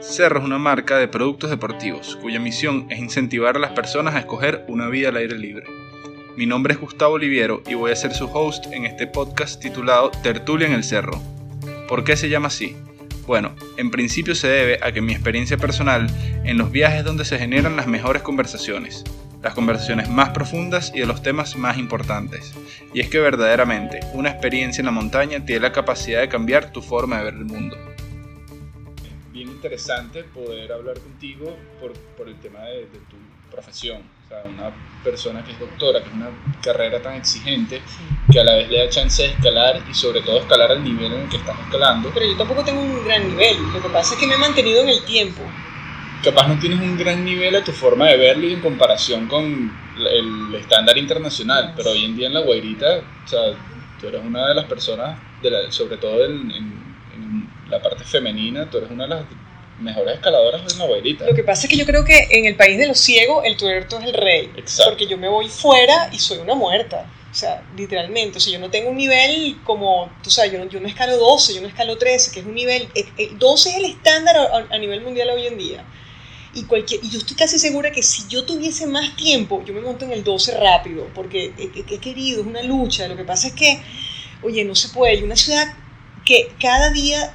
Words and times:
Cerro 0.00 0.40
es 0.40 0.44
una 0.44 0.58
marca 0.58 0.96
de 0.96 1.06
productos 1.06 1.50
deportivos 1.50 2.16
cuya 2.16 2.40
misión 2.40 2.86
es 2.90 2.98
incentivar 2.98 3.56
a 3.56 3.60
las 3.60 3.72
personas 3.72 4.14
a 4.14 4.20
escoger 4.20 4.64
una 4.66 4.88
vida 4.88 5.10
al 5.10 5.16
aire 5.16 5.38
libre. 5.38 5.66
Mi 6.36 6.46
nombre 6.46 6.74
es 6.74 6.80
Gustavo 6.80 7.14
Oliviero 7.14 7.62
y 7.68 7.74
voy 7.74 7.92
a 7.92 7.96
ser 7.96 8.12
su 8.12 8.24
host 8.26 8.66
en 8.72 8.86
este 8.86 9.06
podcast 9.06 9.60
titulado 9.60 10.10
Tertulia 10.22 10.66
en 10.66 10.72
el 10.72 10.82
Cerro. 10.82 11.20
¿Por 11.88 12.02
qué 12.02 12.16
se 12.16 12.28
llama 12.28 12.48
así? 12.48 12.76
Bueno, 13.28 13.54
en 13.76 13.90
principio 13.90 14.34
se 14.34 14.48
debe 14.48 14.78
a 14.82 14.90
que 14.90 15.02
mi 15.02 15.12
experiencia 15.12 15.58
personal 15.58 16.08
en 16.48 16.58
los 16.58 16.70
viajes 16.70 17.04
donde 17.04 17.24
se 17.24 17.38
generan 17.38 17.76
las 17.76 17.86
mejores 17.86 18.22
conversaciones, 18.22 19.04
las 19.42 19.54
conversaciones 19.54 20.08
más 20.08 20.30
profundas 20.30 20.90
y 20.94 21.00
de 21.00 21.06
los 21.06 21.22
temas 21.22 21.56
más 21.56 21.78
importantes. 21.78 22.54
Y 22.92 23.00
es 23.00 23.08
que 23.08 23.20
verdaderamente 23.20 24.00
una 24.14 24.30
experiencia 24.30 24.80
en 24.80 24.86
la 24.86 24.92
montaña 24.92 25.44
tiene 25.44 25.60
la 25.60 25.72
capacidad 25.72 26.20
de 26.20 26.28
cambiar 26.28 26.72
tu 26.72 26.82
forma 26.82 27.18
de 27.18 27.24
ver 27.24 27.34
el 27.34 27.44
mundo 27.44 27.76
interesante 29.58 30.22
poder 30.22 30.72
hablar 30.72 31.00
contigo 31.00 31.56
por, 31.80 31.92
por 32.16 32.28
el 32.28 32.36
tema 32.36 32.60
de, 32.60 32.86
tu 33.10 33.16
profesión. 33.50 34.02
O 34.24 34.28
sea, 34.28 34.42
una 34.44 34.72
persona 35.02 35.42
que 35.44 35.52
es 35.52 35.58
doctora, 35.58 36.00
que 36.00 36.08
es 36.08 36.14
una 36.14 36.30
carrera 36.62 37.02
tan 37.02 37.14
exigente, 37.14 37.80
que 38.30 38.38
a 38.38 38.44
la 38.44 38.54
vez 38.54 38.68
le 38.68 38.84
da 38.84 38.88
chance 38.90 39.22
de 39.22 39.30
escalar 39.30 39.82
y 39.90 39.94
sobre 39.94 40.20
todo 40.20 40.38
escalar 40.38 40.70
al 40.70 40.84
nivel 40.84 41.12
en 41.12 41.20
el 41.22 41.28
que 41.28 41.38
estás 41.38 41.58
escalando. 41.60 42.10
Pero 42.14 42.26
yo 42.26 42.36
tampoco 42.36 42.62
tengo 42.62 42.80
un 42.80 43.04
gran 43.04 43.28
nivel, 43.28 43.56
lo 43.72 43.82
que 43.82 43.88
pasa 43.88 44.14
es 44.14 44.20
que 44.20 44.26
me 44.26 44.34
he 44.34 44.38
mantenido 44.38 44.82
en 44.82 44.90
el 44.90 45.04
tiempo. 45.04 45.42
Capaz 46.22 46.48
no 46.48 46.58
tienes 46.58 46.80
un 46.80 46.96
gran 46.98 47.24
nivel 47.24 47.54
a 47.56 47.64
tu 47.64 47.72
forma 47.72 48.08
de 48.08 48.16
verlo 48.16 48.48
y 48.48 48.54
en 48.54 48.60
comparación 48.60 49.28
con 49.28 49.72
el 49.96 50.54
estándar 50.54 50.98
internacional, 50.98 51.74
pero 51.76 51.90
hoy 51.90 52.04
en 52.04 52.16
día 52.16 52.26
en 52.26 52.34
la 52.34 52.40
Guairita, 52.40 53.02
o 53.24 53.28
sea, 53.28 53.40
tú 54.00 54.08
eres 54.08 54.22
una 54.24 54.48
de 54.48 54.54
las 54.54 54.64
personas, 54.64 55.18
de 55.42 55.70
sobre 55.70 55.96
todo 55.96 56.24
en, 56.24 56.50
en 56.50 57.48
la 57.70 57.80
parte 57.80 58.04
femenina, 58.04 58.68
tú 58.68 58.78
eres 58.78 58.90
una 58.90 59.04
de 59.04 59.10
las 59.10 59.24
mejores 59.80 60.14
escaladoras 60.14 60.66
de 60.66 60.74
una 60.74 60.84
abuelita. 60.84 61.26
Lo 61.26 61.34
que 61.34 61.44
pasa 61.44 61.66
es 61.66 61.70
que 61.70 61.76
yo 61.76 61.86
creo 61.86 62.04
que 62.04 62.26
en 62.30 62.46
el 62.46 62.56
país 62.56 62.78
de 62.78 62.86
los 62.86 62.98
ciegos 62.98 63.44
el 63.44 63.56
tuerto 63.56 63.98
es 63.98 64.06
el 64.06 64.14
rey. 64.14 64.50
Exacto. 64.56 64.90
Porque 64.90 65.06
yo 65.06 65.16
me 65.16 65.28
voy 65.28 65.48
fuera 65.48 66.10
y 66.12 66.18
soy 66.18 66.38
una 66.38 66.54
muerta. 66.54 67.06
O 67.30 67.34
sea, 67.34 67.62
literalmente. 67.76 68.38
O 68.38 68.40
sea, 68.40 68.52
yo 68.52 68.58
no 68.58 68.70
tengo 68.70 68.90
un 68.90 68.96
nivel 68.96 69.58
como, 69.64 70.10
tú 70.22 70.30
sabes, 70.30 70.52
yo 70.52 70.58
no, 70.58 70.64
yo 70.68 70.80
no 70.80 70.88
escalo 70.88 71.16
12, 71.16 71.54
yo 71.54 71.60
no 71.60 71.68
escalo 71.68 71.96
13, 71.96 72.32
que 72.32 72.40
es 72.40 72.46
un 72.46 72.54
nivel. 72.54 72.88
El 72.94 73.38
12 73.38 73.70
es 73.70 73.76
el 73.76 73.84
estándar 73.84 74.36
a, 74.70 74.78
nivel 74.78 75.00
mundial 75.02 75.30
hoy 75.30 75.46
en 75.46 75.58
día. 75.58 75.84
Y, 76.54 76.64
cualquier, 76.64 77.04
y 77.04 77.10
yo 77.10 77.18
estoy 77.18 77.36
casi 77.36 77.58
segura 77.58 77.92
que 77.92 78.02
si 78.02 78.26
yo 78.28 78.44
tuviese 78.44 78.86
más 78.86 79.16
tiempo, 79.16 79.62
yo 79.64 79.74
me 79.74 79.80
monto 79.80 80.04
en 80.04 80.12
el 80.12 80.24
12 80.24 80.58
rápido, 80.58 81.08
porque 81.14 81.52
he, 81.58 81.94
he 81.94 81.98
querido, 81.98 82.40
es 82.40 82.46
una 82.46 82.62
lucha. 82.62 83.06
Lo 83.06 83.16
que 83.16 83.24
pasa 83.24 83.48
es 83.48 83.54
que, 83.54 83.80
oye, 84.42 84.64
no 84.64 84.74
se 84.74 84.88
puede. 84.88 85.12
Hay 85.12 85.22
una 85.22 85.36
ciudad 85.36 85.74
que 86.24 86.52
cada 86.58 86.90
día 86.90 87.34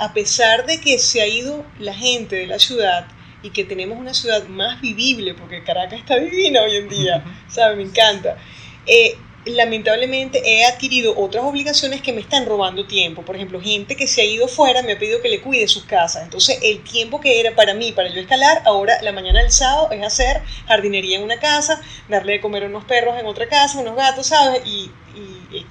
a 0.00 0.14
pesar 0.14 0.64
de 0.64 0.80
que 0.80 0.98
se 0.98 1.20
ha 1.20 1.26
ido 1.26 1.66
la 1.78 1.92
gente 1.92 2.36
de 2.36 2.46
la 2.46 2.58
ciudad 2.58 3.06
y 3.42 3.50
que 3.50 3.64
tenemos 3.64 3.98
una 3.98 4.14
ciudad 4.14 4.48
más 4.48 4.80
vivible, 4.80 5.34
porque 5.34 5.62
Caracas 5.62 6.00
está 6.00 6.16
divina 6.18 6.62
hoy 6.62 6.76
en 6.76 6.88
día, 6.88 7.24
¿sabes? 7.48 7.76
Me 7.76 7.82
encanta. 7.82 8.38
Eh, 8.86 9.18
lamentablemente 9.44 10.42
he 10.44 10.66
adquirido 10.66 11.18
otras 11.18 11.44
obligaciones 11.44 12.02
que 12.02 12.12
me 12.12 12.20
están 12.20 12.46
robando 12.46 12.86
tiempo. 12.86 13.22
Por 13.22 13.36
ejemplo, 13.36 13.60
gente 13.60 13.96
que 13.96 14.06
se 14.06 14.20
ha 14.20 14.24
ido 14.24 14.48
fuera 14.48 14.82
me 14.82 14.92
ha 14.92 14.98
pedido 14.98 15.20
que 15.22 15.28
le 15.28 15.40
cuide 15.40 15.66
sus 15.68 15.84
casas. 15.84 16.24
Entonces, 16.24 16.58
el 16.62 16.82
tiempo 16.82 17.20
que 17.20 17.40
era 17.40 17.54
para 17.54 17.74
mí, 17.74 17.92
para 17.92 18.10
yo 18.10 18.20
escalar, 18.20 18.62
ahora 18.64 19.00
la 19.02 19.12
mañana 19.12 19.40
del 19.40 19.50
sábado 19.50 19.90
es 19.90 20.02
hacer 20.02 20.42
jardinería 20.66 21.16
en 21.16 21.24
una 21.24 21.38
casa, 21.38 21.80
darle 22.08 22.34
de 22.34 22.40
comer 22.40 22.64
a 22.64 22.66
unos 22.66 22.84
perros 22.84 23.18
en 23.18 23.26
otra 23.26 23.48
casa, 23.48 23.78
unos 23.78 23.96
gatos, 23.96 24.26
¿sabes? 24.26 24.62
y 24.66 24.90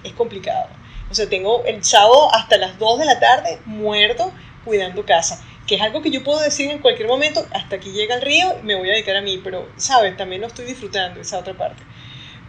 es 0.03 0.13
complicado. 0.13 0.67
O 1.09 1.15
sea, 1.15 1.27
tengo 1.27 1.63
el 1.65 1.83
sábado 1.83 2.33
hasta 2.33 2.57
las 2.57 2.77
2 2.77 2.99
de 2.99 3.05
la 3.05 3.19
tarde 3.19 3.59
muerto 3.65 4.31
cuidando 4.63 5.05
casa, 5.05 5.43
que 5.65 5.75
es 5.75 5.81
algo 5.81 6.01
que 6.01 6.11
yo 6.11 6.23
puedo 6.23 6.39
decir 6.39 6.69
en 6.69 6.79
cualquier 6.79 7.07
momento, 7.07 7.45
hasta 7.51 7.77
aquí 7.77 7.91
llega 7.91 8.15
el 8.15 8.21
río, 8.21 8.57
me 8.63 8.75
voy 8.75 8.89
a 8.89 8.93
dedicar 8.93 9.15
a 9.15 9.21
mí, 9.21 9.39
pero, 9.43 9.67
¿sabes? 9.77 10.15
También 10.17 10.41
lo 10.41 10.47
estoy 10.47 10.65
disfrutando, 10.65 11.19
esa 11.19 11.39
otra 11.39 11.55
parte. 11.55 11.81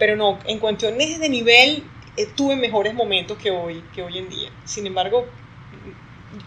Pero 0.00 0.16
no, 0.16 0.41
en 0.47 0.59
cuestiones 0.59 1.21
de 1.21 1.28
nivel, 1.28 1.84
eh, 2.16 2.27
tuve 2.34 2.56
mejores 2.56 2.94
momentos 2.94 3.38
que 3.38 3.53
hoy, 3.53 3.84
que 3.94 4.03
hoy 4.03 4.19
en 4.19 4.28
día. 4.28 4.50
Sin 4.65 4.87
embargo, 4.87 5.27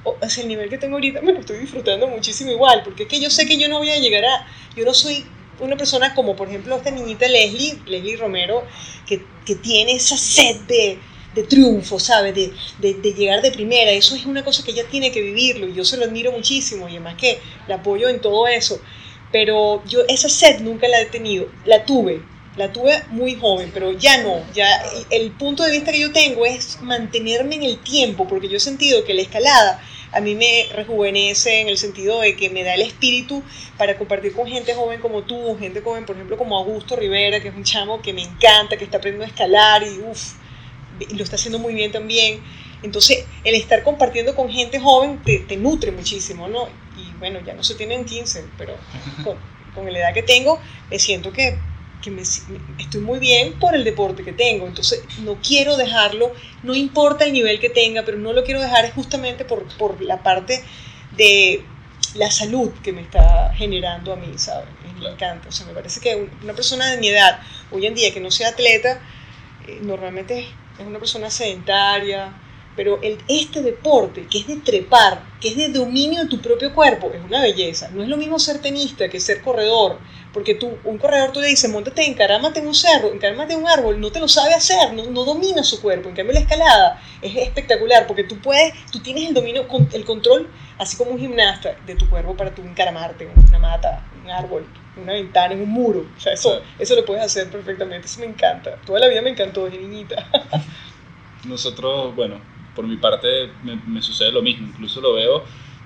o 0.03 0.17
el 0.21 0.47
nivel 0.47 0.69
que 0.69 0.77
tengo 0.77 0.95
ahorita 0.95 1.21
me 1.21 1.33
lo 1.33 1.39
estoy 1.39 1.59
disfrutando 1.59 2.07
muchísimo 2.07 2.51
igual, 2.51 2.81
porque 2.83 3.03
es 3.03 3.09
que 3.09 3.21
yo 3.21 3.29
sé 3.29 3.45
que 3.45 3.57
yo 3.57 3.69
no 3.69 3.77
voy 3.77 3.91
a 3.91 3.99
llegar 3.99 4.25
a, 4.25 4.47
yo 4.75 4.83
no 4.83 4.93
soy 4.93 5.23
una 5.59 5.77
persona 5.77 6.15
como 6.15 6.35
por 6.35 6.49
ejemplo 6.49 6.75
esta 6.75 6.91
niñita 6.91 7.27
Leslie, 7.27 7.79
Leslie 7.85 8.17
Romero, 8.17 8.63
que, 9.05 9.23
que 9.45 9.55
tiene 9.55 9.93
esa 9.93 10.17
sed 10.17 10.61
de, 10.61 10.97
de 11.35 11.43
triunfo, 11.43 11.99
¿sabes? 11.99 12.33
De, 12.33 12.53
de, 12.79 13.13
llegar 13.13 13.41
de 13.41 13.51
primera. 13.51 13.91
Eso 13.91 14.15
es 14.15 14.25
una 14.25 14.43
cosa 14.43 14.63
que 14.63 14.71
ella 14.71 14.85
tiene 14.89 15.11
que 15.11 15.21
vivirlo 15.21 15.67
y 15.67 15.73
yo 15.73 15.85
se 15.85 15.97
lo 15.97 16.05
admiro 16.05 16.31
muchísimo 16.31 16.87
y 16.87 16.93
además 16.93 17.15
que 17.15 17.39
la 17.67 17.75
apoyo 17.75 18.09
en 18.09 18.19
todo 18.19 18.47
eso. 18.47 18.81
Pero 19.31 19.83
yo 19.85 20.01
esa 20.07 20.29
sed 20.29 20.61
nunca 20.61 20.87
la 20.87 21.01
he 21.01 21.05
tenido. 21.05 21.47
La 21.65 21.85
tuve, 21.85 22.21
la 22.55 22.71
tuve 22.71 23.03
muy 23.09 23.35
joven, 23.35 23.71
pero 23.73 23.91
ya 23.93 24.21
no. 24.21 24.41
Ya 24.53 24.67
el 25.09 25.31
punto 25.31 25.63
de 25.63 25.71
vista 25.71 25.91
que 25.91 25.99
yo 25.99 26.11
tengo 26.11 26.45
es 26.45 26.81
mantenerme 26.81 27.55
en 27.55 27.63
el 27.63 27.79
tiempo, 27.79 28.27
porque 28.27 28.47
yo 28.47 28.57
he 28.57 28.59
sentido 28.59 29.03
que 29.03 29.13
la 29.13 29.21
escalada 29.21 29.81
a 30.11 30.21
mí 30.21 30.35
me 30.35 30.67
rejuvenece 30.71 31.61
en 31.61 31.69
el 31.69 31.77
sentido 31.77 32.21
de 32.21 32.35
que 32.35 32.49
me 32.51 32.63
da 32.63 32.75
el 32.75 32.81
espíritu 32.81 33.41
para 33.77 33.97
compartir 33.97 34.33
con 34.33 34.47
gente 34.47 34.75
joven 34.75 35.01
como 35.01 35.23
tú, 35.23 35.57
gente 35.59 35.81
joven, 35.81 36.05
por 36.05 36.15
ejemplo, 36.15 36.37
como 36.37 36.57
Augusto 36.57 36.95
Rivera, 36.95 37.41
que 37.41 37.47
es 37.47 37.55
un 37.55 37.63
chamo 37.63 38.01
que 38.01 38.13
me 38.13 38.21
encanta, 38.21 38.77
que 38.77 38.83
está 38.83 38.97
aprendiendo 38.97 39.25
a 39.25 39.27
escalar 39.27 39.81
y 39.81 39.99
uff, 40.01 40.33
lo 41.15 41.23
está 41.23 41.35
haciendo 41.35 41.57
muy 41.57 41.73
bien 41.73 41.91
también. 41.91 42.41
Entonces, 42.83 43.25
el 43.43 43.55
estar 43.55 43.81
compartiendo 43.81 44.35
con 44.35 44.49
gente 44.49 44.79
joven 44.79 45.19
te, 45.23 45.39
te 45.39 45.57
nutre 45.57 45.91
muchísimo, 45.91 46.47
¿no? 46.47 46.67
Y 46.95 47.17
bueno, 47.17 47.39
ya 47.43 47.53
no 47.53 47.63
se 47.63 47.73
tienen 47.73 48.05
15, 48.05 48.45
pero 48.57 48.75
con, 49.23 49.37
con 49.73 49.91
la 49.91 49.97
edad 49.97 50.13
que 50.13 50.21
tengo, 50.21 50.59
me 50.91 50.99
siento 50.99 51.31
que, 51.31 51.57
que 52.03 52.11
me, 52.11 52.21
estoy 52.21 53.01
muy 53.01 53.19
bien 53.19 53.53
por 53.53 53.73
el 53.73 53.83
deporte 53.83 54.23
que 54.23 54.33
tengo. 54.33 54.67
Entonces, 54.67 55.03
no 55.19 55.37
quiero 55.41 55.77
dejarlo, 55.77 56.33
no 56.61 56.75
importa 56.75 57.25
el 57.25 57.33
nivel 57.33 57.59
que 57.59 57.69
tenga, 57.69 58.03
pero 58.03 58.17
no 58.17 58.33
lo 58.33 58.43
quiero 58.43 58.61
dejar 58.61 58.91
justamente 58.93 59.45
por, 59.45 59.65
por 59.77 60.01
la 60.01 60.21
parte 60.21 60.63
de 61.15 61.63
la 62.15 62.29
salud 62.29 62.71
que 62.83 62.91
me 62.91 63.01
está 63.01 63.53
generando 63.55 64.13
a 64.13 64.15
mí, 64.17 64.33
¿sabes? 64.37 64.67
Me 64.99 65.09
encanta. 65.09 65.49
O 65.49 65.51
sea, 65.51 65.65
me 65.65 65.73
parece 65.73 65.99
que 66.01 66.29
una 66.43 66.53
persona 66.53 66.91
de 66.91 66.97
mi 66.97 67.07
edad, 67.07 67.39
hoy 67.71 67.87
en 67.87 67.95
día, 67.95 68.13
que 68.13 68.19
no 68.19 68.29
sea 68.29 68.49
atleta, 68.49 69.01
eh, 69.67 69.79
normalmente 69.81 70.47
es 70.77 70.85
una 70.85 70.99
persona 70.99 71.29
sedentaria, 71.29 72.33
pero 72.75 73.01
el, 73.01 73.17
este 73.27 73.61
deporte, 73.61 74.27
que 74.29 74.39
es 74.39 74.47
de 74.47 74.57
trepar, 74.57 75.23
que 75.39 75.49
es 75.49 75.57
de 75.57 75.69
dominio 75.69 76.23
de 76.23 76.29
tu 76.29 76.41
propio 76.41 76.73
cuerpo, 76.73 77.11
es 77.13 77.23
una 77.23 77.41
belleza. 77.41 77.89
No 77.93 78.03
es 78.03 78.09
lo 78.09 78.17
mismo 78.17 78.39
ser 78.39 78.61
tenista 78.61 79.07
que 79.09 79.19
ser 79.19 79.41
corredor, 79.41 79.99
porque 80.33 80.55
tú, 80.55 80.77
un 80.83 80.97
corredor 80.97 81.31
tú 81.31 81.39
le 81.39 81.47
dices, 81.47 81.71
montate, 81.71 82.05
encarámate 82.05 82.59
en 82.59 82.67
un 82.67 82.73
cerro, 82.73 83.13
encarámate 83.13 83.53
en 83.53 83.59
un 83.59 83.69
árbol, 83.69 84.01
no 84.01 84.11
te 84.11 84.19
lo 84.19 84.27
sabe 84.27 84.53
hacer, 84.53 84.93
no, 84.93 85.05
no, 85.05 85.23
domina 85.23 85.63
su 85.63 85.81
cuerpo. 85.81 86.09
En 86.09 86.15
cambio, 86.15 86.33
la 86.33 86.39
escalada 86.39 87.01
es 87.21 87.35
espectacular, 87.35 88.07
porque 88.07 88.23
tú 88.23 88.39
puedes, 88.39 88.73
tú 88.91 88.99
tienes 88.99 89.27
el 89.27 89.33
dominio, 89.33 89.67
el 89.91 90.05
control, 90.05 90.49
así 90.79 90.97
como 90.97 91.11
un 91.11 91.19
gimnasta, 91.19 91.75
de 91.85 91.95
tu 91.95 92.09
cuerpo 92.09 92.35
para 92.35 92.53
tú 92.53 92.63
encaramarte 92.63 93.25
en 93.25 93.31
una 93.47 93.59
mata, 93.59 94.03
un 94.23 94.31
árbol, 94.31 94.65
una 94.97 95.13
ventana, 95.13 95.53
en 95.53 95.61
un 95.61 95.69
muro. 95.69 96.05
O 96.17 96.19
sea, 96.19 96.33
eso, 96.33 96.61
eso 96.79 96.95
lo 96.95 97.05
puedes 97.05 97.23
hacer 97.23 97.49
perfectamente, 97.49 98.07
eso 98.07 98.19
me 98.19 98.25
encanta. 98.25 98.77
Toda 98.85 98.99
la 98.99 99.07
vida 99.07 99.21
me 99.21 99.29
encantó 99.29 99.65
desde 99.65 99.77
niñita. 99.77 100.27
Nosotros, 101.45 102.15
bueno, 102.15 102.39
por 102.75 102.87
mi 102.87 102.97
parte 102.97 103.51
me, 103.63 104.01
sucede 104.01 104.31
lo 104.31 104.41
mismo, 104.41 104.67
incluso 104.67 105.01
lo 105.01 105.13
veo, 105.13 105.43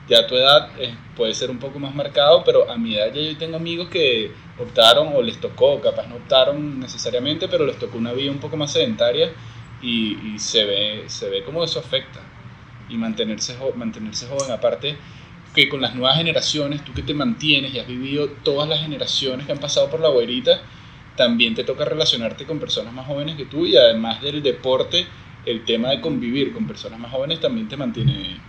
ya 0.07 0.19
a 0.19 0.28
tu 0.28 0.35
edad 0.35 0.69
eh, 0.79 0.95
puede 1.16 1.34
ser 1.34 1.50
un 1.50 1.59
poco 1.59 1.79
más 1.79 1.94
marcado, 1.94 2.44
pero 2.44 2.69
a 2.69 2.78
mi 2.78 2.95
edad 2.95 3.13
ya 3.13 3.22
yo 3.22 3.38
tengo 3.38 3.57
amigos 3.57 3.90
que 3.90 4.31
optaron 4.57 5.09
o 5.15 5.21
les 5.21 5.39
tocó, 5.39 5.80
capaz 5.81 6.07
no 6.07 6.15
optaron 6.15 6.80
necesariamente, 6.80 7.48
pero 7.48 7.65
les 7.65 7.77
tocó 7.77 7.98
una 7.98 8.13
vida 8.13 8.31
un 8.31 8.39
poco 8.39 8.57
más 8.57 8.71
sedentaria 8.71 9.31
y, 9.81 10.38
se, 10.39 10.65
ve, 10.65 11.04
se 11.07 11.30
ve 11.30 11.44
como 11.44 11.63
eso 11.63 11.80
afecta. 11.80 12.21
Y 12.89 12.95
mantenerse, 12.95 13.57
mantenerse 13.75 14.27
joven, 14.27 14.50
aparte 14.51 14.95
que 15.54 15.68
con 15.68 15.81
las 15.81 15.95
nuevas 15.95 16.18
generaciones, 16.18 16.86
tú 16.86 16.94
que 16.94 17.03
te 17.03 17.13
mantienes 17.13 17.74
y 17.74 17.80
has 17.80 17.88
vivido 17.88 18.30
todas 18.44 18.69
las 18.69 18.80
generaciones 18.80 19.45
que 19.45 19.51
han 19.51 19.57
pasado 19.57 19.89
por 19.89 20.00
la 20.00 20.10
guairita, 20.10 20.62
también 21.15 21.56
te 21.56 21.63
toca 21.63 21.83
relacionarte 21.83 22.45
con 22.45 22.60
personas 22.60 22.94
más 22.94 23.07
jóvenes 23.07 23.36
que 23.36 23.45
tú 23.45 23.65
y 23.65 23.75
además 23.75 24.21
del 24.21 24.42
deporte 24.42 25.07
el 25.45 25.65
tema 25.65 25.89
de 25.89 26.01
convivir 26.01 26.53
con 26.53 26.68
personas 26.68 27.00
más 27.00 27.12
jóvenes 27.12 27.39
también 27.39 27.68
te 27.68 27.77
mantiene 27.77 28.39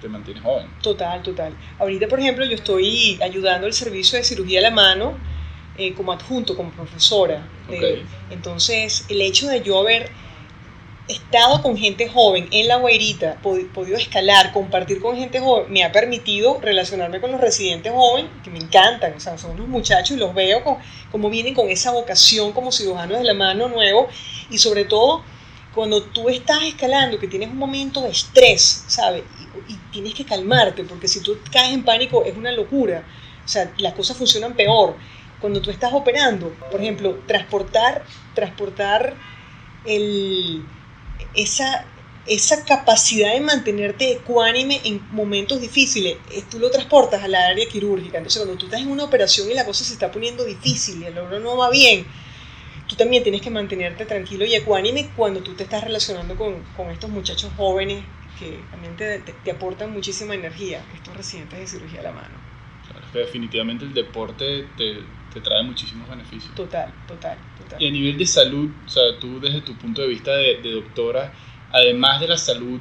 te 0.00 0.08
mantiene 0.08 0.40
joven. 0.40 0.66
Total, 0.82 1.22
total. 1.22 1.54
Ahorita, 1.78 2.08
por 2.08 2.20
ejemplo, 2.20 2.44
yo 2.44 2.54
estoy 2.54 3.18
ayudando 3.22 3.66
el 3.66 3.72
servicio 3.72 4.18
de 4.18 4.24
cirugía 4.24 4.60
a 4.60 4.62
la 4.62 4.70
mano 4.70 5.18
eh, 5.76 5.94
como 5.94 6.12
adjunto, 6.12 6.56
como 6.56 6.70
profesora. 6.70 7.46
entonces, 8.30 9.04
el 9.08 9.20
hecho 9.20 9.48
de 9.48 9.62
yo 9.62 9.78
haber 9.78 10.10
estado 11.08 11.62
con 11.62 11.76
gente 11.76 12.08
joven 12.08 12.48
en 12.50 12.68
la 12.68 12.76
Guairita, 12.76 13.40
podido 13.40 13.96
escalar, 13.96 14.52
compartir 14.52 15.00
con 15.00 15.16
gente 15.16 15.40
joven, 15.40 15.72
me 15.72 15.82
ha 15.82 15.90
permitido 15.90 16.58
relacionarme 16.60 17.20
con 17.20 17.32
los 17.32 17.40
residentes 17.40 17.92
jóvenes, 17.92 18.30
que 18.44 18.50
me 18.50 18.58
encantan, 18.58 19.14
o 19.14 19.20
sea, 19.20 19.38
son 19.38 19.52
unos 19.52 19.68
muchachos 19.68 20.16
y 20.16 20.20
los 20.20 20.34
veo 20.34 20.62
con, 20.62 20.76
como 21.10 21.30
vienen 21.30 21.54
con 21.54 21.70
esa 21.70 21.92
vocación 21.92 22.52
como 22.52 22.72
cirujanos 22.72 23.18
de 23.18 23.24
la 23.24 23.34
mano 23.34 23.68
nuevo 23.68 24.08
y 24.50 24.58
sobre 24.58 24.84
todo 24.84 25.22
cuando 25.74 26.02
tú 26.02 26.28
estás 26.28 26.62
escalando, 26.64 27.18
que 27.18 27.28
tienes 27.28 27.48
un 27.50 27.56
momento 27.56 28.02
de 28.02 28.10
estrés, 28.10 28.84
¿sabes? 28.88 29.22
Y, 29.68 29.74
tienes 29.92 30.14
que 30.14 30.24
calmarte, 30.24 30.84
porque 30.84 31.08
si 31.08 31.20
tú 31.20 31.38
caes 31.52 31.72
en 31.72 31.84
pánico 31.84 32.24
es 32.24 32.36
una 32.36 32.52
locura, 32.52 33.04
o 33.44 33.48
sea, 33.48 33.72
las 33.78 33.94
cosas 33.94 34.16
funcionan 34.16 34.54
peor. 34.54 34.96
Cuando 35.40 35.60
tú 35.60 35.70
estás 35.70 35.92
operando, 35.92 36.50
por 36.70 36.80
ejemplo, 36.80 37.20
transportar, 37.26 38.04
transportar 38.34 39.14
el 39.84 40.64
esa, 41.34 41.84
esa 42.26 42.64
capacidad 42.64 43.32
de 43.32 43.40
mantenerte 43.40 44.12
ecuánime 44.12 44.80
en 44.84 45.00
momentos 45.12 45.60
difíciles, 45.60 46.16
tú 46.50 46.58
lo 46.58 46.70
transportas 46.70 47.22
a 47.22 47.28
la 47.28 47.46
área 47.46 47.66
quirúrgica. 47.68 48.18
Entonces, 48.18 48.42
cuando 48.42 48.58
tú 48.58 48.66
estás 48.66 48.80
en 48.80 48.90
una 48.90 49.04
operación 49.04 49.50
y 49.50 49.54
la 49.54 49.64
cosa 49.64 49.84
se 49.84 49.92
está 49.92 50.10
poniendo 50.10 50.44
difícil 50.44 51.02
y 51.02 51.06
el 51.06 51.18
oro 51.18 51.40
no 51.40 51.56
va 51.56 51.70
bien, 51.70 52.06
tú 52.86 52.96
también 52.96 53.22
tienes 53.22 53.40
que 53.40 53.50
mantenerte 53.50 54.04
tranquilo 54.04 54.44
y 54.44 54.54
ecuánime 54.54 55.10
cuando 55.16 55.40
tú 55.40 55.54
te 55.54 55.64
estás 55.64 55.84
relacionando 55.84 56.36
con, 56.36 56.62
con 56.76 56.90
estos 56.90 57.10
muchachos 57.10 57.50
jóvenes 57.56 58.04
que 58.38 58.60
también 58.70 58.96
te, 58.96 59.18
te, 59.20 59.50
aportan 59.50 59.92
muchísima 59.92 60.34
energía, 60.34 60.84
estos 60.94 61.16
residentes 61.16 61.58
de 61.58 61.66
cirugía 61.66 62.00
a 62.00 62.04
la 62.04 62.12
mano. 62.12 62.34
Claro, 62.90 63.06
que 63.12 63.18
definitivamente 63.18 63.84
el 63.84 63.94
deporte 63.94 64.66
te, 64.76 64.98
te 65.32 65.40
trae 65.40 65.62
muchísimos 65.62 66.08
beneficios. 66.08 66.54
Total, 66.54 66.92
total, 67.06 67.38
total. 67.58 67.82
Y 67.82 67.88
a 67.88 67.90
nivel 67.90 68.16
de 68.18 68.26
salud, 68.26 68.70
o 68.86 68.88
sea, 68.88 69.18
tú 69.20 69.40
desde 69.40 69.60
tu 69.60 69.76
punto 69.76 70.02
de 70.02 70.08
vista 70.08 70.34
de, 70.36 70.72
doctora, 70.72 71.32
además 71.72 72.20
de 72.20 72.28
la 72.28 72.38
salud 72.38 72.80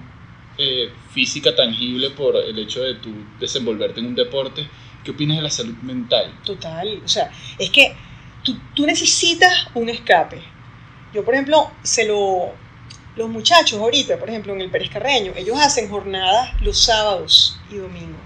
eh, 0.57 0.91
física 1.11 1.55
tangible 1.55 2.11
por 2.11 2.35
el 2.35 2.57
hecho 2.59 2.81
de 2.81 2.95
tu 2.95 3.11
desenvolverte 3.39 3.99
en 3.99 4.07
un 4.07 4.15
deporte, 4.15 4.67
¿qué 5.03 5.11
opinas 5.11 5.37
de 5.37 5.43
la 5.43 5.49
salud 5.49 5.75
mental? 5.81 6.33
Total, 6.45 7.01
o 7.03 7.07
sea, 7.07 7.31
es 7.57 7.69
que 7.69 7.95
tú, 8.43 8.57
tú 8.73 8.85
necesitas 8.85 9.67
un 9.73 9.89
escape. 9.89 10.41
Yo, 11.13 11.23
por 11.23 11.33
ejemplo, 11.33 11.71
se 11.83 12.05
lo... 12.05 12.53
Los 13.17 13.29
muchachos 13.29 13.79
ahorita, 13.79 14.17
por 14.17 14.29
ejemplo, 14.29 14.53
en 14.53 14.61
el 14.61 14.69
Pérez 14.69 14.89
Carreño, 14.89 15.33
ellos 15.35 15.57
hacen 15.59 15.89
jornadas 15.89 16.49
los 16.61 16.79
sábados 16.79 17.59
y 17.69 17.77
domingos. 17.77 18.21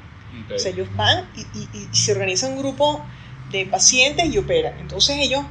O 0.53 0.59
sea, 0.59 0.71
ellos 0.71 0.87
van 0.95 1.29
y, 1.35 1.41
y, 1.57 1.69
y 1.73 1.95
se 1.95 2.11
organiza 2.11 2.47
un 2.47 2.57
grupo 2.57 3.03
de 3.51 3.65
pacientes 3.65 4.25
y 4.33 4.37
operan. 4.37 4.77
Entonces 4.79 5.17
ellos, 5.19 5.43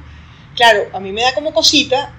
claro, 0.55 0.83
a 0.93 0.99
mí 0.99 1.11
me 1.11 1.21
da 1.23 1.33
como 1.33 1.53
cosita 1.53 2.13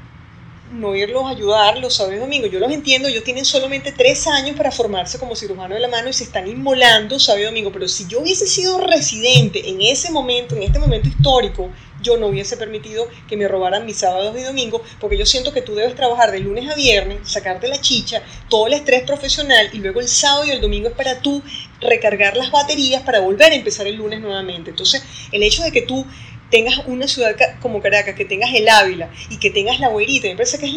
no 0.73 0.95
irlos 0.95 1.25
a 1.25 1.31
ayudar 1.31 1.79
los 1.79 1.95
sábados 1.95 2.17
y 2.17 2.21
domingos. 2.21 2.51
Yo 2.51 2.59
los 2.59 2.73
entiendo, 2.73 3.09
ellos 3.09 3.25
tienen 3.25 3.45
solamente 3.45 3.93
tres 3.93 4.27
años 4.27 4.57
para 4.57 4.71
formarse 4.71 5.19
como 5.19 5.37
cirujano 5.37 5.75
de 5.75 5.81
la 5.81 5.89
mano 5.89 6.09
y 6.09 6.13
se 6.13 6.25
están 6.25 6.49
inmolando 6.49 7.19
sábado 7.19 7.43
y 7.43 7.47
domingo. 7.47 7.71
Pero 7.73 7.89
si 7.89 8.07
yo 8.07 8.21
hubiese 8.21 8.47
sido 8.47 8.79
residente 8.79 9.69
en 9.69 9.81
ese 9.83 10.11
momento, 10.11 10.57
en 10.57 10.63
este 10.63 10.79
momento 10.79 11.09
histórico, 11.09 11.71
yo 12.03 12.17
no 12.17 12.27
hubiese 12.27 12.57
permitido 12.57 13.09
que 13.29 13.37
me 13.37 13.47
robaran 13.47 13.87
mis 13.87 13.99
sábados 13.99 14.37
y 14.37 14.43
domingos, 14.43 14.83
porque 15.01 15.17
yo 15.17 15.25
siento 15.25 15.53
que 15.53 15.63
tú 15.63 15.75
debes 15.75 15.95
trabajar 15.95 16.33
de 16.33 16.41
lunes 16.41 16.69
a 16.69 16.75
viernes, 16.75 17.19
sacarte 17.23 17.69
la 17.69 17.81
chicha, 17.81 18.23
todo 18.49 18.67
el 18.67 18.73
estrés 18.73 19.03
profesional 19.05 19.71
y 19.73 19.79
luego 19.79 20.01
el 20.01 20.09
sábado 20.09 20.47
y 20.47 20.51
el 20.51 20.61
domingo 20.61 20.89
es 20.89 20.95
para 20.95 21.21
tú 21.21 21.43
recargar 21.81 22.37
las 22.37 22.51
baterías 22.51 23.03
para 23.03 23.21
volver 23.21 23.53
a 23.53 23.55
empezar 23.55 23.87
el 23.87 23.97
lunes 23.97 24.21
nuevamente. 24.21 24.71
Entonces, 24.71 25.03
el 25.31 25.43
hecho 25.43 25.63
de 25.63 25.73
que 25.73 25.83
tú 25.83 26.05
tengas 26.53 26.81
una 26.87 27.09
ciudad 27.09 27.35
como 27.63 27.81
Caracas, 27.81 28.15
que 28.15 28.27
tengas 28.27 28.51
el 28.53 28.69
Ávila 28.69 29.11
y 29.31 29.39
que 29.39 29.49
tengas 29.49 29.81
la 29.81 29.89
Guairita, 29.89 30.29
me 30.29 30.37
parece 30.37 30.59
que 30.59 30.67
es 30.67 30.75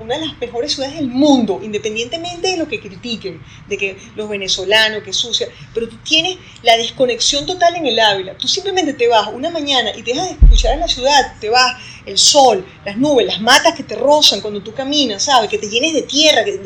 una 0.00 0.18
de 0.18 0.26
las 0.26 0.36
mejores 0.38 0.72
ciudades 0.72 0.96
del 0.96 1.06
mundo, 1.06 1.60
independientemente 1.62 2.48
de 2.48 2.56
lo 2.56 2.66
que 2.66 2.80
critiquen, 2.80 3.40
de 3.68 3.78
que 3.78 3.96
los 4.16 4.28
venezolanos, 4.28 5.04
que 5.04 5.12
sucia, 5.12 5.46
pero 5.72 5.88
tú 5.88 5.96
tienes 5.98 6.38
la 6.64 6.76
desconexión 6.76 7.46
total 7.46 7.76
en 7.76 7.86
el 7.86 8.00
Ávila. 8.00 8.36
Tú 8.36 8.48
simplemente 8.48 8.94
te 8.94 9.06
vas 9.06 9.28
una 9.32 9.48
mañana 9.50 9.92
y 9.94 10.02
dejas 10.02 10.26
de 10.26 10.44
escuchar 10.44 10.74
en 10.74 10.80
la 10.80 10.88
ciudad, 10.88 11.34
te 11.40 11.48
vas 11.50 11.80
el 12.04 12.18
sol, 12.18 12.66
las 12.84 12.96
nubes, 12.96 13.24
las 13.24 13.40
matas 13.40 13.76
que 13.76 13.84
te 13.84 13.94
rozan 13.94 14.40
cuando 14.40 14.60
tú 14.60 14.74
caminas, 14.74 15.22
¿sabes? 15.22 15.48
Que 15.48 15.58
te 15.58 15.68
llenes 15.68 15.94
de 15.94 16.02
tierra, 16.02 16.42
que, 16.42 16.60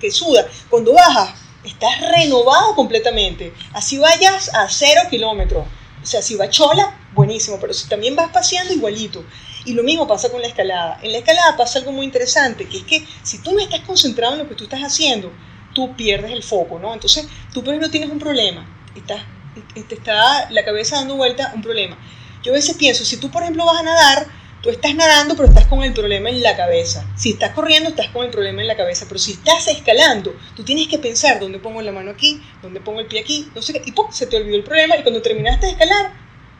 que 0.00 0.10
suda. 0.10 0.48
Cuando 0.68 0.94
bajas, 0.94 1.30
estás 1.62 2.00
renovado 2.00 2.74
completamente. 2.74 3.52
Así 3.72 3.98
vayas 3.98 4.52
a 4.52 4.68
cero 4.68 5.02
kilómetros. 5.08 5.64
Sea, 6.08 6.22
si 6.22 6.36
va 6.36 6.48
chola, 6.48 6.96
buenísimo, 7.12 7.58
pero 7.60 7.74
si 7.74 7.86
también 7.86 8.16
vas 8.16 8.32
paseando, 8.32 8.72
igualito. 8.72 9.22
Y 9.66 9.74
lo 9.74 9.82
mismo 9.82 10.08
pasa 10.08 10.30
con 10.30 10.40
la 10.40 10.46
escalada. 10.46 10.98
En 11.02 11.12
la 11.12 11.18
escalada 11.18 11.54
pasa 11.54 11.80
algo 11.80 11.92
muy 11.92 12.06
interesante, 12.06 12.66
que 12.66 12.78
es 12.78 12.84
que 12.84 13.06
si 13.22 13.42
tú 13.42 13.52
no 13.52 13.60
estás 13.60 13.80
concentrado 13.80 14.32
en 14.32 14.38
lo 14.38 14.48
que 14.48 14.54
tú 14.54 14.64
estás 14.64 14.80
haciendo, 14.80 15.30
tú 15.74 15.94
pierdes 15.96 16.32
el 16.32 16.42
foco, 16.42 16.78
¿no? 16.78 16.94
Entonces, 16.94 17.28
tú 17.52 17.62
por 17.62 17.74
ejemplo 17.74 17.90
tienes 17.90 18.08
un 18.08 18.18
problema, 18.18 18.66
te 18.94 19.94
está 19.94 20.48
la 20.48 20.64
cabeza 20.64 20.96
dando 20.96 21.16
vuelta 21.16 21.52
un 21.54 21.60
problema. 21.60 21.98
Yo 22.42 22.52
a 22.52 22.54
veces 22.54 22.74
pienso, 22.78 23.04
si 23.04 23.18
tú 23.18 23.30
por 23.30 23.42
ejemplo 23.42 23.66
vas 23.66 23.80
a 23.80 23.82
nadar, 23.82 24.26
tú 24.68 24.74
estás 24.74 24.94
nadando, 24.94 25.34
pero 25.34 25.48
estás 25.48 25.66
con 25.66 25.82
el 25.82 25.94
problema 25.94 26.28
en 26.28 26.42
la 26.42 26.54
cabeza. 26.54 27.06
Si 27.16 27.30
estás 27.30 27.52
corriendo, 27.52 27.88
estás 27.88 28.08
con 28.08 28.26
el 28.26 28.30
problema 28.30 28.60
en 28.60 28.68
la 28.68 28.76
cabeza. 28.76 29.06
Pero 29.08 29.18
si 29.18 29.32
estás 29.32 29.66
escalando, 29.68 30.36
tú 30.54 30.62
tienes 30.62 30.88
que 30.88 30.98
pensar 30.98 31.40
dónde 31.40 31.58
pongo 31.58 31.80
la 31.80 31.90
mano 31.90 32.10
aquí, 32.10 32.42
dónde 32.60 32.78
pongo 32.78 33.00
el 33.00 33.06
pie 33.06 33.20
aquí, 33.20 33.48
no 33.54 33.62
sé 33.62 33.72
qué, 33.72 33.82
y 33.86 33.92
¡pum! 33.92 34.12
se 34.12 34.26
te 34.26 34.36
olvidó 34.36 34.56
el 34.56 34.64
problema. 34.64 34.98
Y 34.98 35.02
cuando 35.02 35.22
terminaste 35.22 35.66
de 35.66 35.72
escalar, 35.72 36.12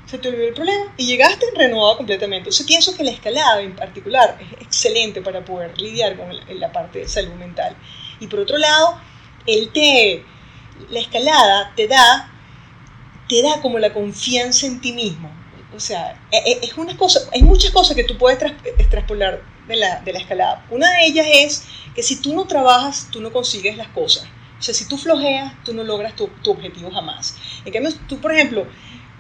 se 0.06 0.16
te 0.16 0.28
olvidó 0.28 0.48
el 0.48 0.54
problema 0.54 0.90
y 0.96 1.04
llegaste 1.04 1.44
renovado 1.54 1.98
completamente. 1.98 2.48
Entonces 2.48 2.66
pienso 2.66 2.96
que 2.96 3.04
la 3.04 3.10
escalada 3.10 3.60
en 3.60 3.76
particular 3.76 4.38
es 4.40 4.62
excelente 4.62 5.20
para 5.20 5.44
poder 5.44 5.78
lidiar 5.78 6.16
con 6.16 6.28
la 6.58 6.72
parte 6.72 7.00
de 7.00 7.08
salud 7.08 7.34
mental. 7.34 7.76
Y 8.20 8.26
por 8.28 8.40
otro 8.40 8.56
lado, 8.56 8.98
el 9.44 9.70
te, 9.70 10.24
la 10.88 11.00
escalada 11.00 11.74
te 11.76 11.86
da, 11.88 12.32
te 13.28 13.42
da 13.42 13.60
como 13.60 13.78
la 13.78 13.92
confianza 13.92 14.66
en 14.66 14.80
ti 14.80 14.92
mismo. 14.92 15.37
O 15.78 15.80
sea, 15.80 16.20
e, 16.32 16.38
e, 16.38 16.58
es 16.64 16.76
una 16.76 16.96
cosa, 16.96 17.20
hay 17.32 17.44
muchas 17.44 17.70
cosas 17.70 17.94
que 17.94 18.02
tú 18.02 18.18
puedes 18.18 18.40
de 18.40 19.76
la, 19.76 20.00
de 20.00 20.12
la 20.12 20.18
escalada. 20.18 20.66
Una 20.70 20.90
de 20.90 21.06
ellas 21.06 21.26
es 21.32 21.64
que 21.94 22.02
si 22.02 22.20
tú 22.20 22.34
no 22.34 22.48
trabajas, 22.48 23.06
tú 23.12 23.20
no 23.20 23.32
consigues 23.32 23.76
las 23.76 23.86
cosas. 23.86 24.24
O 24.58 24.62
sea, 24.62 24.74
si 24.74 24.88
tú 24.88 24.98
flojeas, 24.98 25.52
tú 25.64 25.72
no 25.72 25.84
logras 25.84 26.16
tu, 26.16 26.26
tu 26.42 26.50
objetivo 26.50 26.90
jamás. 26.90 27.36
En 27.64 27.72
cambio, 27.72 27.92
tú, 28.08 28.18
por 28.18 28.32
ejemplo, 28.32 28.66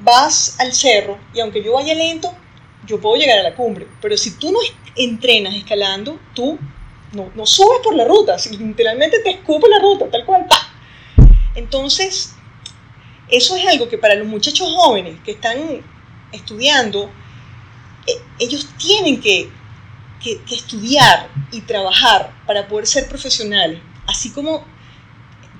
vas 0.00 0.56
al 0.58 0.72
cerro 0.72 1.16
y 1.32 1.38
aunque 1.38 1.62
yo 1.62 1.74
vaya 1.74 1.94
lento, 1.94 2.34
yo 2.88 3.00
puedo 3.00 3.14
llegar 3.14 3.38
a 3.38 3.44
la 3.44 3.54
cumbre. 3.54 3.86
Pero 4.02 4.16
si 4.16 4.32
tú 4.32 4.50
no 4.50 4.58
entrenas 4.96 5.54
escalando, 5.54 6.18
tú 6.34 6.58
no, 7.12 7.46
subes 7.46 7.78
por 7.84 7.94
la 7.94 8.04
ruta, 8.04 8.36
literalmente 8.50 9.20
te 9.20 9.30
escupe 9.30 9.68
la 9.68 9.78
ruta, 9.78 10.10
tal 10.10 10.26
cual. 10.26 10.44
Entonces, 11.54 12.34
eso 13.28 13.54
es 13.54 13.64
algo 13.64 13.88
que 13.88 13.96
para 13.96 14.16
los 14.16 14.26
muchachos 14.26 14.66
jóvenes 14.74 15.20
que 15.24 15.30
están 15.30 15.84
estudiando, 16.32 17.10
eh, 18.06 18.20
ellos 18.38 18.68
tienen 18.78 19.20
que, 19.20 19.50
que, 20.22 20.42
que 20.42 20.54
estudiar 20.54 21.28
y 21.52 21.60
trabajar 21.62 22.32
para 22.46 22.66
poder 22.68 22.86
ser 22.86 23.08
profesionales, 23.08 23.80
así 24.06 24.30
como 24.30 24.64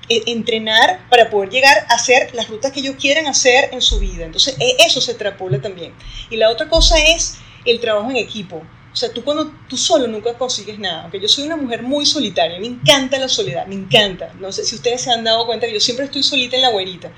e, 0.09 0.23
entrenar 0.33 1.07
para 1.11 1.29
poder 1.29 1.51
llegar 1.51 1.87
a 1.89 1.95
hacer 1.95 2.35
las 2.35 2.49
rutas 2.49 2.73
que 2.73 2.81
ellos 2.81 2.97
quieran 2.99 3.27
hacer 3.27 3.69
en 3.73 3.83
su 3.83 3.99
vida. 3.99 4.25
Entonces, 4.25 4.57
e, 4.59 4.77
eso 4.87 5.01
se 5.01 5.13
extrapola 5.13 5.61
también. 5.61 5.93
Y 6.31 6.37
la 6.37 6.51
otra 6.51 6.69
cosa 6.69 6.97
es 6.99 7.39
el 7.67 7.79
trabajo 7.79 8.11
en 8.11 8.17
equipo. 8.17 8.63
O 8.91 8.97
sea, 8.97 9.13
tú 9.13 9.23
cuando 9.23 9.53
tú 9.69 9.77
solo 9.77 10.07
nunca 10.07 10.37
consigues 10.39 10.79
nada. 10.79 11.03
Aunque 11.03 11.21
yo 11.21 11.29
soy 11.29 11.45
una 11.45 11.57
mujer 11.57 11.83
muy 11.83 12.07
solitaria, 12.07 12.59
me 12.59 12.67
encanta 12.67 13.19
la 13.19 13.29
soledad, 13.29 13.67
me 13.67 13.75
encanta. 13.75 14.33
No 14.41 14.51
sé 14.51 14.65
si 14.65 14.77
ustedes 14.77 15.03
se 15.03 15.11
han 15.11 15.25
dado 15.25 15.47
cuenta 15.47 15.67
que 15.67 15.75
yo 15.75 15.81
siempre 15.81 16.07
estoy 16.07 16.23
solita 16.23 16.57
en 16.57 16.63
la 16.63 16.71
güerita. 16.71 17.13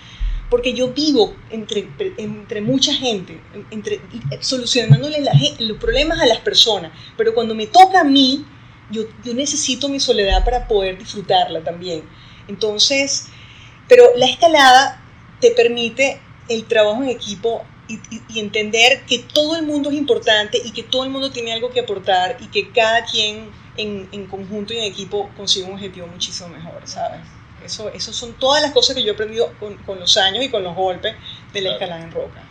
Porque 0.50 0.74
yo 0.74 0.88
vivo 0.88 1.34
entre, 1.50 1.88
entre 2.18 2.60
mucha 2.60 2.92
gente, 2.92 3.40
entre, 3.70 4.00
solucionándole 4.40 5.24
los 5.60 5.78
problemas 5.78 6.20
a 6.20 6.26
las 6.26 6.38
personas. 6.38 6.92
Pero 7.16 7.34
cuando 7.34 7.54
me 7.54 7.66
toca 7.66 8.00
a 8.00 8.04
mí, 8.04 8.44
yo, 8.90 9.04
yo 9.24 9.32
necesito 9.32 9.88
mi 9.88 10.00
soledad 10.00 10.44
para 10.44 10.66
poder 10.66 10.98
disfrutarla 10.98 11.62
también. 11.62 12.02
Entonces, 12.48 13.28
pero 13.88 14.04
la 14.16 14.26
escalada 14.26 15.00
te 15.40 15.52
permite 15.52 16.20
el 16.48 16.64
trabajo 16.64 17.02
en 17.02 17.08
equipo 17.08 17.64
y, 17.88 18.38
entender 18.38 19.04
que 19.06 19.18
todo 19.18 19.56
el 19.56 19.64
mundo 19.64 19.90
es 19.90 19.96
importante 19.96 20.60
y 20.64 20.72
que 20.72 20.82
todo 20.82 21.04
el 21.04 21.10
mundo 21.10 21.30
tiene 21.30 21.52
algo 21.52 21.70
que 21.70 21.80
aportar 21.80 22.36
y 22.40 22.46
que 22.46 22.70
cada 22.70 23.04
quien 23.04 23.50
en, 23.76 24.26
conjunto 24.26 24.74
y 24.74 24.78
en 24.78 24.84
equipo 24.84 25.30
consigue 25.36 25.66
un 25.66 25.74
objetivo 25.74 26.06
muchísimo 26.06 26.48
mejor, 26.50 26.82
¿sabes? 26.84 27.20
Eso, 27.64 27.88
eso 27.90 28.12
son 28.12 28.34
todas 28.34 28.62
las 28.62 28.72
cosas 28.72 28.96
que 28.96 29.02
yo 29.02 29.12
he 29.12 29.14
aprendido 29.14 29.52
con, 29.58 29.98
los 29.98 30.16
años 30.16 30.44
y 30.44 30.48
con 30.48 30.62
los 30.62 30.74
golpes 30.74 31.14
de 31.52 31.60
la 31.60 31.72
escalada 31.72 32.02
en 32.02 32.10
roca. 32.10 32.42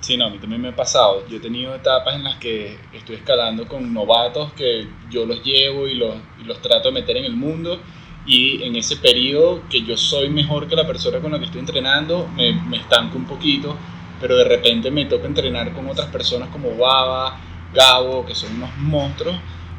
Sí, 0.00 0.16
no, 0.16 0.26
a 0.26 0.30
mí 0.30 0.38
también 0.38 0.62
me 0.62 0.68
ha 0.68 0.76
pasado. 0.76 1.26
Yo 1.28 1.38
he 1.38 1.40
tenido 1.40 1.74
etapas 1.74 2.14
en 2.14 2.24
las 2.24 2.36
que 2.36 2.78
estoy 2.92 3.16
escalando 3.16 3.66
con 3.66 3.92
novatos 3.92 4.52
que 4.52 4.86
yo 5.10 5.26
los 5.26 5.42
llevo 5.42 5.88
y 5.88 5.94
los, 5.94 6.14
y 6.40 6.44
los 6.44 6.62
trato 6.62 6.88
de 6.88 7.00
meter 7.00 7.16
en 7.16 7.24
el 7.24 7.34
mundo 7.34 7.80
y 8.26 8.62
en 8.62 8.76
ese 8.76 8.96
periodo 8.96 9.62
que 9.70 9.82
yo 9.82 9.96
soy 9.96 10.28
mejor 10.28 10.68
que 10.68 10.76
la 10.76 10.86
persona 10.86 11.18
con 11.18 11.32
la 11.32 11.38
que 11.38 11.46
estoy 11.46 11.60
entrenando, 11.60 12.28
me, 12.36 12.52
me 12.52 12.76
estanco 12.76 13.16
un 13.16 13.24
poquito, 13.24 13.74
pero 14.20 14.36
de 14.36 14.44
repente 14.44 14.90
me 14.90 15.06
toca 15.06 15.26
entrenar 15.26 15.72
con 15.72 15.88
otras 15.88 16.08
personas 16.08 16.50
como 16.50 16.76
Baba, 16.76 17.40
Gabo, 17.72 18.26
que 18.26 18.34
son 18.34 18.54
unos 18.56 18.76
monstruos, 18.76 19.36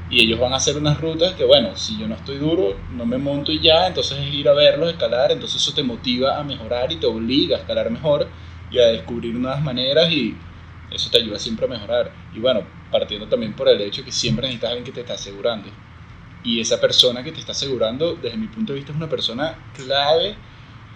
y 0.09 0.21
ellos 0.21 0.39
van 0.39 0.53
a 0.53 0.55
hacer 0.55 0.75
unas 0.75 0.99
rutas 0.99 1.33
que, 1.33 1.43
bueno, 1.43 1.75
si 1.75 1.97
yo 1.97 2.07
no 2.07 2.15
estoy 2.15 2.37
duro, 2.37 2.75
no 2.91 3.05
me 3.05 3.17
monto 3.17 3.51
y 3.51 3.61
ya, 3.61 3.87
entonces 3.87 4.17
es 4.17 4.33
ir 4.33 4.49
a 4.49 4.53
verlos, 4.53 4.89
escalar, 4.89 5.31
entonces 5.31 5.61
eso 5.61 5.73
te 5.73 5.83
motiva 5.83 6.39
a 6.39 6.43
mejorar 6.43 6.91
y 6.91 6.95
te 6.95 7.05
obliga 7.05 7.57
a 7.57 7.59
escalar 7.59 7.91
mejor 7.91 8.27
y 8.71 8.79
a 8.79 8.87
descubrir 8.87 9.35
nuevas 9.35 9.61
maneras 9.61 10.11
y 10.11 10.35
eso 10.91 11.11
te 11.11 11.19
ayuda 11.19 11.37
siempre 11.37 11.67
a 11.67 11.69
mejorar. 11.69 12.11
Y 12.33 12.39
bueno, 12.39 12.63
partiendo 12.91 13.27
también 13.27 13.53
por 13.55 13.69
el 13.69 13.79
hecho 13.81 14.03
que 14.03 14.11
siempre 14.11 14.47
necesitas 14.47 14.69
alguien 14.69 14.85
que 14.85 14.91
te 14.91 15.01
está 15.01 15.13
asegurando. 15.13 15.69
Y 16.43 16.59
esa 16.59 16.79
persona 16.81 17.23
que 17.23 17.31
te 17.31 17.39
está 17.39 17.51
asegurando, 17.51 18.15
desde 18.15 18.37
mi 18.37 18.47
punto 18.47 18.73
de 18.73 18.79
vista, 18.79 18.91
es 18.91 18.97
una 18.97 19.09
persona 19.09 19.55
clave, 19.75 20.35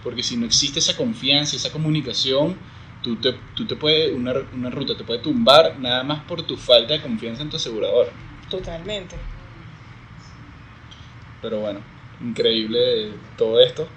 porque 0.02 0.22
si 0.24 0.36
no 0.36 0.46
existe 0.46 0.80
esa 0.80 0.96
confianza, 0.96 1.54
esa 1.54 1.70
comunicación, 1.70 2.56
tú 3.02 3.16
te, 3.16 3.34
tú 3.54 3.66
te 3.66 3.76
puede, 3.76 4.12
una, 4.12 4.34
una 4.52 4.70
ruta 4.70 4.96
te 4.96 5.04
puede 5.04 5.20
tumbar 5.20 5.78
nada 5.78 6.02
más 6.02 6.24
por 6.24 6.42
tu 6.42 6.56
falta 6.56 6.94
de 6.94 7.02
confianza 7.02 7.42
en 7.42 7.50
tu 7.50 7.56
asegurador. 7.56 8.10
Totalmente. 8.58 9.16
Pero 11.42 11.60
bueno, 11.60 11.80
increíble 12.20 13.12
todo 13.36 13.60
esto. 13.60 13.88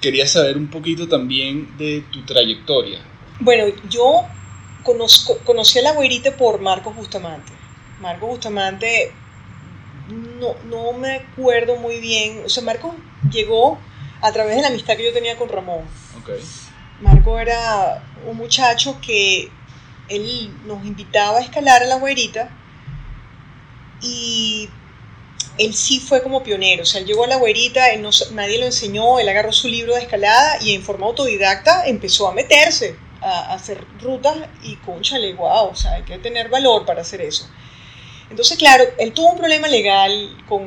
Quería 0.00 0.26
saber 0.26 0.56
un 0.56 0.68
poquito 0.68 1.08
también 1.08 1.76
de 1.78 2.04
tu 2.10 2.24
trayectoria. 2.24 3.00
Bueno, 3.40 3.66
yo 3.88 4.22
conozco, 4.82 5.38
conocí 5.44 5.78
a 5.78 5.82
la 5.82 5.92
güerita 5.92 6.36
por 6.36 6.60
Marcos 6.60 6.94
Bustamante. 6.96 7.52
Marcos 8.00 8.28
Bustamante, 8.28 9.12
no, 10.40 10.54
no 10.64 10.92
me 10.98 11.16
acuerdo 11.16 11.76
muy 11.76 12.00
bien. 12.00 12.42
O 12.44 12.48
sea, 12.48 12.62
Marcos 12.62 12.94
llegó 13.30 13.78
a 14.20 14.32
través 14.32 14.56
de 14.56 14.62
la 14.62 14.68
amistad 14.68 14.96
que 14.96 15.04
yo 15.04 15.12
tenía 15.12 15.36
con 15.36 15.48
Ramón. 15.48 15.84
Okay. 16.22 16.40
Marco 17.00 17.38
era 17.38 18.02
un 18.26 18.36
muchacho 18.36 18.98
que 19.00 19.50
él 20.08 20.50
nos 20.66 20.84
invitaba 20.84 21.38
a 21.38 21.42
escalar 21.42 21.82
a 21.82 21.86
la 21.86 21.96
güerita 21.96 22.50
y 24.04 24.68
él 25.58 25.74
sí 25.74 26.00
fue 26.00 26.22
como 26.22 26.42
pionero, 26.42 26.82
o 26.82 26.86
sea, 26.86 27.00
él 27.00 27.06
llegó 27.06 27.24
a 27.24 27.28
la 27.28 27.36
güerita, 27.36 27.90
él 27.90 28.02
no, 28.02 28.10
nadie 28.32 28.58
lo 28.58 28.66
enseñó, 28.66 29.18
él 29.18 29.28
agarró 29.28 29.52
su 29.52 29.68
libro 29.68 29.94
de 29.94 30.02
escalada 30.02 30.58
y 30.62 30.74
en 30.74 30.82
forma 30.82 31.06
autodidacta 31.06 31.86
empezó 31.86 32.28
a 32.28 32.34
meterse 32.34 32.96
a, 33.20 33.54
hacer 33.54 33.84
rutas 34.00 34.36
y 34.62 34.76
conchale, 34.76 35.32
wow, 35.34 35.68
o 35.70 35.74
sea, 35.74 35.94
hay 35.94 36.02
que 36.02 36.18
tener 36.18 36.48
valor 36.48 36.84
para 36.84 37.00
hacer 37.00 37.20
eso. 37.20 37.48
Entonces, 38.30 38.58
claro, 38.58 38.84
él 38.98 39.12
tuvo 39.12 39.30
un 39.30 39.38
problema 39.38 39.68
legal 39.68 40.36
con 40.48 40.62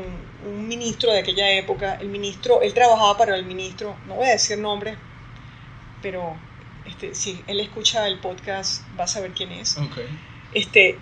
un 0.45 0.67
ministro 0.67 1.11
de 1.11 1.19
aquella 1.19 1.51
época, 1.51 1.97
el 1.99 2.07
ministro, 2.07 2.61
él 2.61 2.73
trabajaba 2.73 3.17
para 3.17 3.35
el 3.35 3.45
ministro, 3.45 3.95
no 4.07 4.15
voy 4.15 4.27
a 4.27 4.31
decir 4.31 4.57
nombre, 4.57 4.97
pero 6.01 6.37
este, 6.85 7.13
si 7.13 7.41
él 7.47 7.59
escucha 7.59 8.07
el 8.07 8.19
podcast 8.19 8.83
va 8.97 9.03
a 9.03 9.07
saber 9.07 9.31
quién 9.31 9.51
es. 9.51 9.77
Okay. 9.77 10.07
Este, 10.53 10.97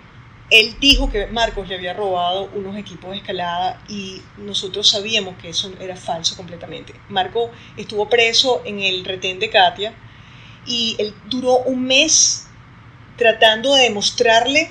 él 0.50 0.76
dijo 0.80 1.10
que 1.10 1.26
Marcos 1.26 1.68
le 1.68 1.74
había 1.74 1.92
robado 1.92 2.48
unos 2.54 2.76
equipos 2.76 3.10
de 3.10 3.16
escalada 3.16 3.82
y 3.88 4.22
nosotros 4.38 4.88
sabíamos 4.88 5.36
que 5.38 5.48
eso 5.48 5.72
era 5.80 5.96
falso 5.96 6.36
completamente. 6.36 6.94
Marco 7.08 7.50
estuvo 7.76 8.08
preso 8.08 8.62
en 8.64 8.80
el 8.80 9.04
retén 9.04 9.40
de 9.40 9.50
Katia 9.50 9.94
y 10.64 10.94
él 10.98 11.14
duró 11.26 11.58
un 11.58 11.84
mes 11.84 12.46
tratando 13.16 13.74
de 13.74 13.84
demostrarle 13.84 14.70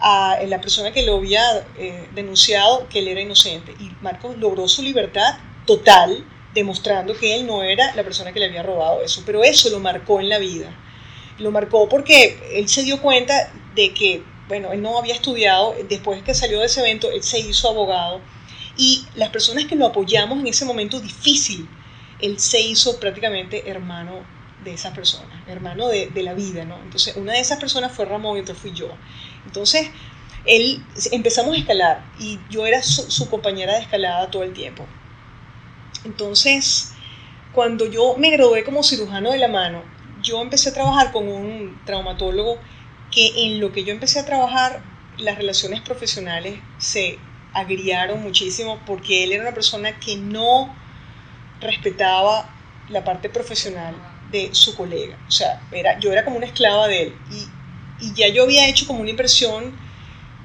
a 0.00 0.38
la 0.46 0.60
persona 0.60 0.92
que 0.92 1.04
lo 1.04 1.16
había 1.16 1.66
eh, 1.78 2.08
denunciado 2.14 2.88
que 2.88 2.98
él 2.98 3.08
era 3.08 3.20
inocente. 3.20 3.74
Y 3.78 3.90
Marcos 4.02 4.36
logró 4.38 4.66
su 4.68 4.82
libertad 4.82 5.38
total, 5.66 6.24
demostrando 6.52 7.16
que 7.16 7.36
él 7.36 7.46
no 7.46 7.62
era 7.62 7.94
la 7.94 8.02
persona 8.02 8.32
que 8.32 8.40
le 8.40 8.46
había 8.46 8.62
robado 8.62 9.02
eso. 9.02 9.22
Pero 9.24 9.44
eso 9.44 9.70
lo 9.70 9.78
marcó 9.78 10.20
en 10.20 10.28
la 10.28 10.38
vida. 10.38 10.68
Lo 11.38 11.50
marcó 11.50 11.88
porque 11.88 12.38
él 12.52 12.68
se 12.68 12.82
dio 12.82 13.00
cuenta 13.00 13.52
de 13.74 13.92
que 13.92 14.22
bueno, 14.48 14.72
él 14.72 14.82
no 14.82 14.98
había 14.98 15.14
estudiado, 15.14 15.74
después 15.88 16.22
que 16.22 16.34
salió 16.34 16.60
de 16.60 16.66
ese 16.66 16.80
evento, 16.80 17.10
él 17.10 17.22
se 17.22 17.38
hizo 17.38 17.68
abogado 17.68 18.20
y 18.76 19.04
las 19.14 19.30
personas 19.30 19.64
que 19.64 19.76
lo 19.76 19.86
apoyamos 19.86 20.38
en 20.38 20.46
ese 20.46 20.64
momento 20.64 21.00
difícil, 21.00 21.68
él 22.20 22.38
se 22.38 22.60
hizo 22.60 23.00
prácticamente 23.00 23.68
hermano 23.68 24.20
de 24.64 24.74
esas 24.74 24.94
personas, 24.94 25.36
hermano 25.46 25.88
de, 25.88 26.10
la 26.22 26.34
vida, 26.34 26.64
¿no? 26.64 26.76
Entonces, 26.82 27.16
una 27.16 27.32
de 27.32 27.40
esas 27.40 27.58
personas 27.58 27.92
fue 27.92 28.04
Ramón 28.04 28.36
y 28.36 28.40
otra 28.40 28.54
fui 28.54 28.72
yo. 28.72 28.88
Entonces, 29.46 29.90
él, 30.44 30.82
empezamos 31.12 31.54
a 31.54 31.58
escalar 31.58 32.04
y 32.18 32.38
yo 32.50 32.66
era 32.66 32.82
su, 32.82 33.10
su 33.10 33.28
compañera 33.30 33.74
de 33.74 33.80
escalada 33.80 34.30
todo 34.30 34.42
el 34.42 34.52
tiempo. 34.52 34.86
Entonces, 36.04 36.92
cuando 37.52 37.86
yo 37.86 38.16
me 38.18 38.30
gradué 38.30 38.64
como 38.64 38.82
cirujano 38.82 39.30
de 39.30 39.38
la 39.38 39.48
mano, 39.48 39.82
yo 40.22 40.42
empecé 40.42 40.70
a 40.70 40.74
trabajar 40.74 41.12
con 41.12 41.28
un 41.28 41.80
traumatólogo 41.84 42.58
que 43.10 43.46
en 43.46 43.60
lo 43.60 43.72
que 43.72 43.84
yo 43.84 43.92
empecé 43.92 44.18
a 44.18 44.26
trabajar, 44.26 44.82
las 45.18 45.36
relaciones 45.36 45.80
profesionales 45.80 46.58
se 46.78 47.18
agriaron 47.52 48.22
muchísimo 48.22 48.78
porque 48.86 49.24
él 49.24 49.32
era 49.32 49.42
una 49.42 49.54
persona 49.54 49.98
que 49.98 50.16
no 50.16 50.74
respetaba 51.60 52.50
la 52.90 53.02
parte 53.02 53.28
profesional 53.30 53.94
de 54.30 54.54
su 54.54 54.74
colega. 54.74 55.16
O 55.26 55.30
sea, 55.30 55.60
era, 55.72 55.98
yo 55.98 56.12
era 56.12 56.24
como 56.24 56.36
una 56.36 56.46
esclava 56.46 56.88
de 56.88 57.02
él. 57.04 57.14
Y, 57.30 58.12
ya 58.14 58.28
yo 58.28 58.42
había 58.42 58.68
hecho 58.68 58.86
como 58.86 59.00
una 59.00 59.08
inversión 59.08 59.74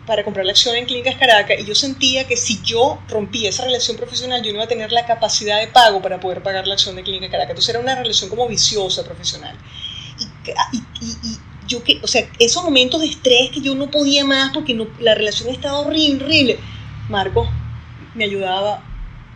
para 0.05 0.23
comprar 0.23 0.45
la 0.45 0.53
acción 0.53 0.73
en 0.77 0.85
Clínicas 0.85 1.15
Caracas 1.15 1.59
y 1.59 1.65
yo 1.65 1.75
sentía 1.75 2.25
que 2.25 2.37
si 2.37 2.61
yo 2.61 3.01
rompía 3.09 3.49
esa 3.49 3.65
relación 3.65 3.97
profesional, 3.97 4.41
yo 4.41 4.51
no 4.51 4.55
iba 4.55 4.63
a 4.63 4.67
tener 4.69 4.93
la 4.93 5.05
capacidad 5.05 5.59
de 5.59 5.67
pago 5.67 6.01
para 6.01 6.21
poder 6.21 6.41
pagar 6.41 6.65
la 6.65 6.75
acción 6.75 6.95
de 6.95 7.03
Clínicas 7.03 7.29
Caracas. 7.29 7.51
Entonces 7.51 7.69
era 7.75 7.79
una 7.79 7.95
relación 7.95 8.29
como 8.29 8.47
viciosa 8.47 9.03
profesional. 9.03 9.57
Y, 10.17 11.37
yo 11.71 11.83
que, 11.83 11.99
o 12.03 12.07
sea, 12.07 12.29
esos 12.39 12.63
momentos 12.63 13.01
de 13.01 13.07
estrés 13.07 13.49
que 13.51 13.61
yo 13.61 13.75
no 13.75 13.89
podía 13.89 14.25
más 14.25 14.51
porque 14.53 14.73
no, 14.73 14.87
la 14.99 15.15
relación 15.15 15.49
estaba 15.49 15.79
horrible, 15.79 16.25
horrible. 16.25 16.59
Marco 17.09 17.49
me 18.13 18.25
ayudaba, 18.25 18.83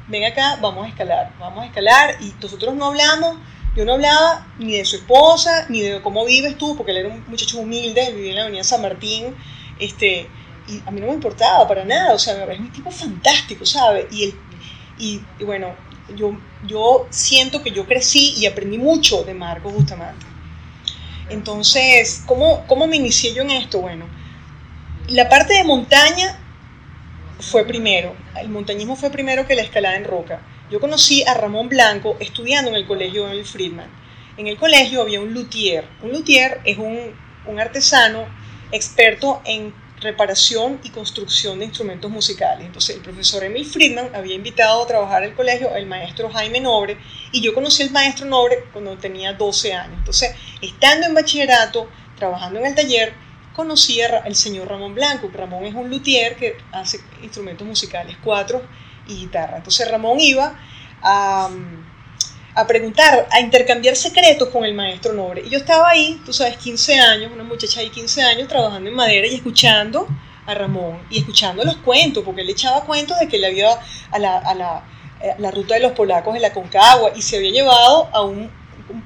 ven 0.07 0.25
acá, 0.25 0.59
vamos 0.61 0.85
a 0.85 0.89
escalar, 0.89 1.33
vamos 1.39 1.63
a 1.63 1.67
escalar 1.67 2.17
y 2.21 2.33
nosotros 2.41 2.75
no 2.75 2.85
hablamos, 2.85 3.37
yo 3.75 3.85
no 3.85 3.93
hablaba 3.93 4.47
ni 4.59 4.73
de 4.73 4.85
su 4.85 4.97
esposa, 4.97 5.65
ni 5.69 5.81
de 5.81 6.01
cómo 6.01 6.25
vives 6.25 6.57
tú, 6.57 6.75
porque 6.75 6.91
él 6.91 6.97
era 6.97 7.09
un 7.09 7.23
muchacho 7.27 7.59
humilde, 7.59 8.13
vivía 8.13 8.31
en 8.31 8.35
la 8.35 8.41
avenida 8.43 8.63
San 8.63 8.81
Martín, 8.81 9.35
este, 9.79 10.27
y 10.67 10.81
a 10.85 10.91
mí 10.91 10.99
no 11.01 11.07
me 11.07 11.13
importaba 11.13 11.67
para 11.67 11.85
nada, 11.85 12.13
o 12.13 12.19
sea, 12.19 12.43
es 12.51 12.59
un 12.59 12.71
tipo 12.71 12.91
fantástico, 12.91 13.65
¿sabes? 13.65 14.05
Y, 14.11 14.33
y, 14.97 15.21
y 15.39 15.43
bueno, 15.43 15.73
yo, 16.15 16.37
yo 16.67 17.07
siento 17.09 17.63
que 17.63 17.71
yo 17.71 17.85
crecí 17.85 18.35
y 18.37 18.45
aprendí 18.45 18.77
mucho 18.77 19.23
de 19.23 19.33
Marco 19.33 19.69
Bustamante. 19.69 20.34
Entonces, 21.29 22.23
¿cómo, 22.25 22.65
¿cómo 22.67 22.87
me 22.87 22.97
inicié 22.97 23.33
yo 23.33 23.41
en 23.41 23.51
esto? 23.51 23.81
Bueno, 23.81 24.05
la 25.07 25.27
parte 25.29 25.53
de 25.55 25.63
montaña 25.63 26.39
fue 27.39 27.65
primero, 27.65 28.15
el 28.39 28.49
montañismo 28.49 28.95
fue 28.95 29.09
primero 29.09 29.45
que 29.47 29.55
la 29.55 29.61
escalada 29.63 29.95
en 29.95 30.05
roca. 30.05 30.41
Yo 30.71 30.79
conocí 30.79 31.23
a 31.23 31.33
Ramón 31.33 31.69
Blanco 31.69 32.17
estudiando 32.19 32.69
en 32.71 32.75
el 32.75 32.87
colegio 32.87 33.27
Emil 33.27 33.45
Friedman. 33.45 33.89
En 34.37 34.47
el 34.47 34.57
colegio 34.57 35.01
había 35.01 35.21
un 35.21 35.33
luthier. 35.33 35.85
Un 36.01 36.11
luthier 36.11 36.59
es 36.65 36.77
un, 36.77 37.13
un 37.45 37.59
artesano 37.59 38.25
experto 38.71 39.41
en 39.45 39.73
reparación 40.01 40.79
y 40.83 40.89
construcción 40.89 41.59
de 41.59 41.65
instrumentos 41.65 42.11
musicales. 42.11 42.65
Entonces 42.65 42.97
el 42.97 43.01
profesor 43.01 43.43
Emil 43.43 43.65
Friedman 43.65 44.09
había 44.13 44.35
invitado 44.35 44.83
a 44.83 44.87
trabajar 44.87 45.23
al 45.23 45.33
colegio 45.33 45.73
al 45.73 45.85
maestro 45.85 46.29
Jaime 46.29 46.59
Nobre 46.59 46.97
y 47.31 47.41
yo 47.41 47.53
conocí 47.53 47.83
al 47.83 47.91
maestro 47.91 48.25
Nobre 48.25 48.65
cuando 48.71 48.97
tenía 48.97 49.33
12 49.33 49.73
años. 49.73 49.97
Entonces, 49.99 50.35
estando 50.61 51.07
en 51.07 51.13
bachillerato, 51.13 51.89
trabajando 52.17 52.59
en 52.59 52.65
el 52.65 52.75
taller, 52.75 53.13
conocí 53.55 54.01
al 54.01 54.35
señor 54.35 54.67
Ramón 54.67 54.93
Blanco. 54.93 55.29
Ramón 55.33 55.65
es 55.65 55.73
un 55.73 55.89
luthier 55.89 56.35
que 56.35 56.57
hace 56.71 56.99
instrumentos 57.21 57.65
musicales, 57.65 58.17
cuatro 58.23 58.61
y 59.07 59.15
guitarra. 59.15 59.57
Entonces 59.57 59.89
Ramón 59.89 60.19
iba 60.19 60.59
a 61.01 61.49
a 62.55 62.65
preguntar, 62.65 63.27
a 63.31 63.41
intercambiar 63.41 63.97
secretos 63.97 64.49
con 64.49 64.63
el 64.63 64.73
maestro 64.73 65.13
Nobre. 65.13 65.43
Y 65.45 65.49
yo 65.49 65.57
estaba 65.57 65.89
ahí, 65.89 66.21
tú 66.25 66.31
sabes, 66.31 66.57
15 66.57 66.95
años, 66.95 67.31
una 67.33 67.43
muchacha 67.43 67.81
de 67.81 67.89
15 67.89 68.21
años 68.21 68.47
trabajando 68.47 68.89
en 68.89 68.95
madera 68.95 69.27
y 69.27 69.35
escuchando 69.35 70.07
a 70.45 70.53
Ramón 70.53 70.99
y 71.09 71.19
escuchando 71.19 71.65
los 71.65 71.75
cuentos, 71.77 72.23
porque 72.23 72.41
él 72.41 72.49
echaba 72.49 72.85
cuentos 72.85 73.19
de 73.19 73.27
que 73.27 73.37
le 73.37 73.47
había 73.47 73.77
a 74.09 74.19
la, 74.19 74.37
a 74.37 74.55
la, 74.55 74.83
eh, 75.21 75.35
la 75.37 75.51
ruta 75.51 75.75
de 75.75 75.81
los 75.81 75.91
polacos 75.91 76.33
en 76.33 76.41
la 76.41 76.53
Concagua 76.53 77.11
y 77.13 77.21
se 77.21 77.37
había 77.37 77.51
llevado 77.51 78.09
a 78.13 78.21
un, 78.21 78.49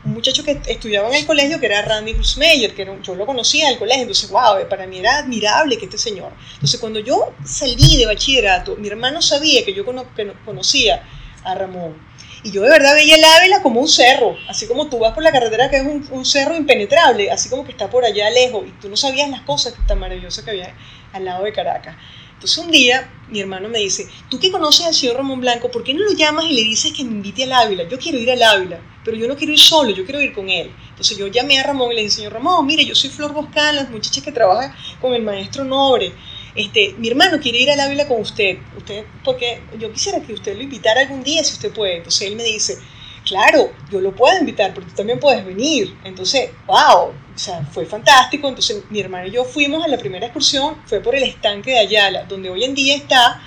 muchacho 0.04 0.44
que 0.44 0.60
estudiaba 0.68 1.08
en 1.08 1.16
el 1.16 1.26
colegio 1.26 1.60
que 1.60 1.66
era 1.66 1.82
Randy 1.82 2.14
Grusmeyer, 2.14 2.76
que 2.76 2.86
yo 3.02 3.16
lo 3.16 3.26
conocía 3.26 3.68
en 3.68 3.74
el 3.74 3.80
colegio, 3.80 4.02
entonces, 4.02 4.30
wow, 4.30 4.68
para 4.70 4.86
mí 4.86 5.00
era 5.00 5.20
admirable 5.20 5.78
que 5.78 5.86
este 5.86 5.98
señor. 5.98 6.34
Entonces, 6.56 6.80
cuando 6.80 7.00
yo 7.00 7.34
salí 7.46 7.98
de 7.98 8.06
bachillerato, 8.06 8.76
mi 8.76 8.90
hermano 8.90 9.22
sabía 9.22 9.64
que 9.64 9.74
yo 9.74 9.86
conocía 9.86 11.04
a 11.46 11.56
Ramón 11.56 12.09
y 12.44 12.52
yo 12.52 12.62
de 12.62 12.70
verdad 12.70 12.96
veía 12.96 13.16
el 13.16 13.24
Ávila 13.24 13.62
como 13.62 13.82
un 13.82 13.88
cerro, 13.88 14.38
así 14.48 14.66
como 14.68 14.88
tú 14.88 15.00
vas 15.00 15.14
por 15.14 15.24
la 15.24 15.32
carretera 15.32 15.70
que 15.70 15.78
es 15.78 15.84
un, 15.84 16.26
cerro 16.26 16.56
impenetrable, 16.56 17.32
así 17.32 17.50
como 17.50 17.66
que 17.66 17.72
está 17.72 17.90
por 17.90 18.06
allá 18.06 18.30
lejos 18.30 18.66
y 18.68 18.72
tú 18.82 18.90
no 18.90 18.96
sabías 18.96 19.30
las 19.30 19.42
cosas 19.42 19.74
tan 19.88 20.00
maravillosas 20.00 20.46
que 20.46 20.52
había 20.52 20.74
al 21.12 21.26
lado 21.26 21.44
de 21.44 21.52
Caracas. 21.52 21.96
Entonces 22.34 22.58
un 22.58 22.72
día 22.72 23.12
mi 23.28 23.42
hermano 23.42 23.68
me 23.68 23.80
dice, 23.80 24.08
tú 24.30 24.40
que 24.40 24.52
conoces 24.52 24.86
al 24.86 24.94
señor 24.94 25.18
Ramón 25.18 25.42
Blanco, 25.42 25.70
¿por 25.70 25.84
qué 25.84 25.94
no 25.94 26.00
lo 26.00 26.14
llamas 26.14 26.46
y 26.46 26.54
le 26.54 26.64
dices 26.64 26.94
que 26.94 27.04
me 27.04 27.12
invite 27.12 27.44
al 27.44 27.52
Ávila? 27.52 27.84
Yo 27.84 28.00
quiero 28.00 28.18
ir 28.18 28.32
al 28.32 28.42
Ávila, 28.42 28.80
pero 29.04 29.18
yo 29.18 29.28
no 29.28 29.36
quiero 29.36 29.52
ir 29.52 29.60
solo, 29.60 29.90
yo 29.90 30.06
quiero 30.06 30.22
ir 30.22 30.34
con 30.34 30.50
él. 30.50 30.72
Entonces 30.90 31.18
yo 31.18 31.28
llamé 31.28 31.60
a 31.60 31.64
Ramón 31.64 31.92
y 31.92 31.96
le 31.96 32.02
dije, 32.04 32.16
señor 32.16 32.34
Ramón, 32.34 32.66
mire, 32.66 32.86
yo 32.86 32.96
soy 32.96 33.10
Flor 33.10 33.34
Boscan, 33.34 33.76
la 33.76 33.84
muchacha 33.84 34.22
que 34.22 34.32
trabaja 34.32 34.74
con 35.02 35.14
el 35.14 35.22
maestro 35.22 35.66
Nobre. 35.66 36.14
Este, 36.60 36.94
mi 36.98 37.08
hermano 37.08 37.40
quiere 37.40 37.60
ir 37.60 37.72
al 37.72 37.80
Ávila 37.80 38.06
con 38.06 38.20
usted, 38.20 38.58
usted, 38.76 39.06
porque 39.24 39.62
yo 39.80 39.92
quisiera 39.94 40.20
que 40.20 40.34
usted 40.34 40.58
lo 40.58 40.64
invitara 40.64 41.02
algún 41.02 41.24
día 41.24 41.42
si 41.44 41.54
usted 41.54 41.72
puede. 41.72 41.98
Entonces 41.98 42.28
él 42.28 42.36
me 42.36 42.44
dice, 42.44 42.78
claro, 43.24 43.72
yo 43.90 44.02
lo 44.02 44.14
puedo 44.14 44.38
invitar, 44.38 44.74
pero 44.74 44.86
tú 44.86 44.94
también 44.94 45.20
puedes 45.20 45.46
venir. 45.46 45.96
Entonces, 46.04 46.50
wow, 46.68 47.14
o 47.34 47.38
sea, 47.38 47.66
fue 47.72 47.86
fantástico. 47.86 48.50
Entonces 48.50 48.84
mi 48.90 49.00
hermano 49.00 49.28
y 49.28 49.32
yo 49.32 49.46
fuimos 49.46 49.86
a 49.86 49.88
la 49.88 49.98
primera 49.98 50.26
excursión, 50.26 50.76
fue 50.86 51.00
por 51.00 51.16
el 51.16 51.24
estanque 51.24 51.72
de 51.72 51.80
Ayala, 51.80 52.26
donde 52.26 52.50
hoy 52.50 52.66
en 52.66 52.76
día 52.76 52.98
está 52.98 53.42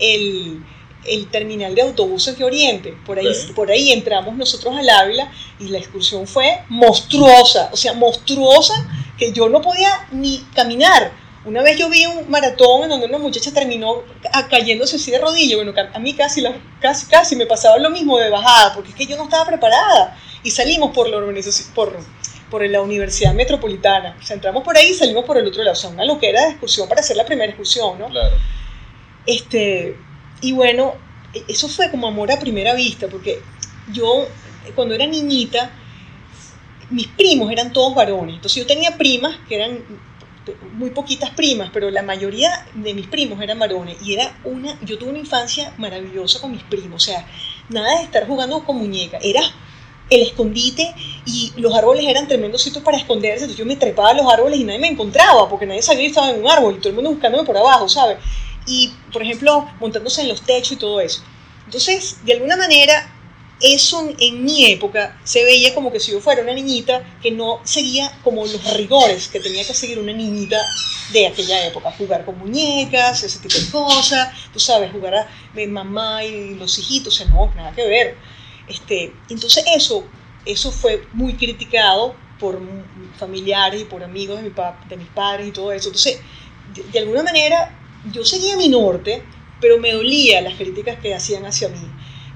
el, 0.00 0.64
el 1.04 1.28
terminal 1.28 1.74
de 1.74 1.82
autobuses 1.82 2.38
de 2.38 2.44
Oriente. 2.44 2.96
Por 3.04 3.18
ahí, 3.18 3.28
por 3.54 3.70
ahí 3.70 3.92
entramos 3.92 4.34
nosotros 4.36 4.74
al 4.74 4.88
Ávila 4.88 5.30
y 5.60 5.68
la 5.68 5.78
excursión 5.78 6.26
fue 6.26 6.62
monstruosa, 6.70 7.68
o 7.72 7.76
sea, 7.76 7.92
monstruosa 7.92 8.74
que 9.18 9.32
yo 9.32 9.50
no 9.50 9.60
podía 9.60 10.08
ni 10.12 10.38
caminar. 10.54 11.23
Una 11.44 11.62
vez 11.62 11.78
yo 11.78 11.90
vi 11.90 12.06
un 12.06 12.30
maratón 12.30 12.84
en 12.84 12.88
donde 12.88 13.06
una 13.06 13.18
muchacha 13.18 13.52
terminó 13.52 14.02
cayéndose 14.48 14.96
así 14.96 15.10
de 15.10 15.18
rodillas. 15.18 15.56
Bueno, 15.62 15.74
a 15.92 15.98
mí 15.98 16.14
casi, 16.14 16.42
casi, 16.80 17.06
casi 17.06 17.36
me 17.36 17.44
pasaba 17.44 17.78
lo 17.78 17.90
mismo 17.90 18.18
de 18.18 18.30
bajada, 18.30 18.74
porque 18.74 18.90
es 18.90 18.96
que 18.96 19.06
yo 19.06 19.16
no 19.16 19.24
estaba 19.24 19.44
preparada. 19.44 20.16
Y 20.42 20.50
salimos 20.50 20.92
por 20.92 21.08
la 21.08 21.18
organización, 21.18 21.74
por, 21.74 21.98
por 22.50 22.66
la 22.66 22.80
Universidad 22.80 23.34
Metropolitana. 23.34 24.16
O 24.18 24.24
sea, 24.24 24.36
entramos 24.36 24.62
por 24.64 24.76
ahí 24.76 24.90
y 24.90 24.94
salimos 24.94 25.24
por 25.26 25.36
el 25.36 25.46
otro 25.46 25.62
lado. 25.62 25.74
O 25.74 25.76
sea, 25.76 25.90
una 25.90 26.06
loquera 26.06 26.42
de 26.44 26.50
excursión 26.50 26.88
para 26.88 27.02
hacer 27.02 27.16
la 27.16 27.26
primera 27.26 27.50
excursión, 27.50 27.98
¿no? 27.98 28.08
Claro. 28.08 28.36
Este, 29.26 29.98
y 30.40 30.52
bueno, 30.52 30.94
e, 31.34 31.44
eso 31.48 31.68
fue 31.68 31.90
como 31.90 32.06
amor 32.06 32.32
a 32.32 32.38
primera 32.38 32.72
vista, 32.74 33.06
porque 33.08 33.42
yo 33.92 34.26
cuando 34.74 34.94
era 34.94 35.06
niñita, 35.06 35.70
mis 36.88 37.08
primos 37.08 37.50
eran 37.50 37.72
todos 37.72 37.94
varones. 37.94 38.36
Entonces 38.36 38.62
yo 38.62 38.66
tenía 38.66 38.96
primas 38.96 39.36
que 39.48 39.56
eran 39.56 39.78
muy 40.72 40.90
poquitas 40.90 41.30
primas, 41.30 41.70
pero 41.72 41.90
la 41.90 42.02
mayoría 42.02 42.66
de 42.74 42.94
mis 42.94 43.06
primos 43.06 43.40
eran 43.40 43.58
varones. 43.58 43.96
Y 44.02 44.14
era 44.14 44.36
una, 44.44 44.78
yo 44.82 44.98
tuve 44.98 45.10
una 45.10 45.18
infancia 45.18 45.72
maravillosa 45.78 46.40
con 46.40 46.52
mis 46.52 46.62
primos. 46.62 47.02
O 47.02 47.06
sea, 47.06 47.26
nada 47.68 47.98
de 47.98 48.04
estar 48.04 48.26
jugando 48.26 48.64
con 48.64 48.76
muñecas. 48.76 49.22
Era 49.24 49.42
el 50.10 50.22
escondite 50.22 50.94
y 51.24 51.52
los 51.56 51.74
árboles 51.74 52.04
eran 52.06 52.28
tremendos 52.28 52.62
sitios 52.62 52.84
para 52.84 52.98
esconderse. 52.98 53.44
Entonces 53.44 53.58
yo 53.58 53.66
me 53.66 53.76
trepaba 53.76 54.10
a 54.10 54.14
los 54.14 54.30
árboles 54.30 54.60
y 54.60 54.64
nadie 54.64 54.78
me 54.78 54.88
encontraba, 54.88 55.48
porque 55.48 55.66
nadie 55.66 55.82
sabía 55.82 56.02
que 56.02 56.08
estaba 56.08 56.30
en 56.30 56.42
un 56.42 56.50
árbol 56.50 56.74
y 56.74 56.78
todo 56.78 56.90
el 56.90 56.94
mundo 56.94 57.10
buscándome 57.10 57.44
por 57.44 57.56
abajo, 57.56 57.88
¿sabes? 57.88 58.18
y, 58.66 58.92
por 59.12 59.22
ejemplo, 59.22 59.68
montándose 59.80 60.22
en 60.22 60.28
los 60.28 60.42
techos 60.42 60.72
y 60.72 60.76
todo 60.76 61.00
eso. 61.00 61.22
Entonces, 61.66 62.18
de 62.24 62.34
alguna 62.34 62.56
manera, 62.56 63.13
eso 63.64 64.12
en 64.18 64.44
mi 64.44 64.70
época 64.70 65.18
se 65.24 65.42
veía 65.42 65.74
como 65.74 65.90
que 65.90 65.98
si 65.98 66.12
yo 66.12 66.20
fuera 66.20 66.42
una 66.42 66.52
niñita 66.52 67.02
que 67.22 67.30
no 67.30 67.60
seguía 67.64 68.12
como 68.22 68.44
los 68.44 68.74
rigores 68.74 69.28
que 69.28 69.40
tenía 69.40 69.66
que 69.66 69.72
seguir 69.72 69.98
una 69.98 70.12
niñita 70.12 70.60
de 71.12 71.26
aquella 71.26 71.66
época, 71.66 71.90
jugar 71.92 72.26
con 72.26 72.38
muñecas, 72.38 73.22
ese 73.22 73.38
tipo 73.38 73.56
de 73.58 73.70
cosas, 73.70 74.28
tú 74.52 74.60
sabes, 74.60 74.92
jugar 74.92 75.14
a 75.14 75.28
mamá 75.68 76.22
y 76.24 76.54
los 76.56 76.78
hijitos, 76.78 77.14
o 77.14 77.16
sea, 77.16 77.26
no, 77.32 77.50
nada 77.54 77.72
que 77.72 77.86
ver. 77.86 78.16
Este, 78.68 79.14
entonces 79.30 79.64
eso, 79.74 80.04
eso 80.44 80.70
fue 80.70 81.06
muy 81.14 81.34
criticado 81.34 82.14
por 82.38 82.60
familiares 83.18 83.80
y 83.80 83.84
por 83.84 84.04
amigos 84.04 84.42
de, 84.42 84.42
mi 84.42 84.54
de 84.88 84.96
mis 84.96 85.08
padres 85.08 85.48
y 85.48 85.52
todo 85.52 85.72
eso. 85.72 85.88
Entonces, 85.88 86.20
de 86.92 86.98
alguna 86.98 87.22
manera, 87.22 87.78
yo 88.12 88.24
seguía 88.24 88.58
mi 88.58 88.68
norte, 88.68 89.22
pero 89.58 89.78
me 89.78 89.92
dolía 89.92 90.42
las 90.42 90.54
críticas 90.54 90.98
que 90.98 91.14
hacían 91.14 91.46
hacia 91.46 91.68
mí. 91.68 91.78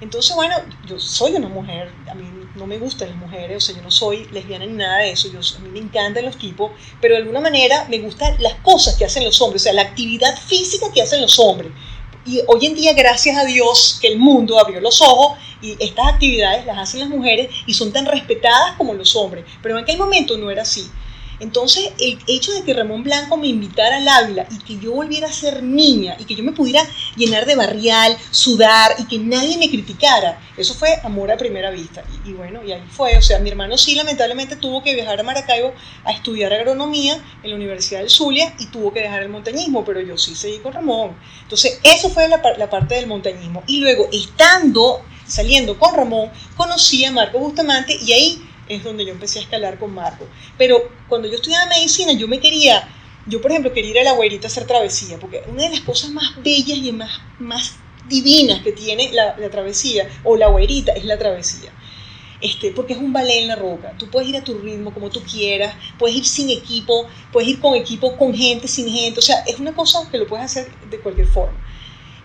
Entonces, 0.01 0.35
bueno, 0.37 0.55
yo 0.87 0.99
soy 1.01 1.33
una 1.33 1.49
mujer, 1.49 1.91
a 2.09 2.15
mí 2.15 2.25
no 2.55 2.67
me 2.67 2.79
gustan 2.79 3.09
las 3.09 3.19
mujeres, 3.19 3.57
o 3.57 3.61
sea, 3.61 3.77
yo 3.77 3.83
no 3.83 3.91
soy 3.91 4.27
lesbiana 4.33 4.65
ni 4.65 4.75
nada 4.75 4.99
de 4.99 5.11
eso, 5.11 5.29
yo, 5.31 5.41
a 5.41 5.61
mí 5.61 5.71
me 5.71 5.79
encantan 5.81 6.25
los 6.25 6.39
tipos, 6.39 6.71
pero 7.01 7.15
de 7.15 7.23
alguna 7.23 7.41
manera 7.41 7.87
me 7.89 7.99
gustan 7.99 8.37
las 8.41 8.55
cosas 8.57 8.97
que 8.97 9.05
hacen 9.05 9.25
los 9.25 9.41
hombres, 9.41 9.63
o 9.63 9.65
sea, 9.65 9.73
la 9.73 9.83
actividad 9.83 10.39
física 10.39 10.87
que 10.93 11.03
hacen 11.03 11.21
los 11.21 11.39
hombres. 11.39 11.73
Y 12.27 12.43
hoy 12.47 12.67
en 12.67 12.75
día, 12.75 12.93
gracias 12.93 13.37
a 13.39 13.45
Dios, 13.45 13.99
que 14.01 14.09
el 14.09 14.19
mundo 14.19 14.59
abrió 14.59 14.81
los 14.81 15.01
ojos 15.01 15.39
y 15.63 15.77
estas 15.83 16.09
actividades 16.09 16.67
las 16.67 16.79
hacen 16.79 17.01
las 17.01 17.09
mujeres 17.09 17.49
y 17.67 17.73
son 17.73 17.91
tan 17.93 18.05
respetadas 18.05 18.77
como 18.77 18.93
los 18.93 19.17
hombres. 19.17 19.47
Pero 19.63 19.79
en 19.79 19.85
aquel 19.85 19.97
momento 19.97 20.37
no 20.37 20.51
era 20.51 20.63
así. 20.63 20.91
Entonces, 21.41 21.93
el 21.99 22.19
hecho 22.27 22.53
de 22.53 22.63
que 22.63 22.75
Ramón 22.75 23.05
Blanco 23.05 23.37
me 23.37 23.47
invitara 23.47 23.99
al 23.99 24.09
Ávila 24.09 24.47
y 24.51 24.59
que 24.59 24.79
yo 24.79 24.93
volviera 24.93 25.29
a 25.29 25.33
ser 25.33 25.63
niña 25.63 26.17
y 26.19 26.25
que 26.25 26.35
yo 26.35 26.43
me 26.43 26.53
pudiera 26.53 26.83
llenar 27.17 27.47
de 27.47 27.55
barrial, 27.55 28.17
sudar 28.31 28.97
y 28.99 29.05
que 29.05 29.19
nadie 29.19 29.57
me 29.57 29.71
criticara, 29.71 30.41
eso 30.57 30.75
fue 30.75 30.99
amor 31.05 31.31
a 31.31 31.37
primera 31.37 31.71
vista. 31.71 32.03
Y, 32.25 32.33
bueno, 32.33 32.65
y 32.65 32.73
ahí 32.73 32.83
fue. 32.91 33.17
O 33.17 33.23
sea, 33.23 33.39
mi 33.39 33.51
hermano 33.51 33.79
sí, 33.79 33.95
lamentablemente, 33.95 34.57
tuvo 34.57 34.83
que 34.83 34.95
viajar 34.95 35.21
a 35.21 35.23
Maracaibo 35.23 35.73
a 36.05 36.13
estudiar 36.13 36.53
agronomía 36.53 37.23
en 37.43 37.51
la 37.51 37.57
Universidad 37.57 38.01
del 38.01 38.11
Zulia 38.11 38.55
y 38.59 38.67
tuvo 38.67 38.93
que 38.93 39.01
dejar 39.01 39.23
el 39.23 39.29
montañismo, 39.29 39.85
pero 39.85 40.01
yo 40.01 40.19
sí 40.19 40.35
seguí 40.35 40.59
con 40.59 40.73
Ramón. 40.73 41.17
Entonces, 41.43 41.81
eso 41.85 42.11
fue 42.11 42.29
la, 42.29 42.43
la 42.57 42.69
parte 42.71 42.97
del 42.97 43.07
montañismo. 43.07 43.63
Y 43.67 43.79
luego, 43.79 44.09
estando, 44.13 45.03
saliendo 45.27 45.79
con 45.79 45.95
Ramón, 45.95 46.31
conocí 46.57 47.05
a 47.05 47.13
Marco 47.13 47.39
Bustamante 47.39 47.97
y 48.01 48.13
ahí 48.13 48.48
es 48.69 48.85
donde 48.85 49.05
yo 49.05 49.13
empecé 49.13 49.39
a 49.39 49.43
escalar 49.43 49.79
con 49.79 49.95
Marco. 49.95 50.27
Pero 50.57 50.91
cuando 51.09 51.29
yo 51.29 51.37
estudiaba 51.37 51.67
medicina, 51.67 52.13
yo 52.13 52.29
me 52.29 52.41
quería, 52.41 52.89
yo 53.27 53.41
por 53.41 53.51
ejemplo 53.51 53.73
quería 53.73 53.91
ir 53.91 53.99
a 54.01 54.05
la 54.05 54.13
güerita 54.13 54.47
a 54.47 54.51
hacer 54.51 54.67
travesía, 54.67 55.19
porque 55.19 55.43
una 55.49 55.65
de 55.65 55.71
las 55.71 55.81
cosas 55.81 56.11
más 56.11 56.43
bellas 56.43 56.79
y 56.79 56.93
más, 56.93 57.21
más 57.39 57.77
divinas 58.09 58.63
que 58.63 58.73
tiene 58.73 59.13
la, 59.13 59.37
travesía, 59.51 60.09
o 60.25 60.37
la 60.37 60.49
güerita, 60.49 60.93
es 60.93 61.05
la 61.05 61.19
travesía. 61.19 61.71
Este, 62.41 62.71
porque 62.71 62.93
es 62.93 62.99
un 63.01 63.13
ballet 63.13 63.43
en 63.43 63.49
la 63.49 63.57
roca. 63.57 63.95
Tú 63.99 64.09
puedes 64.09 64.29
ir 64.29 64.37
a 64.37 64.45
tu 64.45 64.57
ritmo 64.59 64.95
como 64.95 65.11
tú 65.11 65.23
quieras, 65.23 65.75
puedes 65.99 66.17
ir 66.17 66.25
sin 66.25 66.51
equipo, 66.51 67.09
puedes 67.33 67.49
ir 67.49 67.61
con 67.61 67.75
equipo, 67.75 68.17
con 68.17 68.33
gente, 68.33 68.69
sin 68.69 68.89
gente. 68.89 69.19
O 69.19 69.23
sea, 69.23 69.41
es 69.47 69.59
una 69.59 69.75
cosa 69.75 70.09
que 70.11 70.19
lo 70.19 70.27
puedes 70.27 70.45
hacer 70.45 70.71
de 70.89 71.01
cualquier 71.01 71.27
forma. 71.27 71.59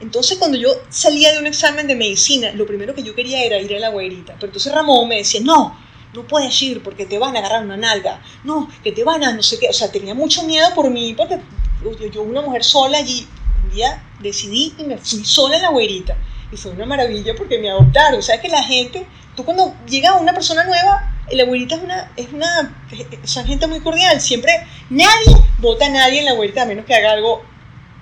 Entonces, 0.03 0.37
cuando 0.37 0.57
yo 0.57 0.69
salía 0.89 1.31
de 1.31 1.39
un 1.39 1.47
examen 1.47 1.87
de 1.87 1.95
medicina, 1.95 2.51
lo 2.51 2.65
primero 2.65 2.93
que 2.93 3.03
yo 3.03 3.15
quería 3.15 3.43
era 3.43 3.57
ir 3.59 3.73
a 3.75 3.79
la 3.79 3.89
güerita. 3.89 4.33
Pero 4.33 4.47
entonces 4.47 4.71
Ramón 4.73 5.07
me 5.07 5.17
decía, 5.17 5.39
no, 5.41 5.77
no 6.13 6.23
puedes 6.27 6.61
ir 6.61 6.83
porque 6.83 7.05
te 7.05 7.17
van 7.17 7.35
a 7.35 7.39
agarrar 7.39 7.63
una 7.63 7.77
nalga, 7.77 8.21
no, 8.43 8.69
que 8.83 8.91
te 8.91 9.03
van 9.03 9.23
a 9.23 9.33
no 9.33 9.43
sé 9.43 9.59
qué, 9.59 9.69
o 9.69 9.73
sea, 9.73 9.91
tenía 9.91 10.13
mucho 10.13 10.43
miedo 10.43 10.73
por 10.75 10.89
mí, 10.89 11.13
porque 11.13 11.39
yo, 11.83 12.07
yo 12.07 12.21
una 12.21 12.41
mujer 12.41 12.63
sola 12.63 12.97
allí, 12.97 13.27
un 13.63 13.73
día 13.73 14.03
decidí 14.19 14.73
y 14.77 14.83
me 14.83 14.97
fui 14.97 15.23
sola 15.25 15.55
en 15.55 15.63
la 15.63 15.69
güerita, 15.69 16.15
y 16.51 16.57
fue 16.57 16.71
una 16.71 16.85
maravilla 16.85 17.33
porque 17.35 17.57
me 17.59 17.69
adoptaron, 17.69 18.19
o 18.19 18.21
sea, 18.21 18.39
que 18.39 18.49
la 18.49 18.63
gente, 18.63 19.05
tú 19.35 19.43
cuando 19.43 19.73
llega 19.87 20.19
una 20.19 20.33
persona 20.33 20.63
nueva, 20.63 21.11
la 21.31 21.43
güerita 21.45 21.75
es 21.75 21.83
una, 21.83 22.11
es 22.15 22.31
una, 22.31 22.75
son 23.23 23.45
gente 23.45 23.67
muy 23.67 23.79
cordial, 23.79 24.21
siempre, 24.21 24.51
nadie 24.89 25.35
vota 25.59 25.87
a 25.87 25.89
nadie 25.89 26.19
en 26.19 26.25
la 26.25 26.33
güerita 26.33 26.63
a 26.63 26.65
menos 26.65 26.85
que 26.85 26.93
haga 26.93 27.13
algo 27.13 27.43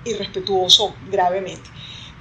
irrespetuoso 0.04 0.94
gravemente 1.10 1.70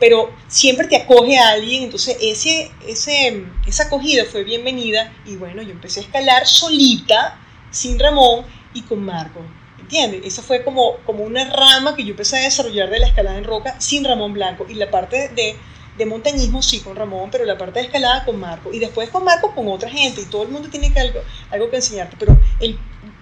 pero 0.01 0.31
siempre 0.47 0.87
te 0.87 0.95
acoge 0.95 1.37
a 1.37 1.49
alguien, 1.49 1.83
entonces 1.83 2.17
ese, 2.19 2.71
ese, 2.87 3.45
esa 3.67 3.83
acogida 3.83 4.25
fue 4.25 4.43
bienvenida 4.43 5.13
y 5.27 5.35
bueno, 5.35 5.61
yo 5.61 5.69
empecé 5.69 5.99
a 5.99 6.03
escalar 6.03 6.47
solita, 6.47 7.39
sin 7.69 7.99
Ramón 7.99 8.43
y 8.73 8.81
con 8.81 9.05
Marco, 9.05 9.41
¿entiendes? 9.79 10.21
Esa 10.25 10.41
fue 10.41 10.63
como, 10.63 10.95
como 11.05 11.23
una 11.23 11.45
rama 11.45 11.95
que 11.95 12.03
yo 12.03 12.09
empecé 12.09 12.37
a 12.37 12.41
desarrollar 12.41 12.89
de 12.89 12.97
la 12.97 13.05
escalada 13.05 13.37
en 13.37 13.43
roca 13.43 13.79
sin 13.79 14.03
Ramón 14.03 14.33
Blanco 14.33 14.65
y 14.67 14.73
la 14.73 14.89
parte 14.89 15.29
de, 15.35 15.55
de 15.95 16.05
montañismo 16.07 16.63
sí 16.63 16.79
con 16.79 16.95
Ramón, 16.95 17.29
pero 17.31 17.45
la 17.45 17.59
parte 17.59 17.77
de 17.77 17.85
escalada 17.85 18.25
con 18.25 18.39
Marco 18.39 18.73
y 18.73 18.79
después 18.79 19.07
con 19.11 19.23
Marco 19.23 19.53
con 19.53 19.67
otra 19.67 19.91
gente 19.91 20.21
y 20.21 20.25
todo 20.25 20.41
el 20.41 20.49
mundo 20.49 20.67
tiene 20.69 20.91
que 20.91 20.99
algo, 20.99 21.19
algo 21.51 21.69
que 21.69 21.75
enseñarte, 21.75 22.15
pero 22.17 22.39
el, 22.59 22.79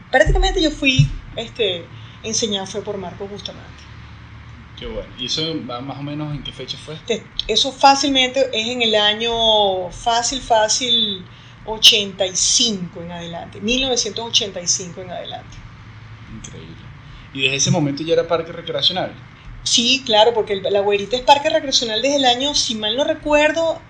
prácticamente 0.09 0.61
yo 0.61 0.71
fui 0.71 1.11
este, 1.35 1.83
enseñado 2.23 2.67
fue 2.67 2.81
por 2.83 2.95
Marco 2.95 3.27
justamente. 3.27 3.89
Qué 4.79 4.85
bueno. 4.85 5.09
¿Y 5.19 5.25
eso 5.25 5.53
más 5.55 5.99
o 5.99 6.01
menos 6.01 6.33
en 6.33 6.41
qué 6.41 6.53
fecha 6.53 6.77
fue? 6.77 6.97
Eso 7.47 7.71
fácilmente 7.71 8.49
es 8.53 8.67
en 8.69 8.81
el 8.81 8.95
año 8.95 9.89
fácil, 9.91 10.41
fácil 10.41 11.25
85 11.65 13.01
en 13.01 13.11
adelante, 13.11 13.59
1985 13.59 15.01
en 15.01 15.11
adelante. 15.11 15.57
Increíble. 16.33 16.75
¿Y 17.33 17.41
desde 17.41 17.57
ese 17.57 17.71
momento 17.71 18.03
ya 18.03 18.13
era 18.13 18.27
parque 18.27 18.53
recreacional? 18.53 19.13
Sí, 19.63 20.01
claro, 20.05 20.33
porque 20.33 20.55
la 20.55 20.79
Güerita 20.79 21.17
es 21.17 21.23
parque 21.23 21.49
recreacional 21.49 22.01
desde 22.01 22.15
el 22.15 22.25
año, 22.25 22.55
si 22.55 22.75
mal 22.75 22.95
no 22.95 23.03
recuerdo, 23.03 23.81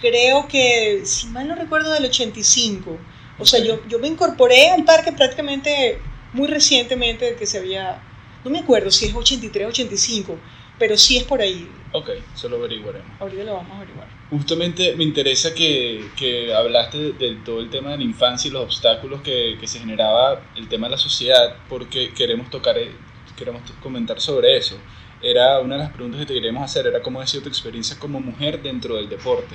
creo 0.00 0.48
que, 0.48 1.02
si 1.04 1.28
mal 1.28 1.46
no 1.46 1.54
recuerdo, 1.54 1.92
del 1.92 2.04
85. 2.06 2.98
O 3.38 3.46
sea, 3.46 3.60
yo, 3.60 3.80
yo 3.88 4.00
me 4.00 4.08
incorporé 4.08 4.70
al 4.70 4.84
parque 4.84 5.12
prácticamente 5.12 6.00
muy 6.32 6.48
recientemente 6.48 7.36
que 7.36 7.46
se 7.46 7.58
había 7.58 8.02
no 8.44 8.50
me 8.50 8.58
acuerdo 8.60 8.90
si 8.90 9.06
es 9.06 9.14
83 9.14 9.66
o 9.66 9.68
85, 9.68 10.38
pero 10.78 10.96
sí 10.96 11.16
es 11.16 11.24
por 11.24 11.40
ahí. 11.40 11.70
Ok, 11.92 12.10
eso 12.34 12.48
lo 12.48 12.56
averiguaremos. 12.56 13.20
Ahorita 13.20 13.44
lo 13.44 13.54
vamos 13.54 13.72
a 13.72 13.76
averiguar. 13.76 14.08
Justamente 14.30 14.96
me 14.96 15.04
interesa 15.04 15.54
que, 15.54 16.10
que 16.16 16.52
hablaste 16.54 17.12
de, 17.12 17.36
todo 17.44 17.60
el 17.60 17.70
tema 17.70 17.90
de 17.90 17.98
la 17.98 18.04
infancia 18.04 18.48
y 18.48 18.52
los 18.52 18.64
obstáculos 18.64 19.20
que, 19.20 19.56
que, 19.60 19.66
se 19.66 19.78
generaba 19.78 20.40
el 20.56 20.68
tema 20.68 20.86
de 20.86 20.92
la 20.92 20.98
sociedad, 20.98 21.56
porque 21.68 22.12
queremos 22.14 22.50
tocar, 22.50 22.78
eh, 22.78 22.92
queremos 23.36 23.62
comentar 23.82 24.20
sobre 24.20 24.56
eso. 24.56 24.76
Era 25.20 25.60
una 25.60 25.76
de 25.76 25.84
las 25.84 25.92
preguntas 25.92 26.20
que 26.20 26.26
te 26.26 26.34
queríamos 26.34 26.64
hacer, 26.64 26.86
era 26.86 27.00
cómo 27.00 27.20
ha 27.20 27.26
sido 27.26 27.44
tu 27.44 27.48
experiencia 27.48 27.98
como 27.98 28.20
mujer 28.20 28.62
dentro 28.62 28.96
del 28.96 29.08
deporte. 29.08 29.54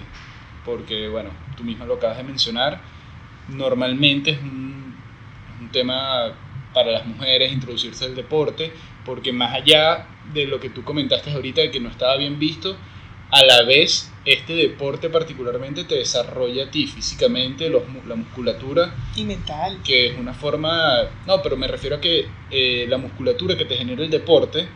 Porque, 0.63 1.08
bueno, 1.08 1.32
tú 1.58 1.63
misma 1.63 1.86
lo 1.86 1.95
acabas 1.95 2.17
de 2.17 2.23
mencionar, 2.23 2.82
normalmente 3.50 4.32
es 4.32 4.39
un, 4.39 4.95
un 5.60 5.71
tema 5.71 6.34
para 6.78 6.92
las 6.92 7.08
mujeres 7.08 7.52
introducirse 7.52 8.06
al 8.06 8.13
deporte, 8.13 8.72
porque 9.04 9.34
más 9.34 9.52
allá 9.52 10.06
de 10.32 10.46
lo 10.46 10.60
que 10.60 10.70
tú 10.70 10.84
comentaste 10.84 11.32
ahorita, 11.32 11.62
de 11.62 11.72
que 11.72 11.80
no 11.80 11.90
estaba 11.90 12.16
bien 12.18 12.38
visto, 12.38 12.78
a 13.32 13.44
la 13.44 13.63
vez 13.63 14.13
este 14.26 14.54
deporte 14.54 15.10
particularmente 15.10 15.86
te 15.86 15.96
desarrolla 15.96 16.66
a 16.66 16.70
ti 16.70 16.86
físicamente, 16.86 17.68
los, 17.72 17.82
la 18.08 18.13
musculatura. 18.13 18.94
Y 19.16 19.24
mental. 19.24 19.80
Que 19.84 20.10
es 20.10 20.20
una 20.20 20.36
forma... 20.36 21.00
No, 21.26 21.42
pero 21.42 21.58
me 21.58 21.68
refiero 21.68 21.96
a 21.96 22.00
que 22.00 22.28
eh, 22.52 22.86
la 22.88 23.00
musculatura 23.00 23.58
que 23.58 23.66
te 23.66 23.76
genera 23.76 24.04
el 24.04 24.12
deporte 24.12 24.68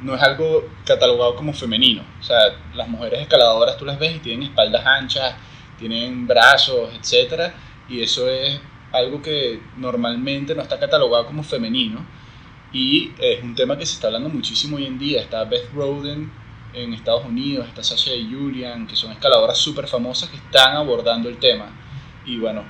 no 0.00 0.16
es 0.16 0.22
algo 0.22 0.68
catalogado 0.84 1.36
como 1.36 1.52
femenino. 1.52 2.02
O 2.18 2.24
sea, 2.24 2.36
las 2.74 2.88
mujeres 2.88 3.20
escaladoras 3.20 3.76
tú 3.76 3.84
las 3.84 4.00
ves 4.00 4.16
y 4.16 4.18
tienen 4.18 4.48
espaldas 4.48 4.84
anchas, 4.84 5.36
tienen 5.78 6.26
brazos, 6.26 6.90
etc. 6.94 7.52
Y 7.88 8.02
eso 8.02 8.28
es 8.28 8.60
algo 8.92 9.22
que 9.22 9.60
normalmente 9.76 10.54
no 10.54 10.62
está 10.62 10.78
catalogado 10.78 11.26
como 11.26 11.42
femenino. 11.42 12.04
Y 12.72 13.12
es 13.18 13.42
un 13.42 13.54
tema 13.54 13.76
que 13.76 13.84
se 13.84 13.94
está 13.94 14.06
hablando 14.06 14.28
muchísimo 14.28 14.76
hoy 14.76 14.86
en 14.86 14.98
día. 14.98 15.20
Está 15.20 15.44
Beth 15.44 15.72
Roden 15.74 16.30
en 16.74 16.94
Estados 16.94 17.26
Unidos, 17.26 17.68
está 17.68 17.82
Sasha 17.82 18.14
y 18.14 18.32
Julian, 18.32 18.86
que 18.86 18.96
son 18.96 19.12
escaladoras 19.12 19.58
súper 19.58 19.86
famosas 19.86 20.30
que 20.30 20.36
están 20.36 20.76
abordando 20.76 21.28
el 21.28 21.36
tema. 21.36 21.78
Y 22.24 22.38
bueno, 22.38 22.64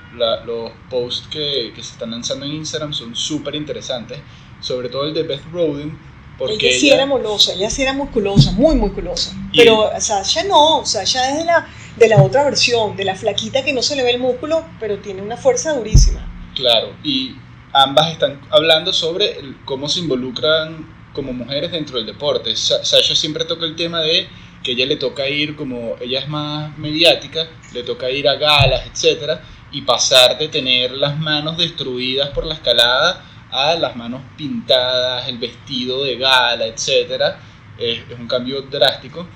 los 0.45 0.71
posts 0.89 1.27
que, 1.27 1.71
que, 1.75 1.83
se 1.83 1.93
están 1.93 2.11
lanzando 2.11 2.45
en 2.45 2.53
Instagram 2.53 2.91
son 2.91 3.15
súper 3.15 3.55
interesantes, 3.55 4.19
sobre 4.59 4.89
todo 4.89 5.05
el 5.05 5.13
de 5.13 5.23
Beth 5.23 5.45
Roden, 5.51 5.97
porque 6.37 6.69
ella 6.69 6.79
sí 6.79 6.89
era 6.89 7.05
molosa, 7.05 7.53
ella 7.53 7.69
sí 7.69 7.83
era 7.83 7.93
musculosa, 7.93 8.51
muy 8.51 8.75
musculosa. 8.75 9.35
Pero 9.55 9.91
Sasha 9.99 10.43
no, 10.43 10.85
Sasha 10.85 11.29
es 11.29 11.37
de 11.37 11.45
la, 11.45 11.67
de 11.95 12.07
la 12.07 12.21
otra 12.21 12.43
versión, 12.43 12.95
de 12.95 13.05
la 13.05 13.15
flaquita 13.15 13.63
que 13.63 13.73
no 13.73 13.81
se 13.81 13.95
le 13.95 14.03
ve 14.03 14.11
el 14.11 14.19
músculo, 14.19 14.65
pero 14.79 14.99
tiene 14.99 15.21
una 15.21 15.37
fuerza 15.37 15.73
durísima. 15.73 16.25
Claro, 16.55 16.93
y 17.03 17.35
ambas 17.71 18.11
están 18.11 18.41
hablando 18.49 18.93
sobre 18.93 19.37
cómo 19.65 19.89
se 19.89 19.99
involucran 19.99 20.87
como 21.13 21.33
mujeres 21.33 21.71
dentro 21.71 21.97
del 21.97 22.05
deporte. 22.05 22.55
Sasha 22.55 23.15
siempre 23.15 23.45
toca 23.45 23.65
el 23.65 23.75
tema 23.75 24.01
de 24.01 24.27
que 24.63 24.71
ella 24.71 24.85
le 24.85 24.95
toca 24.95 25.27
ir, 25.27 25.55
como 25.55 25.95
ella 25.99 26.19
es 26.19 26.27
más 26.27 26.77
mediática, 26.77 27.47
le 27.73 27.83
toca 27.83 28.09
ir 28.09 28.27
a 28.27 28.35
galas, 28.35 28.87
etcétera, 28.87 29.41
y 29.71 29.81
pasar 29.81 30.37
de 30.37 30.47
tener 30.47 30.91
las 30.91 31.17
manos 31.17 31.57
destruidas 31.57 32.29
por 32.29 32.45
la 32.45 32.55
escalada 32.55 33.25
a 33.51 33.75
las 33.75 33.95
manos 33.95 34.21
pintadas, 34.35 35.27
el 35.27 35.37
vestido 35.37 36.03
de 36.03 36.17
gala, 36.17 36.65
etcétera. 36.65 37.39
Es, 37.77 37.99
un 38.17 38.27
cambio 38.27 38.61
drástico, 38.63 39.27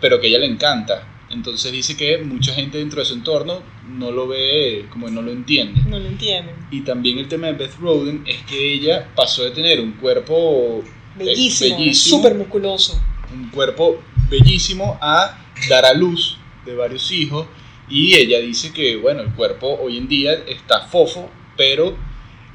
pero 0.00 0.20
que 0.20 0.26
a 0.26 0.30
ella 0.30 0.38
le 0.38 0.46
encanta. 0.46 1.02
Entonces 1.32 1.72
dice 1.72 1.96
que 1.96 2.18
mucha 2.18 2.52
gente 2.52 2.78
dentro 2.78 3.00
de 3.00 3.06
su 3.06 3.14
entorno 3.14 3.62
no 3.88 4.10
lo 4.10 4.28
ve, 4.28 4.86
como 4.90 5.08
no 5.08 5.22
lo 5.22 5.32
entiende. 5.32 5.80
No 5.88 5.98
lo 5.98 6.06
entiende. 6.06 6.54
Y 6.70 6.82
también 6.82 7.18
el 7.18 7.28
tema 7.28 7.46
de 7.48 7.54
Beth 7.54 7.76
Roden 7.80 8.22
es 8.26 8.42
que 8.42 8.74
ella 8.74 9.08
pasó 9.14 9.42
de 9.44 9.50
tener 9.50 9.80
un 9.80 9.92
cuerpo 9.92 10.84
bellísimo, 11.16 11.78
súper 11.94 12.34
musculoso. 12.34 13.00
Un 13.32 13.48
cuerpo 13.48 14.02
bellísimo 14.28 14.98
a 15.00 15.38
dar 15.68 15.84
a 15.86 15.94
luz 15.94 16.36
de 16.66 16.74
varios 16.74 17.10
hijos 17.10 17.46
y 17.88 18.14
ella 18.14 18.38
dice 18.40 18.72
que, 18.72 18.96
bueno, 18.96 19.22
el 19.22 19.32
cuerpo 19.32 19.78
hoy 19.82 19.98
en 19.98 20.08
día 20.08 20.32
está 20.46 20.80
fofo, 20.86 21.30
pero 21.56 21.96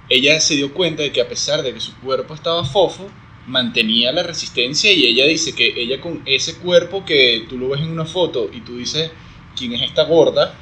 ella 0.10 0.40
se 0.40 0.56
dio 0.56 0.74
cuenta 0.74 1.04
de 1.04 1.12
que 1.12 1.22
a 1.22 1.28
pesar 1.28 1.64
de 1.64 1.74
que 1.74 1.80
su 1.80 1.96
cuerpo 1.98 2.34
estaba 2.34 2.64
fofo, 2.64 3.10
mantenía 3.48 4.12
la 4.12 4.24
resistencia 4.24 4.92
y 4.92 5.06
ella 5.06 5.26
dice 5.26 5.56
que 5.56 5.74
ella 5.82 6.00
con 6.00 6.22
ese 6.26 6.58
cuerpo 6.58 7.06
que 7.06 7.46
tú 7.50 7.58
lo 7.58 7.70
ves 7.70 7.82
en 7.82 7.90
una 7.90 8.06
foto 8.06 8.50
y 8.54 8.62
tú 8.62 8.78
dices, 8.78 9.12
¿quién 9.56 9.74
es 9.74 9.82
esta 9.82 10.04
gorda? 10.04 10.56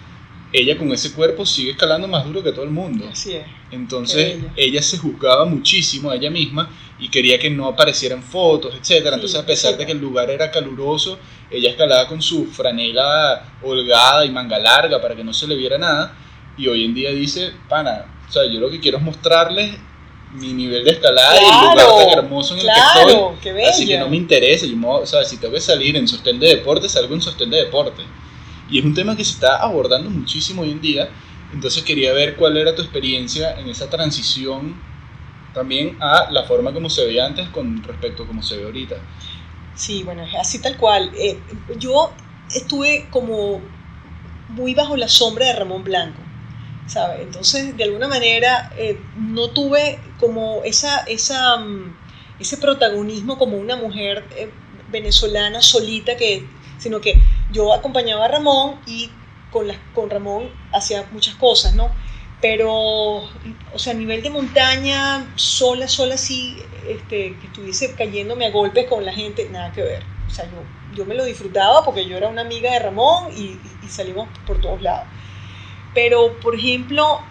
ella 0.58 0.78
con 0.78 0.92
ese 0.92 1.12
cuerpo 1.14 1.46
sigue 1.46 1.72
escalando 1.72 2.08
más 2.08 2.26
duro 2.26 2.42
que 2.42 2.52
todo 2.52 2.64
el 2.64 2.72
mundo. 2.72 3.08
Así 3.12 3.34
es. 3.34 3.46
Entonces 3.72 4.38
ella 4.56 4.82
se 4.82 4.98
juzgaba 4.98 5.46
muchísimo 5.46 6.12
a 6.12 6.16
ella 6.16 6.30
misma 6.30 6.70
y 6.98 7.10
quería 7.10 7.38
que 7.38 7.50
no 7.50 7.68
aparecieran 7.68 8.24
fotos, 8.24 8.74
etc. 8.74 9.06
Entonces 9.14 9.40
a 9.40 9.46
pesar 9.46 9.78
de 9.78 9.86
que 9.86 9.92
el 9.92 10.00
lugar 10.00 10.30
era 10.30 10.52
caluroso, 10.52 11.20
ella 11.52 11.70
escalaba 11.70 12.08
con 12.08 12.22
su 12.22 12.46
franela 12.46 13.58
holgada 13.62 14.26
y 14.26 14.30
manga 14.30 14.58
larga 14.58 15.02
para 15.02 15.16
que 15.16 15.24
no 15.24 15.34
se 15.34 15.48
le 15.48 15.56
viera 15.56 15.78
nada. 15.78 16.16
Y 16.58 16.68
hoy 16.68 16.86
en 16.86 16.94
día 16.94 17.12
dice, 17.12 17.52
pana, 17.68 18.06
o 18.28 18.32
sea, 18.32 18.46
yo 18.46 18.60
lo 18.60 18.70
que 18.70 18.80
quiero 18.80 18.98
es 18.98 19.04
mostrarles 19.04 19.76
mi 20.36 20.54
nivel 20.54 20.84
de 20.84 20.92
escalada 20.92 21.36
y 21.42 21.46
el 21.46 21.70
lugar 21.70 21.88
tan 21.98 22.20
hermoso 22.20 22.54
en 22.54 22.62
el 22.62 22.68
que 23.42 23.50
estoy. 23.50 23.64
Así 23.64 23.88
que 23.88 23.98
no 23.98 24.10
me 24.10 24.18
interesa. 24.18 24.66
Yo, 24.66 24.76
o 24.88 25.06
sea, 25.06 25.24
si 25.24 25.38
tengo 25.38 25.54
que 25.54 25.62
salir 25.62 25.96
en 25.96 26.08
sostén 26.08 26.40
de 26.40 26.48
deporte, 26.48 26.90
salgo 26.90 27.14
en 27.14 27.22
sostén 27.22 27.50
de 27.50 27.58
deporte. 27.58 28.04
Y 28.70 28.80
es 28.80 28.86
un 28.86 28.94
tema 28.94 29.16
que 29.16 29.24
se 29.24 29.32
está 29.32 29.58
abordando 29.58 30.10
muchísimo 30.10 30.64
hoy 30.64 30.72
en 30.72 30.82
día. 30.82 31.10
Entonces 31.54 31.84
quería 31.84 32.14
ver 32.14 32.36
cuál 32.36 32.58
era 32.58 32.76
tu 32.76 32.82
experiencia 32.82 33.60
en 33.60 33.70
esa 33.70 33.90
transición 33.90 34.76
también 35.54 35.98
a 36.02 36.30
la 36.32 36.44
forma 36.44 36.74
como 36.74 36.90
se 36.90 37.06
veía 37.06 37.26
antes 37.26 37.48
con 37.50 37.82
respecto 37.82 38.24
a 38.24 38.28
cómo 38.28 38.44
se 38.44 38.58
ve 38.58 38.66
ahorita. 38.66 38.98
Sí, 39.74 40.04
bueno, 40.04 40.24
es 40.24 40.36
así 40.36 40.60
tal 40.60 40.78
cual. 40.78 41.12
Eh, 41.18 41.40
yo 41.80 42.12
estuve 42.54 43.08
como 43.10 43.62
muy 44.50 44.76
bajo 44.76 44.96
la 44.96 45.08
sombra 45.08 45.48
de 45.48 45.54
Ramón 45.54 45.84
Blanco, 45.84 46.22
¿sabes? 46.88 47.22
Entonces, 47.22 47.76
de 47.76 47.84
alguna 47.84 48.08
manera, 48.08 48.72
eh, 48.78 49.00
no 49.18 49.50
tuve 49.50 50.00
como 50.20 50.64
esa, 50.64 51.00
esa, 51.02 51.58
mm, 51.58 51.98
ese 52.40 52.58
protagonismo 52.58 53.38
como 53.38 53.58
una 53.58 53.76
mujer 53.76 54.26
eh, 54.36 54.50
venezolana 54.92 55.62
solita, 55.62 56.16
que, 56.16 56.46
sino 56.78 57.02
que 57.02 57.20
yo 57.52 57.74
acompañaba 57.74 58.26
a 58.26 58.28
Ramón 58.28 58.80
y 58.86 59.10
con, 59.52 59.68
con 59.94 60.10
Ramón 60.10 60.50
hacía 60.74 61.06
muchas 61.12 61.36
cosas, 61.36 61.76
¿no? 61.76 61.90
Pero, 62.42 62.74
o 62.74 63.80
sea, 63.80 63.94
a 63.94 63.96
nivel 63.96 64.22
de 64.22 64.30
montaña, 64.30 65.26
sola, 65.36 65.88
sola, 65.88 66.18
sí, 66.18 66.58
este, 66.88 67.36
que 67.40 67.48
estuviese 67.48 67.96
cayéndome 67.96 68.46
a 68.46 68.52
golpes 68.52 68.88
con 68.88 69.04
la 69.06 69.14
gente, 69.14 69.50
nada 69.50 69.72
que 69.72 69.82
ver. 69.82 70.04
O 70.28 70.30
sea, 70.30 70.46
yo, 70.46 70.96
yo 70.96 71.06
me 71.06 71.16
lo 71.16 71.24
disfrutaba 71.24 71.84
porque 71.84 72.06
yo 72.06 72.18
era 72.18 72.28
una 72.28 72.42
amiga 72.42 72.72
de 72.72 72.80
Ramón 72.80 73.32
y, 73.36 73.58
y 73.84 73.90
salimos 73.90 74.28
por 74.46 74.62
todos 74.62 74.82
lados. 74.82 75.08
Pero, 75.96 76.34
por 76.42 76.54
ejemplo, 76.54 77.22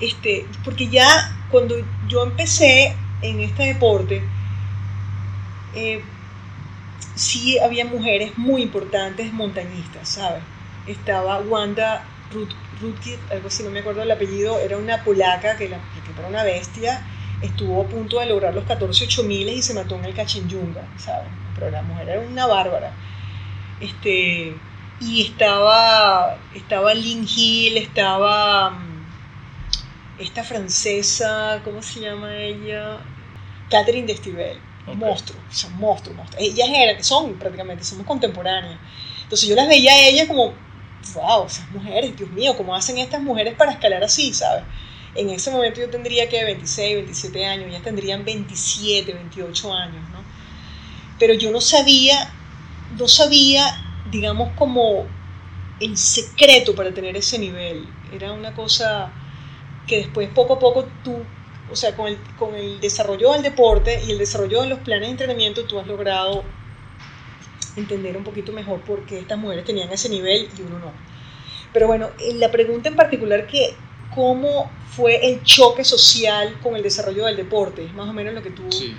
este, 0.00 0.46
porque 0.64 0.88
ya 0.88 1.06
cuando 1.50 1.76
yo 2.08 2.24
empecé 2.24 2.96
en 3.22 3.40
este 3.40 3.64
deporte, 3.74 4.22
eh, 5.74 6.02
sí 7.14 7.58
había 7.58 7.84
mujeres 7.84 8.36
muy 8.36 8.62
importantes 8.62 9.32
montañistas, 9.32 10.08
¿sabes? 10.08 10.42
Estaba 10.86 11.38
Wanda 11.40 12.04
Rutkit, 12.80 13.18
algo 13.30 13.48
así, 13.48 13.62
no 13.62 13.70
me 13.70 13.80
acuerdo 13.80 14.02
el 14.02 14.10
apellido, 14.10 14.58
era 14.58 14.76
una 14.76 15.04
polaca 15.04 15.56
que, 15.56 15.68
la, 15.68 15.76
que 15.76 16.18
era 16.18 16.28
una 16.28 16.44
bestia, 16.44 17.02
estuvo 17.42 17.82
a 17.82 17.86
punto 17.86 18.20
de 18.20 18.26
lograr 18.26 18.54
los 18.54 18.64
14 18.64 19.04
8000 19.04 19.48
y 19.48 19.62
se 19.62 19.74
mató 19.74 19.96
en 19.96 20.06
el 20.06 20.14
Cachinyunga, 20.14 20.82
¿sabes? 20.96 21.28
Pero 21.54 21.70
la 21.70 21.82
mujer 21.82 22.08
era 22.08 22.20
una 22.20 22.46
bárbara. 22.46 22.92
Este, 23.80 24.54
y 25.00 25.22
estaba, 25.22 26.38
estaba 26.54 26.94
Lynn 26.94 27.26
Hill, 27.28 27.76
estaba 27.76 28.70
mm, 28.70 29.06
esta 30.18 30.44
francesa, 30.44 31.60
¿cómo 31.64 31.82
se 31.82 32.00
llama 32.00 32.34
ella? 32.36 32.98
Catherine 33.70 34.06
Destivelle 34.06 34.66
monstruos, 34.94 35.42
son 35.50 35.76
monstruos, 35.76 36.16
monstruos. 36.16 36.42
Ellas 36.42 36.68
eran, 36.72 37.02
son 37.02 37.34
prácticamente, 37.34 37.84
somos 37.84 38.06
contemporáneas. 38.06 38.78
Entonces 39.22 39.48
yo 39.48 39.56
las 39.56 39.68
veía 39.68 39.92
a 39.92 40.06
ellas 40.06 40.28
como, 40.28 40.54
wow, 41.14 41.46
esas 41.46 41.68
mujeres, 41.70 42.16
Dios 42.16 42.30
mío, 42.30 42.56
¿cómo 42.56 42.74
hacen 42.74 42.98
estas 42.98 43.20
mujeres 43.20 43.54
para 43.54 43.72
escalar 43.72 44.04
así, 44.04 44.32
sabes? 44.32 44.62
En 45.14 45.30
ese 45.30 45.50
momento 45.50 45.80
yo 45.80 45.90
tendría 45.90 46.28
que 46.28 46.44
26, 46.44 46.96
27 46.96 47.46
años, 47.46 47.68
ellas 47.68 47.82
tendrían 47.82 48.24
27, 48.24 49.12
28 49.12 49.72
años, 49.72 50.08
¿no? 50.10 50.22
Pero 51.18 51.34
yo 51.34 51.50
no 51.50 51.60
sabía, 51.60 52.30
no 52.98 53.08
sabía, 53.08 53.64
digamos, 54.10 54.50
como 54.56 55.06
el 55.80 55.96
secreto 55.96 56.74
para 56.74 56.92
tener 56.92 57.16
ese 57.16 57.38
nivel. 57.38 57.86
Era 58.12 58.32
una 58.32 58.54
cosa 58.54 59.12
que 59.86 59.98
después 59.98 60.28
poco 60.30 60.54
a 60.54 60.58
poco 60.58 60.88
tú 61.04 61.22
o 61.70 61.76
sea, 61.76 61.96
con 61.96 62.06
el, 62.06 62.18
con 62.38 62.54
el 62.54 62.80
desarrollo 62.80 63.32
del 63.32 63.42
deporte 63.42 64.00
y 64.06 64.12
el 64.12 64.18
desarrollo 64.18 64.62
de 64.62 64.68
los 64.68 64.78
planes 64.80 65.08
de 65.08 65.12
entrenamiento, 65.12 65.64
tú 65.64 65.78
has 65.78 65.86
logrado 65.86 66.44
entender 67.76 68.16
un 68.16 68.24
poquito 68.24 68.52
mejor 68.52 68.80
por 68.80 69.04
qué 69.04 69.18
estas 69.18 69.38
mujeres 69.38 69.64
tenían 69.64 69.90
ese 69.92 70.08
nivel 70.08 70.48
y 70.56 70.62
uno 70.62 70.78
no. 70.78 70.92
Pero 71.72 71.88
bueno, 71.88 72.10
la 72.34 72.50
pregunta 72.50 72.88
en 72.88 72.96
particular 72.96 73.46
que 73.46 73.74
cómo 74.14 74.70
fue 74.88 75.26
el 75.26 75.42
choque 75.42 75.84
social 75.84 76.58
con 76.62 76.76
el 76.76 76.82
desarrollo 76.82 77.26
del 77.26 77.36
deporte, 77.36 77.84
es 77.84 77.92
más 77.94 78.08
o 78.08 78.12
menos 78.12 78.32
lo 78.34 78.42
que 78.42 78.50
tú... 78.50 78.62
Sí. 78.70 78.96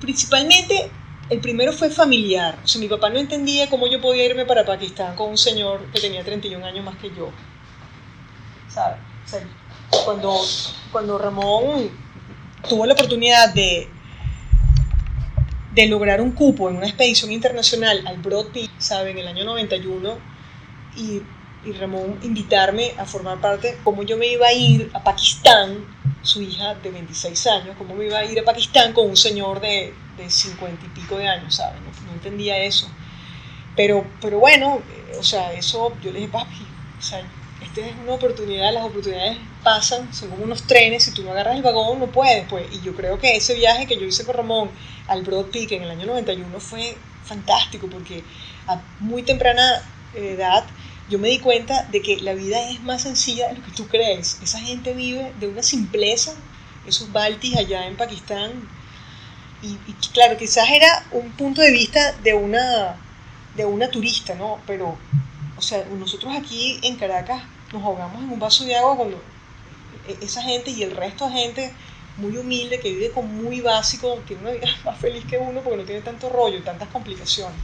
Principalmente, 0.00 0.90
el 1.30 1.40
primero 1.40 1.72
fue 1.72 1.90
familiar. 1.90 2.58
O 2.64 2.66
sea, 2.66 2.80
mi 2.80 2.88
papá 2.88 3.10
no 3.10 3.18
entendía 3.18 3.68
cómo 3.68 3.86
yo 3.86 4.00
podía 4.00 4.24
irme 4.24 4.46
para 4.46 4.64
Pakistán 4.64 5.14
con 5.14 5.30
un 5.30 5.38
señor 5.38 5.80
que 5.92 6.00
tenía 6.00 6.24
31 6.24 6.64
años 6.64 6.84
más 6.84 6.96
que 6.96 7.10
yo. 7.10 7.30
¿Sabes? 8.68 8.98
O 9.24 9.28
sea, 9.28 9.40
cuando, 10.04 10.34
cuando 10.90 11.18
Ramón 11.18 11.90
tuvo 12.68 12.86
la 12.86 12.94
oportunidad 12.94 13.52
de, 13.52 13.88
de 15.74 15.86
lograr 15.86 16.20
un 16.20 16.32
cupo 16.32 16.70
en 16.70 16.76
una 16.76 16.86
expedición 16.86 17.30
internacional 17.30 18.06
al 18.06 18.18
Peak, 18.20 18.70
¿sabe? 18.78 19.10
En 19.10 19.18
el 19.18 19.28
año 19.28 19.44
91, 19.44 20.18
y, 20.96 21.22
y 21.64 21.72
Ramón 21.72 22.18
invitarme 22.22 22.92
a 22.98 23.04
formar 23.04 23.40
parte, 23.40 23.78
como 23.84 24.02
yo 24.02 24.16
me 24.16 24.28
iba 24.28 24.46
a 24.46 24.52
ir 24.52 24.90
a 24.94 25.02
Pakistán, 25.02 25.84
su 26.22 26.42
hija 26.42 26.74
de 26.74 26.90
26 26.90 27.46
años, 27.46 27.76
cómo 27.78 27.94
me 27.94 28.06
iba 28.06 28.18
a 28.18 28.24
ir 28.24 28.38
a 28.40 28.44
Pakistán 28.44 28.92
con 28.92 29.08
un 29.08 29.16
señor 29.16 29.60
de 29.60 29.94
de 30.18 30.30
cincuenta 30.30 30.84
y 30.84 30.88
pico 30.90 31.16
de 31.16 31.28
años, 31.28 31.54
¿sabes? 31.54 31.80
No, 31.80 32.12
entendía 32.12 32.58
eso. 32.58 32.88
Pero, 33.76 34.04
pero 34.20 34.38
bueno, 34.38 34.80
eh, 34.90 35.16
o 35.18 35.22
sea, 35.22 35.52
eso 35.52 35.96
yo 36.02 36.10
le 36.12 36.20
dije, 36.20 36.32
papi, 36.32 36.66
o 36.98 37.02
sea, 37.02 37.22
esta 37.62 37.80
es 37.80 37.92
una 38.02 38.14
oportunidad, 38.14 38.72
las 38.72 38.84
oportunidades 38.84 39.38
pasan, 39.62 40.12
son 40.12 40.30
como 40.30 40.44
unos 40.44 40.62
trenes, 40.64 41.04
si 41.04 41.12
tú 41.12 41.22
no 41.22 41.32
agarras 41.32 41.56
el 41.56 41.62
vagón 41.62 41.98
no 41.98 42.06
puedes, 42.06 42.46
pues. 42.48 42.66
Y 42.72 42.80
yo 42.80 42.94
creo 42.94 43.18
que 43.18 43.36
ese 43.36 43.54
viaje 43.54 43.86
que 43.86 43.98
yo 43.98 44.06
hice 44.06 44.24
con 44.24 44.34
Ramón 44.34 44.70
al 45.06 45.22
Broad 45.22 45.46
Peak 45.46 45.72
en 45.72 45.82
el 45.82 45.90
año 45.90 46.06
91 46.06 46.60
fue 46.60 46.96
fantástico 47.24 47.88
porque 47.90 48.24
a 48.66 48.80
muy 49.00 49.22
temprana 49.22 49.82
edad 50.14 50.64
yo 51.08 51.18
me 51.18 51.28
di 51.28 51.38
cuenta 51.38 51.84
de 51.84 52.02
que 52.02 52.18
la 52.18 52.34
vida 52.34 52.70
es 52.70 52.82
más 52.82 53.02
sencilla 53.02 53.48
de 53.48 53.54
lo 53.54 53.64
que 53.64 53.72
tú 53.72 53.88
crees. 53.88 54.38
Esa 54.42 54.60
gente 54.60 54.92
vive 54.92 55.32
de 55.40 55.48
una 55.48 55.62
simpleza, 55.62 56.32
esos 56.86 57.12
baltis 57.12 57.56
allá 57.56 57.86
en 57.86 57.96
Pakistán. 57.96 58.52
Y, 59.60 59.76
claro, 60.12 60.36
quizás 60.36 60.68
era 60.70 61.04
un 61.10 61.32
punto 61.32 61.60
de 61.62 61.72
vista 61.72 62.12
de 62.22 62.34
una, 62.34 62.96
de 63.56 63.64
una 63.64 63.90
turista, 63.90 64.34
¿no? 64.34 64.60
Pero, 64.66 64.96
o 65.56 65.60
sea, 65.60 65.84
nosotros 65.86 66.32
aquí 66.36 66.78
en 66.82 66.96
Caracas 66.96 67.42
nos 67.72 67.82
ahogamos 67.82 68.22
en 68.22 68.30
un 68.30 68.38
vaso 68.38 68.64
de 68.64 68.76
agua 68.76 68.96
cuando 68.96 69.20
e, 70.06 70.24
esa 70.24 70.42
gente 70.42 70.70
y 70.70 70.82
el 70.84 70.94
resto 70.94 71.26
de 71.26 71.32
gente 71.32 71.72
muy 72.18 72.36
humilde 72.36 72.78
que 72.80 72.90
vive 72.90 73.10
con 73.10 73.34
muy 73.42 73.60
básico, 73.60 74.20
tiene 74.26 74.42
una 74.42 74.50
vida 74.52 74.68
más 74.84 74.98
feliz 74.98 75.24
que 75.24 75.38
uno 75.38 75.60
porque 75.60 75.78
no 75.78 75.84
tiene 75.84 76.02
tanto 76.02 76.28
rollo 76.28 76.58
y 76.58 76.62
tantas 76.62 76.88
complicaciones. 76.88 77.58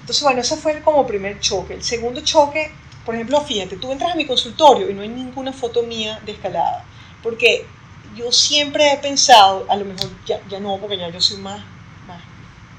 Entonces, 0.00 0.22
bueno, 0.22 0.40
ese 0.40 0.56
fue 0.56 0.80
como 0.82 1.06
primer 1.06 1.40
choque. 1.40 1.74
El 1.74 1.82
segundo 1.82 2.20
choque, 2.22 2.70
por 3.04 3.14
ejemplo, 3.14 3.40
fíjate, 3.42 3.76
tú 3.76 3.92
entras 3.92 4.12
a 4.12 4.14
mi 4.14 4.26
consultorio 4.26 4.88
y 4.88 4.94
no 4.94 5.02
hay 5.02 5.08
ninguna 5.08 5.52
foto 5.52 5.82
mía 5.82 6.20
de 6.24 6.32
escalada, 6.32 6.84
porque 7.22 7.66
yo 8.16 8.32
siempre 8.32 8.92
he 8.92 8.96
pensado, 8.98 9.66
a 9.68 9.76
lo 9.76 9.84
mejor 9.84 10.08
ya, 10.26 10.40
ya 10.48 10.58
no, 10.58 10.78
porque 10.78 10.96
ya 10.96 11.08
yo 11.10 11.20
soy 11.20 11.36
más, 11.38 11.60
más 12.06 12.22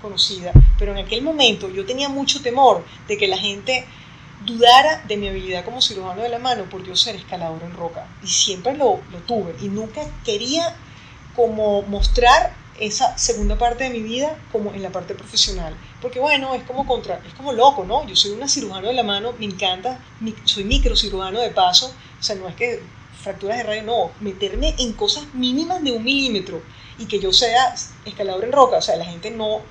conocida, 0.02 0.52
pero 0.80 0.92
en 0.92 1.06
aquel 1.06 1.22
momento 1.22 1.70
yo 1.70 1.86
tenía 1.86 2.10
mucho 2.10 2.42
temor 2.42 2.84
de 3.08 3.18
que 3.18 3.28
la 3.28 3.38
gente 3.38 3.86
dudara 4.46 5.04
de 5.08 5.18
mi 5.18 5.28
habilidad 5.28 5.66
como 5.66 5.82
cirujano 5.82 6.22
de 6.22 6.30
la 6.30 6.40
mano 6.40 6.66
por 6.66 6.84
yo 6.84 6.96
ser 6.96 7.16
escalador 7.16 7.62
en 7.64 7.74
roca. 7.74 8.08
Y 8.24 8.28
siempre 8.28 8.76
lo, 8.76 9.02
lo 9.12 9.20
tuve 9.20 9.56
y 9.62 9.68
nunca 9.68 10.02
quería 10.24 10.76
como 11.36 11.84
mostrar 11.84 12.54
esa 12.80 13.18
segunda 13.18 13.58
parte 13.58 13.86
de 13.86 13.90
mi 13.90 14.02
vida 14.02 14.38
como 14.52 14.74
en 14.74 14.84
la 14.84 14.92
parte 14.92 15.16
profesional. 15.16 15.76
Porque 16.02 16.20
bueno, 16.20 16.54
es 16.54 16.64
como 16.64 16.86
contra, 16.86 17.22
es 17.28 17.34
como 17.34 17.52
loco, 17.52 17.86
¿no? 17.86 18.06
Yo 18.06 18.16
soy 18.16 18.32
una 18.32 18.48
cirujano 18.48 18.88
de 18.88 18.94
la 18.94 19.04
mano, 19.04 19.34
me 19.40 19.46
encanta, 19.46 20.00
soy 20.46 20.64
microcirujano 20.64 21.40
de 21.40 21.50
paso, 21.50 21.94
o 22.20 22.24
sea, 22.24 22.36
no 22.36 22.48
es 22.48 22.56
que 22.56 22.82
fracturas 23.28 23.58
de 23.58 23.64
radio, 23.64 23.84
no, 23.84 24.12
meterme 24.22 24.74
en 24.80 24.94
cosas 24.94 25.34
mínimas 25.34 25.84
de 25.84 25.92
un 25.92 26.04
milímetro 26.04 26.62
y 26.98 27.06
que 27.06 27.20
yo 27.20 27.34
sea 27.34 27.76
escalador 28.06 28.46
en 28.46 28.52
roca, 28.54 28.78
o 28.78 28.82
sea, 28.82 28.96
la 28.96 29.06
gente 29.06 29.32
no, 29.32 29.62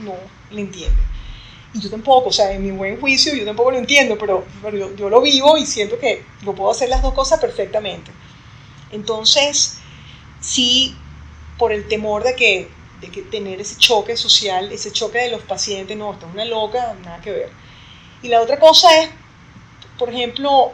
no 0.00 0.12
le 0.50 0.60
entiende. 0.60 1.00
Y 1.72 1.80
yo 1.80 1.90
tampoco, 1.90 2.28
o 2.28 2.32
sea, 2.32 2.52
en 2.52 2.62
mi 2.62 2.70
buen 2.70 3.00
juicio 3.00 3.34
yo 3.34 3.44
tampoco 3.44 3.70
lo 3.70 3.78
entiendo, 3.78 4.16
pero, 4.18 4.44
pero 4.62 4.76
yo, 4.76 4.94
yo 4.96 5.08
lo 5.08 5.20
vivo 5.20 5.56
y 5.56 5.64
siento 5.64 5.98
que 5.98 6.24
lo 6.42 6.54
puedo 6.54 6.70
hacer 6.70 6.88
las 6.88 7.02
dos 7.02 7.14
cosas 7.14 7.40
perfectamente. 7.40 8.10
Entonces, 8.92 9.78
sí 10.40 10.94
por 11.58 11.72
el 11.72 11.88
temor 11.88 12.22
de 12.22 12.36
que, 12.36 12.68
de 13.00 13.08
que 13.08 13.22
tener 13.22 13.60
ese 13.60 13.76
choque 13.78 14.16
social, 14.16 14.70
ese 14.72 14.92
choque 14.92 15.18
de 15.18 15.30
los 15.30 15.42
pacientes, 15.42 15.96
no, 15.96 16.12
esta 16.12 16.26
es 16.26 16.34
una 16.34 16.44
loca, 16.44 16.94
nada 17.02 17.20
que 17.22 17.30
ver. 17.30 17.50
Y 18.22 18.28
la 18.28 18.42
otra 18.42 18.58
cosa 18.58 18.88
es, 19.02 19.08
por 19.98 20.10
ejemplo, 20.10 20.72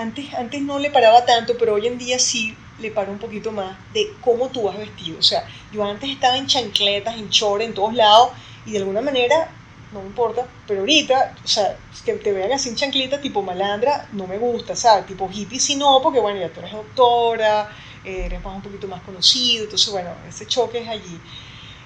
antes, 0.00 0.34
antes 0.34 0.62
no 0.62 0.78
le 0.78 0.90
paraba 0.90 1.24
tanto, 1.24 1.56
pero 1.58 1.74
hoy 1.74 1.86
en 1.86 1.98
día 1.98 2.18
sí 2.18 2.66
le 2.76 2.90
paro 2.90 3.12
un 3.12 3.18
poquito 3.18 3.52
más 3.52 3.78
de 3.92 4.18
cómo 4.20 4.50
tú 4.50 4.62
vas 4.64 4.78
vestido. 4.78 5.18
O 5.18 5.22
sea, 5.22 5.46
yo 5.70 5.84
antes 5.84 6.10
estaba 6.10 6.36
en 6.38 6.46
chancletas, 6.46 7.16
en 7.18 7.28
chores, 7.30 7.68
en 7.68 7.74
todos 7.74 7.94
lados, 7.94 8.32
y 8.64 8.72
de 8.72 8.78
alguna 8.78 9.00
manera, 9.02 9.56
no 9.90 10.02
me 10.02 10.08
importa, 10.08 10.48
pero 10.66 10.80
ahorita, 10.80 11.34
o 11.44 11.48
sea, 11.48 11.78
que 12.04 12.14
te 12.14 12.32
vean 12.32 12.52
así 12.52 12.68
en 12.70 12.76
chancleta, 12.76 13.20
tipo 13.20 13.42
malandra, 13.42 14.08
no 14.12 14.26
me 14.26 14.38
gusta, 14.38 14.76
¿sabes? 14.76 15.06
Tipo 15.06 15.28
hippie, 15.32 15.60
sí 15.60 15.76
no, 15.76 16.00
porque 16.02 16.20
bueno, 16.20 16.40
ya 16.40 16.52
tú 16.52 16.60
eres 16.60 16.72
doctora, 16.72 17.68
eres 18.02 18.42
más 18.42 18.54
un 18.56 18.62
poquito 18.62 18.88
más 18.88 19.02
conocido, 19.02 19.64
entonces 19.64 19.90
bueno, 19.90 20.22
ese 20.26 20.46
choque 20.46 20.78
es 20.80 20.88
allí. 20.88 21.22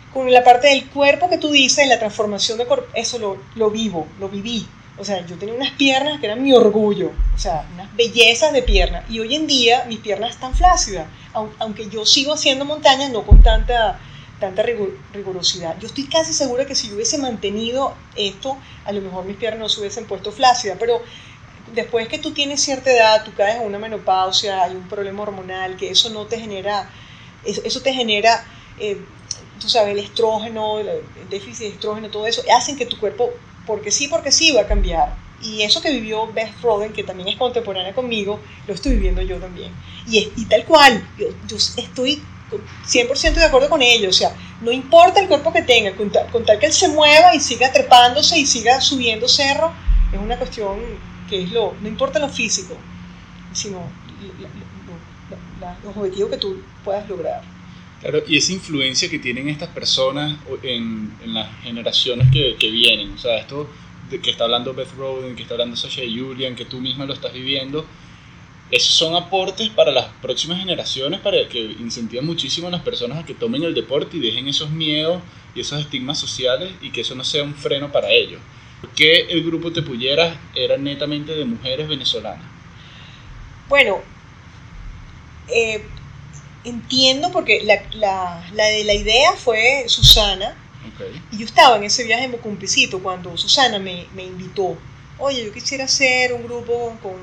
Con 0.09 0.33
la 0.33 0.45
parte 0.45 0.69
del 0.69 0.89
cuerpo 0.91 1.29
que 1.29 1.39
tú 1.39 1.51
dices, 1.51 1.89
la 1.89 1.99
transformación 1.99 2.59
de 2.59 2.67
cuerpo, 2.67 2.89
eso 2.95 3.19
lo, 3.19 3.49
lo 3.55 3.71
vivo, 3.71 4.15
lo 4.17 4.29
viví. 4.29 4.79
O 4.97 5.05
sea, 5.05 5.27
yo 5.27 5.37
tenía 5.37 5.55
unas 5.55 5.73
piernas 5.73 6.21
que 6.21 6.27
eran 6.27 6.43
mi 6.43 6.53
orgullo, 6.53 7.11
o 7.35 7.39
sea, 7.39 7.67
unas 7.75 7.95
bellezas 7.97 8.53
de 8.53 8.63
piernas. 8.63 9.05
Y 9.11 9.19
hoy 9.21 9.35
en 9.35 9.47
día 9.47 9.85
mis 9.89 9.99
piernas 9.99 10.31
están 10.31 10.55
flácidas, 10.55 11.07
aunque 11.33 11.89
yo 11.89 12.07
sigo 12.07 12.35
haciendo 12.35 12.65
montañas, 12.65 13.11
no 13.11 13.25
con 13.25 13.43
tanta, 13.43 13.99
tanta 14.39 14.63
rigurosidad. 14.63 15.77
Yo 15.81 15.89
estoy 15.89 16.05
casi 16.05 16.33
segura 16.33 16.65
que 16.65 16.77
si 16.77 16.89
yo 16.89 16.95
hubiese 16.95 17.19
mantenido 17.19 17.95
esto, 18.15 18.57
a 18.85 18.93
lo 18.93 19.01
mejor 19.01 19.25
mis 19.25 19.37
piernas 19.37 19.61
no 19.61 19.69
se 19.69 19.81
hubiesen 19.81 20.07
puesto 20.07 20.31
flácidas, 20.31 20.77
pero 20.79 21.03
después 21.75 22.09
que 22.09 22.19
tú 22.19 22.33
tienes 22.33 22.61
cierta 22.61 22.93
edad, 22.93 23.25
tú 23.25 23.33
caes 23.35 23.57
en 23.57 23.67
una 23.67 23.79
menopausia, 23.79 24.63
hay 24.63 24.77
un 24.77 24.89
problema 24.89 25.23
hormonal, 25.23 25.77
que 25.77 25.91
eso 25.91 26.11
no 26.11 26.27
te 26.27 26.39
genera, 26.39 26.89
eso 27.45 27.81
te 27.81 27.93
genera, 27.93 28.45
eh, 28.79 28.99
tú 29.61 29.69
sabes, 29.69 29.93
el 29.93 29.99
estrógeno, 29.99 30.79
el 30.79 31.03
déficit 31.29 31.67
de 31.67 31.69
estrógeno, 31.75 32.11
todo 32.11 32.27
eso, 32.27 32.43
hacen 32.55 32.77
que 32.77 32.87
tu 32.87 32.99
cuerpo, 32.99 33.31
porque 33.67 33.91
sí, 33.91 34.09
porque 34.09 34.33
sí, 34.33 34.53
va 34.53 34.63
a 34.63 34.67
cambiar. 34.67 35.17
Y 35.43 35.63
eso 35.63 35.83
que 35.83 35.91
vivió 35.91 36.27
Beth 36.33 36.61
Roden, 36.63 36.93
que 36.93 37.03
también 37.03 37.29
es 37.29 37.37
contemporánea 37.37 37.95
conmigo, 37.95 38.41
lo 38.67 38.75
estoy 38.75 38.93
viviendo 38.93 39.21
yo 39.23 39.37
también. 39.39 39.73
Y, 40.07 40.45
tal 40.47 40.65
cual, 40.65 41.07
yo, 41.19 41.27
yo 41.47 41.57
estoy 41.57 42.23
100% 42.87 43.35
de 43.35 43.45
acuerdo 43.45 43.69
con 43.69 43.83
ello, 43.83 44.09
o 44.11 44.13
sea, 44.13 44.35
no 44.61 44.71
importa 44.71 45.21
el 45.21 45.29
cuerpo 45.29 45.53
que 45.53 45.63
tenga, 45.63 45.95
con 45.97 46.11
tal, 46.11 46.31
con 46.31 46.45
que 46.45 46.67
él 46.67 46.73
se 46.73 46.89
mueva 46.89 47.35
y 47.35 47.41
siga 47.41 47.73
trepándose 47.73 48.39
y 48.39 48.47
siga 48.47 48.81
subiendo 48.81 49.29
cerro, 49.29 49.73
es 50.13 50.19
una 50.19 50.39
cuestión 50.39 50.79
que 51.29 51.43
es 51.43 51.53
lo, 51.53 51.75
no 51.81 51.89
importa 51.89 52.19
lo 52.19 52.29
físico, 52.29 52.75
sino 53.53 53.83
los 55.85 55.97
objetivos 55.97 56.31
que 56.31 56.37
tú 56.37 56.63
puedas 56.85 57.09
lograr. 57.09 57.43
Claro, 58.05 58.23
y 58.29 58.37
esa 58.37 58.53
influencia 58.53 59.09
que 59.09 59.19
tienen 59.19 59.49
estas 59.49 59.71
personas 59.71 60.39
en, 60.63 61.11
las 61.25 61.49
generaciones 61.63 62.31
que, 62.31 62.71
vienen, 62.71 63.13
o 63.13 63.19
sea, 63.19 63.39
esto 63.39 63.67
de 64.11 64.21
que 64.21 64.31
está 64.31 64.45
hablando 64.45 64.75
Beth 64.75 64.95
Roden, 64.95 65.35
que 65.35 65.43
está 65.43 65.55
hablando 65.55 65.75
Sasha 65.75 66.03
Julian, 66.03 66.55
que 66.55 66.67
tú 66.67 66.81
misma 66.81 67.07
lo 67.07 67.15
estás 67.15 67.33
viviendo, 67.33 67.87
esos 68.71 68.95
son 68.95 69.15
aportes 69.15 69.71
para 69.71 69.91
las 69.91 70.07
próximas 70.21 70.59
generaciones, 70.59 71.21
para 71.21 71.49
que 71.49 71.59
incentiven 71.59 72.27
muchísimo 72.27 72.69
a 72.69 72.71
las 72.71 72.83
personas 72.83 73.19
a 73.19 73.25
que 73.25 73.33
tomen 73.33 73.63
el 73.63 73.73
deporte 73.73 74.19
y 74.19 74.21
dejen 74.21 74.49
esos 74.49 74.69
miedos 74.69 75.23
y 75.55 75.61
esos 75.61 75.81
estigmas 75.81 76.19
sociales 76.19 76.73
y 76.83 76.91
que 76.91 77.01
eso 77.01 77.15
no 77.15 77.25
sea 77.25 77.43
un 77.43 77.55
freno 77.55 77.91
para 77.91 78.11
ellos 78.11 78.41
qué 78.95 79.27
el 79.31 79.45
grupo 79.45 79.73
Tepulleras 79.73 80.37
era 80.55 80.77
netamente 80.77 81.35
de 81.35 81.45
mujeres 81.45 81.89
venezolanas? 81.89 82.45
Bueno, 83.69 84.01
eh, 85.49 85.85
entiendo 86.65 87.31
porque 87.31 87.63
la, 87.63 87.83
la, 87.93 88.45
la, 88.55 88.65
de 88.65 88.85
la 88.85 88.95
idea 88.95 89.33
fue 89.33 89.85
Susana. 89.89 90.57
Y 91.33 91.39
yo 91.39 91.47
estaba 91.47 91.77
en 91.77 91.85
ese 91.85 92.05
viaje 92.05 92.25
en 92.25 92.31
Mocumpicito 92.31 93.03
cuando 93.03 93.37
Susana 93.37 93.79
me, 93.79 94.07
me, 94.15 94.25
invitó. 94.25 94.77
Oye, 95.19 95.45
yo 95.45 95.53
quisiera 95.53 95.85
hacer 95.85 96.33
un 96.33 96.45
grupo 96.45 96.97
con, 97.03 97.15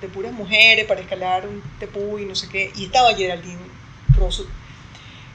de 0.00 0.08
puras 0.08 0.32
mujeres 0.32 0.84
para 0.86 1.00
escalar 1.00 1.46
un 1.46 1.62
tepuy 1.78 2.22
y 2.22 2.26
no 2.26 2.34
sé 2.34 2.48
qué. 2.48 2.72
Y 2.76 2.86
estaba 2.86 3.14
Geraldine 3.14 3.58
Rosso. 4.16 4.46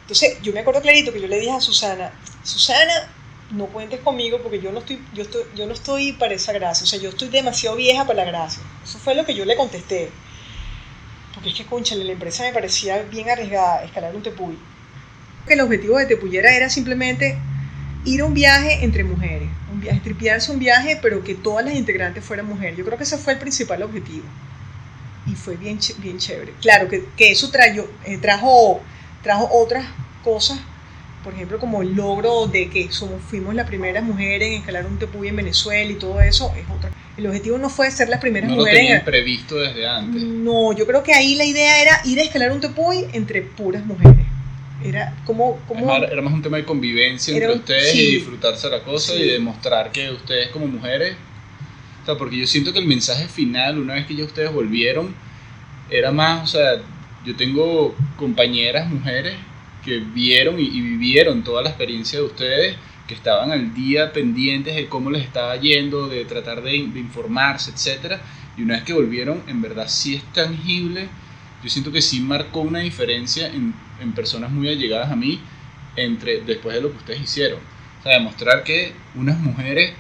Entonces, 0.02 0.42
yo 0.42 0.52
me 0.52 0.60
acuerdo 0.60 0.82
clarito 0.82 1.14
que 1.14 1.22
yo 1.22 1.28
le 1.28 1.40
dije 1.40 1.52
a 1.52 1.62
Susana, 1.62 2.12
Susana, 2.44 3.10
no 3.52 3.68
cuentes 3.68 4.02
conmigo 4.02 4.40
porque 4.42 4.60
yo 4.60 4.72
no 4.72 4.80
estoy, 4.80 5.02
yo 5.14 5.24
estoy, 5.24 5.44
yo 5.56 5.66
no 5.66 5.74
estoy 5.74 6.14
para 6.14 6.34
esa 6.34 6.52
gracia, 6.52 6.84
o 6.84 6.88
sea, 6.88 7.00
yo 7.00 7.10
estoy 7.10 7.30
demasiado 7.30 7.76
vieja 7.76 8.06
para 8.06 8.26
la 8.26 8.32
gracia. 8.32 8.62
Eso 8.84 9.00
fue 9.00 9.16
lo 9.16 9.26
que 9.26 9.34
yo 9.34 9.46
le 9.46 9.56
contesté. 9.56 10.12
Es 11.46 11.54
que, 11.54 11.66
conchale, 11.66 12.04
la 12.04 12.14
empresa 12.14 12.44
me 12.44 12.54
parecía 12.54 13.02
bien 13.04 13.30
arriesgada, 13.30 13.84
escalar 13.84 14.16
un 14.16 14.24
tepuy. 14.24 14.58
Que 15.46 15.56
el 15.56 15.62
objetivo 15.62 15.98
de 15.98 16.06
Tepuyera 16.06 16.56
era 16.56 16.70
simplemente 16.70 17.38
ir 18.06 18.22
a 18.22 18.26
un 18.26 18.34
viaje 18.34 18.84
entre 18.84 19.04
mujeres, 19.04 19.50
un 19.72 19.82
viaje, 19.82 20.00
tripiarse 20.02 20.52
un 20.52 20.60
viaje, 20.60 21.00
pero 21.02 21.24
que 21.24 21.36
todas 21.36 21.66
las 21.66 21.76
integrantes 21.76 22.24
fueran 22.24 22.48
mujeres. 22.48 22.78
Yo 22.78 22.86
creo 22.86 22.98
que 22.98 23.04
ese 23.04 23.18
fue 23.18 23.34
el 23.34 23.40
principal 23.40 23.84
objetivo. 23.84 24.26
Y 25.26 25.36
fue 25.36 25.58
bien, 25.58 25.80
bien 26.00 26.18
chévere. 26.18 26.54
Claro 26.62 26.88
que, 26.88 27.06
que 27.18 27.32
eso 27.32 27.50
trajo, 27.52 27.88
eh, 28.06 28.18
trajo, 28.18 28.82
trajo 29.22 29.50
otras 29.52 29.86
cosas 30.24 30.60
por 31.24 31.34
ejemplo, 31.34 31.58
como 31.58 31.82
el 31.82 31.96
logro 31.96 32.48
de 32.48 32.70
que 32.70 32.92
somos, 32.92 33.22
fuimos 33.22 33.56
las 33.56 33.68
primeras 33.68 34.04
mujeres 34.04 34.50
en 34.50 34.54
escalar 34.56 34.86
un 34.86 35.00
tepuy 35.00 35.30
en 35.30 35.38
Venezuela 35.38 35.92
y 35.92 35.96
todo 35.96 36.20
eso, 36.22 36.54
es 36.58 36.66
otra. 36.70 36.92
El 37.18 37.28
objetivo 37.28 37.58
no 37.58 37.70
fue 37.70 37.90
ser 37.92 38.10
las 38.10 38.20
primeras 38.20 38.50
mujeres. 38.50 38.74
No 38.74 38.80
lo 38.80 38.88
tenían 38.88 39.06
previsto 39.06 39.56
desde 39.56 39.88
antes. 39.88 40.22
No, 40.24 40.74
yo 40.74 40.86
creo 40.86 41.04
que 41.04 41.14
ahí 41.14 41.36
la 41.36 41.46
idea 41.46 41.82
era 41.82 42.02
ir 42.06 42.20
a 42.20 42.24
escalar 42.24 42.52
un 42.52 42.60
tepuy 42.60 43.06
entre 43.14 43.42
puras 43.42 43.86
mujeres. 43.86 44.26
Era 44.84 45.16
como... 45.26 45.58
como 45.68 45.96
era 45.96 46.22
más 46.22 46.34
un 46.34 46.42
tema 46.42 46.58
de 46.58 46.66
convivencia 46.66 47.34
entre 47.34 47.54
ustedes 47.54 47.96
y 47.96 48.16
disfrutarse 48.16 48.70
la 48.70 48.82
cosa 48.82 49.16
y 49.16 49.30
demostrar 49.30 49.92
que 49.92 50.12
ustedes 50.12 50.50
como 50.50 50.68
mujeres... 50.68 51.16
O 52.02 52.06
sea, 52.06 52.18
porque 52.18 52.38
yo 52.38 52.46
siento 52.48 52.74
que 52.74 52.80
el 52.80 52.86
mensaje 52.86 53.30
final, 53.30 53.80
una 53.80 53.94
vez 53.94 54.06
que 54.06 54.14
ya 54.14 54.26
ustedes 54.26 54.52
volvieron, 54.52 55.16
era 55.90 56.12
más, 56.12 56.44
o 56.44 56.48
sea, 56.48 56.82
yo 57.24 57.34
tengo 57.38 57.96
compañeras 58.18 58.90
mujeres 58.90 59.36
que 59.84 60.00
vieron 60.00 60.60
y, 60.60 60.70
vivieron 60.70 61.44
toda 61.44 61.62
la 61.62 61.70
experiencia 61.70 62.20
de 62.20 62.26
ustedes, 62.26 62.76
que 63.08 63.14
estaban 63.14 63.52
al 63.52 63.74
día 63.74 64.14
pendientes 64.14 64.76
de 64.76 64.88
cómo 64.88 65.12
les 65.12 65.24
estaba 65.24 65.56
yendo, 65.58 66.08
de 66.08 66.26
tratar 66.26 66.62
de, 66.62 66.76
informarse, 66.76 67.72
etc. 67.72 68.20
Y 68.58 68.64
una 68.64 68.76
vez 68.76 68.84
que 68.84 68.94
volvieron, 68.94 69.44
en 69.48 69.62
verdad 69.62 69.88
sí 69.88 70.16
es 70.16 70.24
tangible. 70.34 71.08
Yo 71.64 71.70
siento 71.70 71.92
que 71.92 72.02
sí 72.02 72.20
marcó 72.20 72.62
una 72.62 72.80
diferencia 72.80 73.48
en, 73.48 73.74
en 74.02 74.14
personas 74.14 74.52
muy 74.52 74.70
allegadas 74.70 75.12
a 75.12 75.16
mí 75.16 75.40
entre 75.96 76.42
después 76.42 76.76
de 76.76 76.82
lo 76.82 76.92
que 76.92 76.98
ustedes 76.98 77.22
hicieron. 77.22 77.60
O 78.00 78.04
sea, 78.04 78.14
demostrar 78.14 78.64
que 78.64 78.94
unas 79.16 79.38
mujeres 79.40 79.94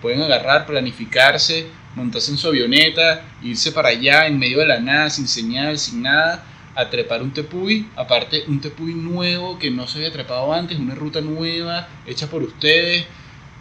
pueden 0.00 0.22
agarrar, 0.22 0.66
planificarse, 0.66 1.66
montarse 1.94 2.30
en 2.30 2.38
su 2.38 2.48
avioneta, 2.48 3.22
irse 3.42 3.72
para 3.72 3.88
allá 3.88 4.26
en 4.26 4.38
medio 4.38 4.58
de 4.58 4.66
la 4.66 4.80
nada, 4.80 5.10
sin 5.10 5.28
señal, 5.28 5.78
sin 5.78 6.02
nada, 6.02 6.44
a 6.74 6.90
trepar 6.90 7.22
un 7.22 7.32
tepuy, 7.32 7.88
aparte 7.96 8.44
un 8.48 8.60
tepuy 8.60 8.94
nuevo 8.94 9.58
que 9.58 9.70
no 9.70 9.86
se 9.86 9.98
había 9.98 10.12
trepado 10.12 10.52
antes, 10.52 10.78
una 10.78 10.94
ruta 10.94 11.20
nueva, 11.20 11.88
hecha 12.06 12.28
por 12.28 12.42
ustedes, 12.42 13.04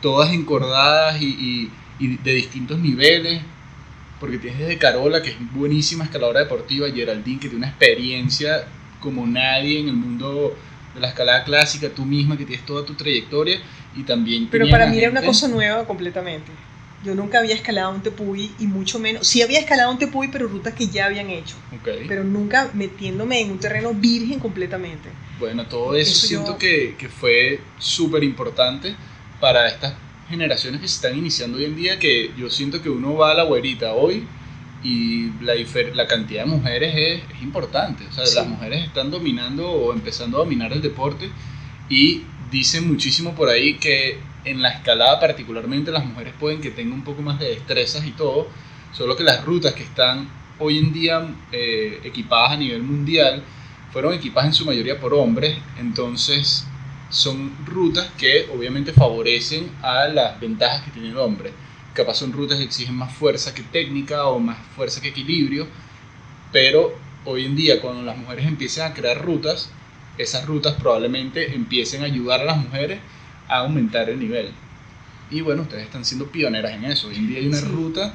todas 0.01 0.33
encordadas 0.33 1.21
y, 1.21 1.69
de 1.99 2.33
distintos 2.33 2.79
niveles, 2.79 3.41
porque 4.19 4.37
tienes 4.37 4.59
desde 4.59 4.77
Carola, 4.77 5.21
que 5.21 5.29
es 5.29 5.35
buenísima 5.53 6.03
escaladora 6.03 6.41
deportiva, 6.41 6.89
Geraldine, 6.89 7.39
que 7.39 7.47
tiene 7.47 7.57
una 7.57 7.69
experiencia 7.69 8.65
como 8.99 9.25
nadie 9.27 9.79
en 9.79 9.89
el 9.89 9.93
mundo 9.93 10.55
de 10.93 10.99
la 10.99 11.09
escalada 11.09 11.43
clásica, 11.43 11.89
tú 11.89 12.05
misma 12.05 12.37
que 12.37 12.45
tienes 12.45 12.65
toda 12.65 12.85
tu 12.85 12.93
trayectoria 12.95 13.59
y 13.95 14.03
también... 14.03 14.47
Pero 14.49 14.69
para 14.69 14.87
mí 14.87 14.97
era 14.97 15.09
una 15.09 15.21
cosa 15.21 15.47
nueva 15.47 15.85
completamente. 15.85 16.51
Yo 17.03 17.15
nunca 17.15 17.39
había 17.39 17.55
escalado 17.55 17.91
un 17.91 18.01
tepuy 18.01 18.51
y 18.59 18.67
mucho 18.67 18.97
menos, 18.97 19.27
sí 19.27 19.41
había 19.41 19.59
escalado 19.59 19.91
un 19.91 19.97
tepuy, 19.97 20.29
pero 20.29 20.47
rutas 20.47 20.73
que 20.73 20.87
ya 20.87 21.05
habían 21.05 21.29
hecho. 21.29 21.55
Pero 21.83 22.23
nunca 22.23 22.69
metiéndome 22.73 23.41
en 23.41 23.51
un 23.51 23.59
terreno 23.59 23.93
virgen 23.93 24.39
completamente. 24.39 25.09
Bueno, 25.39 25.65
todo 25.67 25.95
eso, 25.95 26.25
siento 26.25 26.57
que, 26.57 26.95
que 26.97 27.09
fue 27.09 27.59
súper 27.77 28.23
importante 28.23 28.95
para 29.41 29.67
estas 29.67 29.93
generaciones 30.29 30.79
que 30.79 30.87
se 30.87 30.95
están 30.95 31.17
iniciando 31.17 31.57
hoy 31.57 31.65
en 31.65 31.75
día, 31.75 31.99
que 31.99 32.31
yo 32.37 32.49
siento 32.49 32.81
que 32.81 32.89
uno 32.89 33.15
va 33.15 33.31
a 33.31 33.33
la 33.33 33.43
güerita 33.43 33.93
hoy 33.93 34.25
y 34.83 35.31
la, 35.41 35.53
la 35.93 36.07
cantidad 36.07 36.43
de 36.45 36.49
mujeres 36.49 36.93
es, 36.95 37.35
es 37.35 37.41
importante. 37.41 38.05
O 38.09 38.13
sea, 38.13 38.41
las 38.41 38.47
mujeres 38.47 38.85
están 38.85 39.11
dominando 39.11 39.69
o 39.69 39.93
empezando 39.93 40.37
a 40.37 40.39
dominar 40.41 40.73
el 40.73 40.81
deporte 40.81 41.29
y 41.89 42.23
dicen 42.51 42.87
muchísimo 42.87 43.33
por 43.33 43.49
ahí 43.49 43.75
que 43.75 44.19
en 44.45 44.61
la 44.61 44.69
escalada 44.69 45.19
particularmente 45.19 45.91
las 45.91 46.05
mujeres 46.05 46.33
pueden 46.39 46.61
que 46.61 46.71
tengan 46.71 46.93
un 46.93 47.03
poco 47.03 47.21
más 47.21 47.39
de 47.39 47.49
destrezas 47.49 48.05
y 48.05 48.11
todo, 48.11 48.47
solo 48.91 49.15
que 49.15 49.23
las 49.23 49.43
rutas 49.43 49.73
que 49.73 49.83
están 49.83 50.29
hoy 50.59 50.77
en 50.77 50.93
día 50.93 51.27
eh, 51.51 51.99
equipadas 52.03 52.53
a 52.53 52.57
nivel 52.57 52.83
mundial 52.83 53.43
fueron 53.91 54.13
equipadas 54.13 54.49
en 54.49 54.53
su 54.53 54.65
mayoría 54.65 54.99
por 54.99 55.13
hombres, 55.13 55.57
entonces 55.79 56.65
son 57.09 57.53
rutas 57.65 58.09
que 58.17 58.49
obviamente 58.53 58.91
favorecen 58.91 59.69
a 59.81 60.07
las 60.07 60.39
ventajas 60.39 60.81
que 60.81 60.91
tiene 60.91 61.09
el 61.09 61.17
hombre. 61.17 61.51
Capaz 61.93 62.15
son 62.15 62.31
rutas 62.31 62.57
que 62.57 62.63
exigen 62.63 62.95
más 62.95 63.13
fuerza 63.13 63.53
que 63.53 63.61
técnica 63.61 64.25
o 64.25 64.39
más 64.39 64.57
fuerza 64.75 64.99
que 64.99 65.09
equilibrio, 65.09 65.67
pero 66.51 66.91
hoy 67.25 67.45
en 67.45 67.55
día 67.55 67.79
cuando 67.81 68.01
las 68.01 68.17
mujeres 68.17 68.47
empiecen 68.47 68.85
a 68.85 68.93
crear 68.95 69.23
rutas, 69.23 69.69
esas 70.17 70.45
rutas 70.45 70.73
probablemente 70.73 71.53
empiecen 71.53 72.01
a 72.01 72.05
ayudar 72.05 72.41
a 72.41 72.45
las 72.45 72.57
mujeres 72.57 72.99
a 73.53 73.59
aumentar 73.59 74.09
el 74.09 74.19
nivel. 74.19 74.51
Y 75.29 75.41
bueno, 75.41 75.63
ustedes 75.63 75.83
están 75.83 76.05
siendo 76.05 76.27
pioneras 76.27 76.73
en 76.73 76.85
eso. 76.85 77.07
Hoy 77.07 77.15
en 77.15 77.27
día 77.27 77.39
hay 77.39 77.47
una 77.47 77.61
ruta 77.61 78.13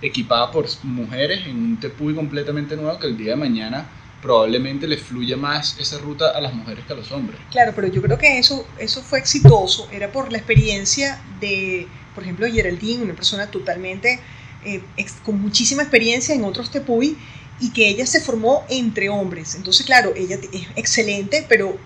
equipada 0.00 0.50
por 0.50 0.66
mujeres 0.84 1.46
en 1.46 1.56
un 1.56 1.80
tepuy 1.80 2.14
completamente 2.14 2.76
nuevo 2.76 2.98
que 2.98 3.06
el 3.06 3.16
día 3.16 3.30
de 3.30 3.36
mañana 3.36 3.86
probablemente 4.22 4.86
le 4.88 4.96
fluya 4.96 5.36
más 5.36 5.78
esa 5.78 5.98
ruta 5.98 6.30
a 6.30 6.40
las 6.40 6.52
mujeres 6.52 6.84
que 6.84 6.92
a 6.92 6.96
los 6.96 7.10
hombres. 7.12 7.38
Claro, 7.50 7.72
pero 7.74 7.86
yo 7.86 8.02
creo 8.02 8.18
que 8.18 8.38
eso, 8.38 8.66
eso 8.78 9.00
fue 9.00 9.20
exitoso, 9.20 9.88
era 9.92 10.10
por 10.10 10.32
la 10.32 10.38
experiencia 10.38 11.20
de 11.40 11.86
por 12.18 12.24
ejemplo, 12.24 12.48
Geraldine, 12.52 13.04
una 13.04 13.14
persona 13.14 13.48
totalmente 13.48 14.18
eh, 14.64 14.82
con 15.24 15.40
muchísima 15.40 15.82
experiencia 15.82 16.34
en 16.34 16.42
otros 16.42 16.68
tepuy 16.68 17.16
y 17.60 17.70
que 17.70 17.88
ella 17.88 18.06
se 18.06 18.20
formó 18.20 18.64
entre 18.68 19.08
hombres. 19.08 19.54
Entonces, 19.54 19.86
claro, 19.86 20.12
ella 20.16 20.36
es 20.52 20.66
excelente, 20.74 21.46
pero 21.48 21.78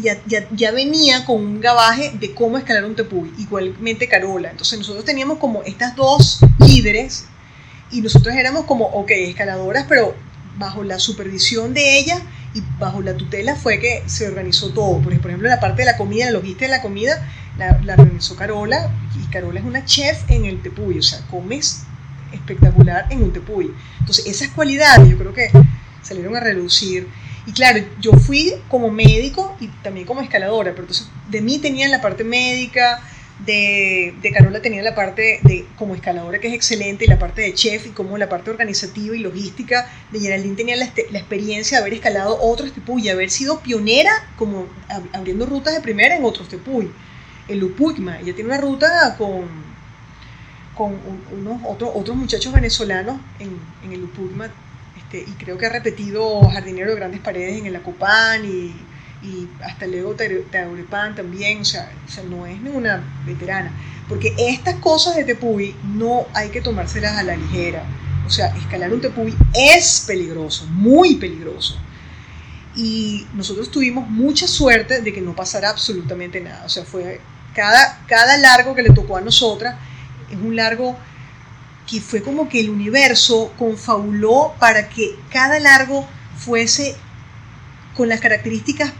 ya, 0.00 0.18
ya, 0.50 0.70
venía 0.70 1.24
con 1.24 1.36
un 1.36 1.60
gabaje 1.60 2.12
de 2.18 2.34
cómo 2.34 2.58
escalar 2.58 2.84
un 2.84 2.94
tepuy, 2.94 3.32
igualmente 3.38 4.08
Carola. 4.08 4.50
Entonces 4.50 4.78
nosotros 4.78 5.04
teníamos 5.04 5.38
como 5.38 5.62
estas 5.62 5.94
dos 5.96 6.40
líderes 6.60 7.26
y 7.90 8.00
nosotros 8.00 8.34
éramos 8.34 8.64
como, 8.64 8.86
ok, 8.86 9.10
escaladoras, 9.10 9.86
pero 9.88 10.14
bajo 10.58 10.84
la 10.84 10.98
supervisión 10.98 11.74
de 11.74 11.98
ella 11.98 12.20
y 12.54 12.62
bajo 12.78 13.02
la 13.02 13.16
tutela 13.16 13.56
fue 13.56 13.78
que 13.78 14.02
se 14.06 14.26
organizó 14.28 14.70
todo. 14.70 15.00
Por 15.00 15.12
ejemplo, 15.12 15.48
la 15.48 15.60
parte 15.60 15.82
de 15.82 15.86
la 15.86 15.96
comida, 15.96 16.26
la 16.26 16.32
logística 16.32 16.66
de 16.66 16.70
la 16.70 16.82
comida, 16.82 17.28
la, 17.58 17.78
la 17.82 17.94
organizó 17.94 18.36
Carola 18.36 18.90
y 19.20 19.30
Carola 19.30 19.60
es 19.60 19.66
una 19.66 19.84
chef 19.84 20.22
en 20.28 20.46
el 20.46 20.62
tepuy, 20.62 20.98
o 20.98 21.02
sea, 21.02 21.20
comes 21.30 21.84
espectacular 22.32 23.06
en 23.10 23.22
un 23.22 23.32
tepuy. 23.32 23.72
Entonces, 24.00 24.26
esas 24.26 24.48
cualidades 24.48 25.08
yo 25.08 25.18
creo 25.18 25.34
que 25.34 25.50
salieron 26.02 26.36
a 26.36 26.40
reducir. 26.40 27.08
Y 27.46 27.52
claro, 27.52 27.84
yo 28.00 28.12
fui 28.12 28.54
como 28.68 28.90
médico 28.90 29.56
y 29.60 29.68
también 29.82 30.06
como 30.06 30.20
escaladora, 30.20 30.70
pero 30.72 30.82
entonces 30.82 31.08
de 31.28 31.40
mí 31.40 31.58
tenían 31.58 31.90
la 31.90 32.00
parte 32.00 32.22
médica, 32.22 33.02
de, 33.44 34.14
de, 34.22 34.30
Carola 34.30 34.62
tenía 34.62 34.82
la 34.82 34.94
parte 34.94 35.40
de 35.42 35.66
como 35.76 35.94
escaladora 35.94 36.38
que 36.38 36.48
es 36.48 36.54
excelente 36.54 37.04
y 37.04 37.08
la 37.08 37.18
parte 37.18 37.42
de 37.42 37.54
chef 37.54 37.86
y 37.86 37.90
como 37.90 38.16
la 38.16 38.28
parte 38.28 38.50
organizativa 38.50 39.16
y 39.16 39.18
logística 39.18 39.90
de 40.12 40.20
Geraldine 40.20 40.54
tenía 40.54 40.76
la, 40.76 40.88
la 41.10 41.18
experiencia 41.18 41.78
de 41.78 41.82
haber 41.82 41.94
escalado 41.94 42.38
otros 42.40 42.72
tepuy 42.72 43.02
y 43.02 43.08
haber 43.08 43.30
sido 43.30 43.60
pionera 43.60 44.12
como 44.36 44.66
abriendo 45.12 45.46
rutas 45.46 45.74
de 45.74 45.80
primera 45.80 46.14
en 46.14 46.24
otros 46.24 46.48
tepuy 46.48 46.90
el 47.48 47.64
Upuigma. 47.64 48.20
Ella 48.20 48.34
tiene 48.34 48.50
una 48.50 48.58
ruta 48.58 49.16
con, 49.18 49.46
con 50.76 50.96
unos 51.32 51.60
otros, 51.64 51.90
otros 51.94 52.16
muchachos 52.16 52.52
venezolanos 52.52 53.20
en, 53.40 53.58
en 53.84 53.92
el 53.92 54.04
Upuigma 54.04 54.50
este, 55.12 55.30
y 55.30 55.34
creo 55.34 55.58
que 55.58 55.66
ha 55.66 55.70
repetido 55.70 56.40
Jardinero 56.48 56.90
de 56.90 56.96
Grandes 56.96 57.20
Paredes 57.20 57.58
en 57.58 57.66
el 57.66 57.76
Acopán 57.76 58.44
y, 58.44 58.74
y 59.22 59.48
hasta 59.62 59.86
luego 59.86 60.16
Taurepán 60.50 61.14
también, 61.14 61.60
o 61.60 61.64
sea, 61.64 61.92
no 62.28 62.46
es 62.46 62.60
ninguna 62.60 63.02
veterana. 63.26 63.72
Porque 64.08 64.34
estas 64.38 64.76
cosas 64.76 65.16
de 65.16 65.24
Tepuy 65.24 65.76
no 65.84 66.26
hay 66.34 66.48
que 66.48 66.60
tomárselas 66.60 67.16
a 67.18 67.22
la 67.22 67.36
ligera. 67.36 67.84
O 68.26 68.30
sea, 68.30 68.48
escalar 68.56 68.92
un 68.92 69.00
Tepuy 69.00 69.34
es 69.54 70.04
peligroso, 70.06 70.66
muy 70.70 71.16
peligroso. 71.16 71.76
Y 72.74 73.26
nosotros 73.34 73.70
tuvimos 73.70 74.08
mucha 74.08 74.48
suerte 74.48 75.02
de 75.02 75.12
que 75.12 75.20
no 75.20 75.36
pasara 75.36 75.68
absolutamente 75.68 76.40
nada. 76.40 76.64
O 76.64 76.68
sea, 76.68 76.84
fue 76.84 77.20
cada, 77.54 78.02
cada 78.06 78.38
largo 78.38 78.74
que 78.74 78.82
le 78.82 78.90
tocó 78.90 79.18
a 79.18 79.20
nosotras 79.20 79.76
es 80.30 80.38
un 80.38 80.56
largo 80.56 80.96
que 81.86 82.00
fue 82.00 82.22
como 82.22 82.48
que 82.48 82.60
el 82.60 82.70
universo 82.70 83.52
confabuló 83.58 84.54
para 84.58 84.88
que 84.88 85.16
cada 85.30 85.58
largo 85.58 86.08
fuese 86.36 86.96
con 87.94 88.08
las 88.08 88.20
características 88.20 88.92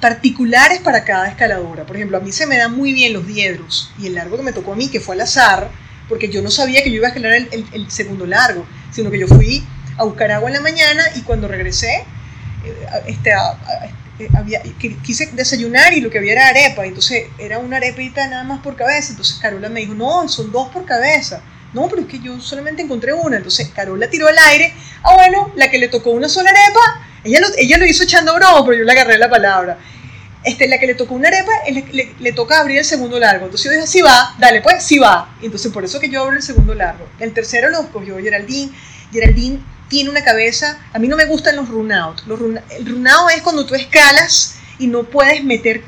particulares 0.00 0.80
para 0.80 1.04
cada 1.04 1.28
escaladora. 1.28 1.84
Por 1.84 1.96
ejemplo, 1.96 2.16
a 2.16 2.20
mí 2.20 2.32
se 2.32 2.46
me 2.46 2.56
dan 2.56 2.76
muy 2.76 2.92
bien 2.92 3.12
los 3.12 3.26
diedros 3.26 3.92
y 3.98 4.06
el 4.06 4.14
largo 4.14 4.36
que 4.36 4.42
me 4.42 4.52
tocó 4.52 4.72
a 4.72 4.76
mí, 4.76 4.88
que 4.88 5.00
fue 5.00 5.14
al 5.14 5.20
azar, 5.20 5.70
porque 6.08 6.28
yo 6.28 6.42
no 6.42 6.50
sabía 6.50 6.82
que 6.82 6.90
yo 6.90 6.96
iba 6.96 7.06
a 7.06 7.10
escalar 7.10 7.32
el, 7.32 7.90
segundo 7.90 8.26
largo, 8.26 8.66
sino 8.90 9.10
que 9.10 9.18
yo 9.18 9.28
fui 9.28 9.64
a 9.96 10.04
buscar 10.04 10.32
agua 10.32 10.48
en 10.48 10.56
la 10.56 10.60
mañana 10.62 11.04
y 11.14 11.20
cuando 11.20 11.46
regresé, 11.46 12.04
eh, 12.64 12.86
este, 13.06 13.30
eh, 13.30 14.28
había, 14.34 14.62
quise 15.02 15.26
desayunar 15.32 15.92
y 15.92 16.00
lo 16.00 16.10
que 16.10 16.18
había 16.18 16.32
era 16.32 16.48
arepa, 16.48 16.84
entonces 16.84 17.28
era 17.38 17.58
una 17.58 17.76
arepita 17.76 18.26
nada 18.26 18.42
más 18.42 18.60
por 18.60 18.76
cabeza, 18.76 19.10
entonces 19.10 19.38
Carola 19.40 19.68
me 19.68 19.80
dijo, 19.80 19.94
no, 19.94 20.28
son 20.28 20.50
dos 20.50 20.68
por 20.70 20.84
cabeza. 20.84 21.42
No, 21.72 21.88
pero 21.88 22.02
es 22.02 22.08
que 22.08 22.18
yo 22.18 22.40
solamente 22.40 22.82
encontré 22.82 23.12
una. 23.12 23.36
Entonces 23.36 23.68
Carola 23.68 24.08
tiró 24.10 24.28
al 24.28 24.38
aire. 24.38 24.74
Ah, 25.02 25.14
bueno, 25.14 25.52
la 25.56 25.70
que 25.70 25.78
le 25.78 25.88
tocó 25.88 26.10
una 26.10 26.28
sola 26.28 26.50
arepa, 26.50 27.06
ella 27.24 27.40
lo, 27.40 27.48
ella 27.56 27.78
lo 27.78 27.86
hizo 27.86 28.02
echando 28.02 28.34
broma, 28.34 28.64
pero 28.64 28.78
yo 28.78 28.84
le 28.84 28.92
agarré 28.92 29.18
la 29.18 29.30
palabra. 29.30 29.78
Este, 30.42 30.68
la 30.68 30.78
que 30.78 30.86
le 30.86 30.94
tocó 30.94 31.14
una 31.14 31.28
arepa, 31.28 31.52
le, 31.70 32.14
le, 32.18 32.32
toca 32.32 32.60
abrir 32.60 32.78
el 32.78 32.84
segundo 32.84 33.18
largo. 33.18 33.44
Entonces 33.44 33.70
yo 33.70 33.76
dije, 33.76 33.86
sí 33.86 34.00
va, 34.00 34.34
dale 34.38 34.62
pues, 34.62 34.82
sí 34.82 34.98
va. 34.98 35.34
Y 35.40 35.46
entonces 35.46 35.70
por 35.70 35.84
eso 35.84 36.00
que 36.00 36.08
yo 36.08 36.22
abro 36.22 36.36
el 36.36 36.42
segundo 36.42 36.74
largo. 36.74 37.06
El 37.18 37.32
tercero 37.32 37.68
lo 37.68 37.86
cogió 37.92 38.18
Geraldine. 38.18 38.72
Geraldine 39.12 39.60
tiene 39.90 40.08
una 40.08 40.22
cabeza, 40.22 40.78
a 40.92 40.98
mí 40.98 41.08
no 41.08 41.16
me 41.16 41.26
gustan 41.26 41.56
los 41.56 41.68
runados. 41.68 42.26
Los 42.26 42.40
el 42.70 42.86
runado 42.86 43.28
es 43.28 43.42
cuando 43.42 43.66
tú 43.66 43.74
escalas 43.74 44.56
y 44.78 44.86
no 44.86 45.02
puedes 45.02 45.44
meter 45.44 45.82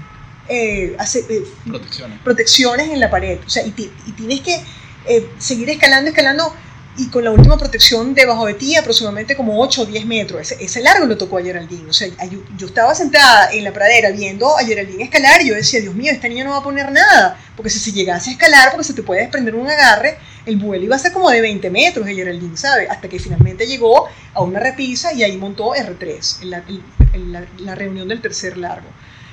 eh, 0.49 0.97
eh, 0.99 1.45
protecciones. 1.67 2.21
protecciones. 2.21 2.91
en 2.91 3.01
la 3.01 3.09
pared. 3.09 3.39
O 3.47 3.49
sea, 3.49 3.65
y, 3.65 3.71
tienes 3.71 4.41
que 4.41 4.61
eh, 5.07 5.29
seguir 5.39 5.71
escalando, 5.71 6.11
escalando 6.11 6.53
y 6.97 7.09
con 7.09 7.25
la 7.25 7.31
última 7.31 7.57
protección 7.57 8.15
debajo 8.15 8.45
de 8.45 8.55
ti, 8.55 8.77
aproximadamente 8.77 9.35
como 9.35 9.59
8 9.63 9.83
o 9.83 9.87
10 9.87 10.05
metros. 10.05 10.53
Ese, 10.53 10.81
largo 10.83 11.07
lo 11.07 11.17
tocó 11.17 11.39
a 11.39 11.43
Geraldine. 11.43 11.89
O 11.89 11.93
sea, 11.93 12.09
yo, 12.29 12.67
estaba 12.67 12.95
sentada 12.95 13.51
en 13.53 13.65
la 13.65 13.73
pradera 13.73 14.11
viendo 14.11 14.59
a 14.59 14.65
Geraldine 14.65 15.05
escalar 15.05 15.41
y 15.41 15.49
yo 15.49 15.55
decía, 15.55 15.81
Dios 15.81 15.95
mío, 15.95 16.13
esta 16.13 16.29
niña 16.29 16.45
no 16.45 16.51
va 16.51 16.59
a 16.59 16.63
poner 16.63 16.93
nada, 16.93 17.39
porque 17.57 17.71
si 17.71 17.79
se 17.79 17.93
llegase 17.93 18.31
a 18.31 18.33
escalar, 18.35 18.71
porque 18.71 18.85
se 18.85 18.93
te 18.93 19.03
puede 19.03 19.23
desprender 19.23 19.55
un 19.55 19.69
agarre, 19.69 20.19
el 20.45 20.57
vuelo 20.57 20.85
iba 20.85 20.97
a 20.97 20.99
ser 20.99 21.13
como 21.13 21.31
de 21.31 21.41
20 21.41 21.71
metros 21.71 22.05
de 22.05 22.15
Geraldine, 22.15 22.57
¿sabe? 22.57 22.89
Hasta 22.89 23.09
que 23.09 23.19
finalmente 23.19 23.67
llegó 23.67 24.09
a 24.35 24.43
una 24.43 24.61
repisa 24.61 25.15
y 25.15 25.23
ahí 25.23 25.37
montó 25.39 25.73
R3, 25.75 26.43
en 27.15 27.33
la, 27.33 27.47
la, 27.59 27.75
reunión 27.75 28.09
del 28.09 28.21
tercer 28.21 28.59
largo. 28.59 28.89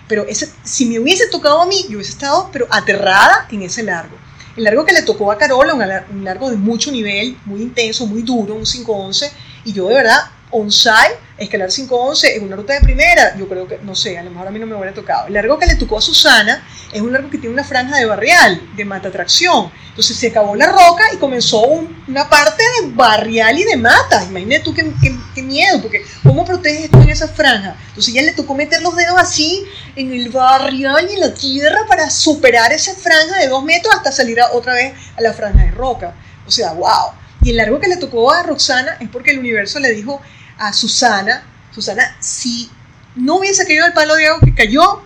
Pero 0.07 0.26
ese, 0.28 0.49
si 0.63 0.86
me 0.86 0.99
hubiese 0.99 1.28
tocado 1.28 1.61
a 1.61 1.65
mí, 1.65 1.86
yo 1.89 1.97
hubiese 1.97 2.11
estado 2.11 2.49
pero 2.53 2.67
aterrada 2.70 3.47
en 3.51 3.63
ese 3.63 3.84
largo. 3.84 4.15
El 4.58 4.64
largo 4.64 4.86
que 4.86 4.93
le 4.93 5.04
tocó 5.04 5.32
a 5.32 5.38
Carola, 5.38 5.74
un, 5.74 6.24
largo 6.24 6.50
de 6.50 6.58
mucho 6.58 6.91
nivel, 6.91 7.38
muy 7.45 7.62
intenso, 7.62 8.06
muy 8.08 8.24
duro, 8.24 8.56
un 8.56 8.64
511, 8.64 9.32
y 9.66 9.74
yo 9.74 9.88
de 9.88 9.95
verdad 9.95 10.20
on-site, 10.52 11.18
escalar 11.38 11.70
511 11.70 12.36
es 12.36 12.41
una 12.41 12.56
ruta 12.56 12.74
de 12.74 12.82
primera, 12.82 13.36
yo 13.38 13.47
creo 13.47 13.68
que, 13.68 13.80
no 13.84 13.95
sé, 13.95 14.18
a 14.18 14.24
lo 14.24 14.32
mejor 14.32 14.47
a 14.47 14.52
mí 14.52 14.60
no 14.60 14.66
me 14.66 14.76
hubiera 14.76 14.93
tocado. 14.93 15.28
El 15.28 15.34
largo 15.34 15.58
que 15.58 15.66
le 15.66 15.76
tocó 15.76 15.97
a 15.97 16.02
Susana 16.02 16.64
es 16.91 17.02
un 17.02 17.14
largo 17.14 17.30
que 17.30 17.38
tiene 17.38 17.54
una 17.54 17.64
franja 17.64 17.97
de 17.97 18.06
barrial, 18.06 18.62
de 18.76 18.86
mata 18.86 19.12
tracción. 19.12 19.72
Entonces 19.89 20.18
se 20.18 20.28
acabó 20.28 20.56
la 20.56 20.68
roca 20.68 21.04
y 21.14 21.18
comenzó 21.18 21.62
una 22.08 22.30
parte 22.30 22.64
de 22.82 22.89
barrial 22.91 23.60
y 23.60 23.64
de 23.64 23.78
mata. 23.78 24.24
Imagínate 24.26 24.62
tú 24.62 24.74
qué, 24.74 24.91
qué, 25.36 25.41
miedo, 25.41 25.82
porque 25.82 26.04
¿cómo 26.24 26.45
proteges 26.45 26.89
tú 26.89 27.02
en 27.02 27.10
esa 27.10 27.28
franja? 27.28 27.76
Entonces 27.89 28.14
ya 28.14 28.22
le 28.22 28.34
tocó 28.34 28.56
meter 28.56 28.82
los 28.82 28.95
dedos 28.95 29.20
así 29.20 29.66
en 29.95 30.14
el 30.14 30.30
barrial 30.30 31.08
y 31.10 31.14
en 31.14 31.20
la 31.20 31.34
tierra 31.34 31.80
para 31.88 32.10
superar 32.10 32.72
esa 32.74 32.93
franja 32.93 33.38
de 33.38 33.47
dos 33.47 33.64
metros 33.64 33.93
hasta 33.95 34.12
salir 34.12 34.39
otra 34.54 34.74
vez 34.74 34.93
a 35.18 35.22
la 35.22 35.34
franja 35.34 35.64
de 35.64 35.72
roca. 35.72 36.14
O 36.45 36.52
sea, 36.52 36.74
wow. 36.74 37.14
Y 37.41 37.52
el 37.52 37.58
largo 37.58 37.80
que 37.80 37.88
le 37.88 37.97
tocó 37.97 38.32
a 38.32 38.43
Roxana 38.43 38.97
es 39.00 39.08
porque 39.10 39.32
el 39.32 39.39
universo 39.39 39.80
le 39.80 39.91
dijo, 39.91 40.22
a 40.60 40.74
Susana, 40.74 41.43
Susana, 41.74 42.16
si 42.20 42.70
no 43.16 43.38
hubiese 43.38 43.66
caído 43.66 43.86
el 43.86 43.93
palo 43.93 44.16
de 44.16 44.28
agua 44.28 44.41
que 44.43 44.53
cayó, 44.53 45.01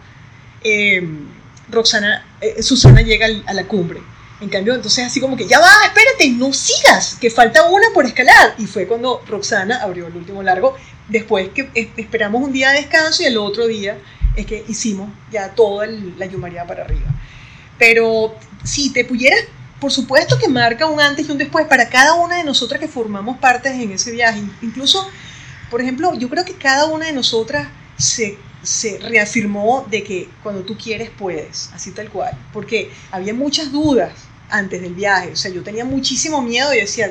em, 0.63 1.27
Roxana, 1.69 2.25
eh, 2.41 2.61
Susana 2.61 3.01
llega 3.01 3.27
a 3.45 3.53
la 3.53 3.65
cumbre. 3.65 4.01
En 4.41 4.49
cambio, 4.49 4.73
entonces 4.73 5.05
así 5.05 5.21
como 5.21 5.37
que, 5.37 5.47
ya 5.47 5.59
va, 5.59 5.71
espérate, 5.85 6.29
no 6.31 6.51
sigas, 6.51 7.15
que 7.21 7.29
falta 7.29 7.63
una 7.63 7.87
por 7.93 8.05
escalar. 8.05 8.55
Y 8.57 8.65
fue 8.65 8.87
cuando 8.87 9.23
Roxana 9.27 9.81
abrió 9.81 10.07
el 10.07 10.15
último 10.17 10.43
largo, 10.43 10.75
después 11.07 11.49
que 11.49 11.91
esperamos 11.95 12.43
un 12.43 12.51
día 12.51 12.71
de 12.71 12.81
descanso 12.81 13.23
y 13.23 13.27
el 13.27 13.37
otro 13.37 13.67
día 13.67 13.97
es 14.35 14.45
que 14.45 14.65
hicimos 14.67 15.09
ya 15.31 15.49
toda 15.49 15.87
la 15.87 16.25
yumaría 16.25 16.65
para 16.65 16.83
arriba. 16.83 17.07
Pero 17.77 18.35
si 18.63 18.91
te 18.91 19.05
pudieras, 19.05 19.45
por 19.79 19.91
supuesto 19.91 20.37
que 20.37 20.47
marca 20.49 20.87
un 20.87 20.99
antes 20.99 21.27
y 21.27 21.31
un 21.31 21.37
después 21.37 21.67
para 21.67 21.89
cada 21.89 22.15
una 22.15 22.37
de 22.37 22.43
nosotras 22.43 22.79
que 22.79 22.87
formamos 22.87 23.37
parte 23.37 23.69
en 23.69 23.91
ese 23.91 24.11
viaje. 24.11 24.41
Incluso 24.61 25.07
por 25.73 25.81
ejemplo, 25.81 26.13
yo 26.13 26.29
creo 26.29 26.45
que 26.45 26.53
cada 26.53 26.85
una 26.85 27.07
de 27.07 27.13
nosotras 27.13 27.67
se, 27.97 28.37
reafirmó 28.99 29.87
de 29.89 30.03
que 30.03 30.29
cuando 30.43 30.61
tú 30.61 30.77
quieres 30.77 31.09
puedes, 31.09 31.71
así 31.73 31.89
tal 31.89 32.11
cual, 32.11 32.37
porque 32.53 32.91
había 33.09 33.33
muchas 33.33 33.71
dudas 33.71 34.13
antes 34.51 34.83
del 34.83 34.93
viaje, 34.93 35.31
o 35.31 35.35
sea, 35.35 35.49
yo 35.49 35.63
tenía 35.63 35.83
muchísimo 35.83 36.43
miedo 36.43 36.71
y 36.75 36.81
decía, 36.81 37.09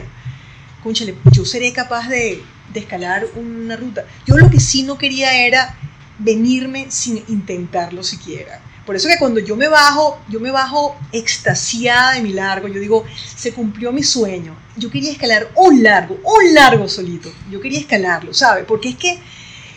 conchale, 0.81 1.17
yo 1.33 1.45
seré 1.45 1.73
capaz 1.73 2.09
de, 2.09 2.41
de 2.73 2.79
escalar 2.79 3.27
una 3.35 3.75
ruta. 3.75 4.07
Yo 4.27 4.37
lo 4.37 4.49
que 4.49 4.61
sí 4.61 4.85
no 4.85 4.97
quería 4.97 5.45
era 5.45 5.77
venirme 6.21 6.89
sin 6.89 7.17
intentarlo 7.27 8.05
siquiera. 8.05 8.61
Por 8.85 8.97
eso 8.97 9.09
que 9.09 9.19
cuando 9.19 9.39
yo 9.39 9.55
me 9.55 9.69
bajo, 9.69 10.21
yo 10.29 10.41
me 10.41 10.51
bajo 10.51 10.97
extasiada 11.13 12.15
de 12.15 12.23
mi 12.23 12.33
largo, 12.33 12.67
yo 12.67 12.81
digo, 12.81 13.05
se 13.37 13.53
cumplió 13.53 13.93
mi 13.93 14.03
sueño. 14.03 14.57
Yo 14.77 14.91
quería 14.91 15.13
escalar 15.13 15.53
un 15.55 15.83
largo, 15.83 16.19
un 16.25 16.55
largo 16.55 16.89
solito. 16.89 17.33
Yo 17.49 17.61
quería 17.61 17.79
escalarlo, 17.79 18.35
¿sabe? 18.35 18.65
Porque 18.65 18.91
es 18.91 18.97
que 18.97 19.21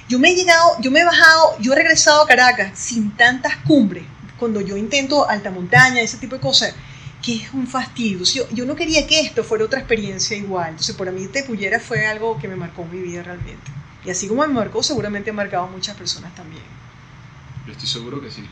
yo 0.09 0.17
me 0.17 0.31
he 0.31 0.35
llegado, 0.35 0.77
yo 0.81 0.89
me 0.89 1.01
he 1.01 1.05
bajado, 1.05 1.55
yo 1.59 1.73
he 1.73 1.75
regresado 1.75 2.23
a 2.23 2.27
Caracas 2.27 2.79
sin 2.79 3.11
tantas 3.11 3.57
cumbres. 3.57 4.05
Cuando 4.39 4.59
yo 4.59 4.75
intento 4.75 5.29
alta 5.29 5.51
montaña, 5.51 6.01
ese 6.01 6.17
tipo 6.17 6.35
de 6.35 6.41
cosas, 6.41 6.73
que 7.21 7.35
es 7.35 7.53
un 7.53 7.67
fastidio. 7.67 8.23
Yo, 8.51 8.65
no 8.65 8.75
quería 8.75 9.05
que 9.05 9.19
esto 9.19 9.43
fuera 9.43 9.65
otra 9.65 9.79
experiencia 9.79 10.35
igual. 10.35 10.69
Entonces, 10.69 10.95
para 10.95 11.11
mí, 11.11 11.27
Tepullera 11.27 11.79
fue 11.79 12.07
algo 12.07 12.39
que 12.39 12.47
me 12.47 12.55
marcó 12.55 12.83
mi 12.85 12.99
vida 12.99 13.21
realmente. 13.21 13.71
Y 14.03 14.09
así 14.09 14.27
como 14.27 14.41
me 14.45 14.53
marcó, 14.53 14.81
seguramente 14.81 15.29
ha 15.29 15.33
marcado 15.33 15.65
a 15.65 15.67
muchas 15.67 15.95
personas 15.95 16.33
también. 16.33 16.63
Yo 17.65 17.71
estoy 17.71 17.87
seguro 17.87 18.21
que 18.21 18.29
sí 18.29 18.43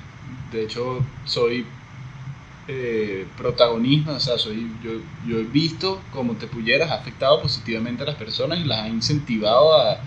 de 0.54 0.64
hecho 0.64 1.04
soy 1.26 1.66
eh, 2.68 3.26
protagonista, 3.38 4.14
o 4.14 4.20
sea, 4.20 4.38
soy, 4.38 4.72
yo, 4.82 4.92
yo 5.28 5.38
he 5.40 5.44
visto 5.44 6.02
cómo 6.14 6.34
te 6.34 6.48
pudieras 6.48 6.92
ha 6.92 6.96
afectado 6.96 7.42
positivamente 7.42 8.04
a 8.04 8.06
las 8.06 8.16
personas 8.16 8.60
y 8.60 8.64
las 8.64 8.80
ha 8.80 8.88
incentivado 8.88 9.78
a, 9.78 9.98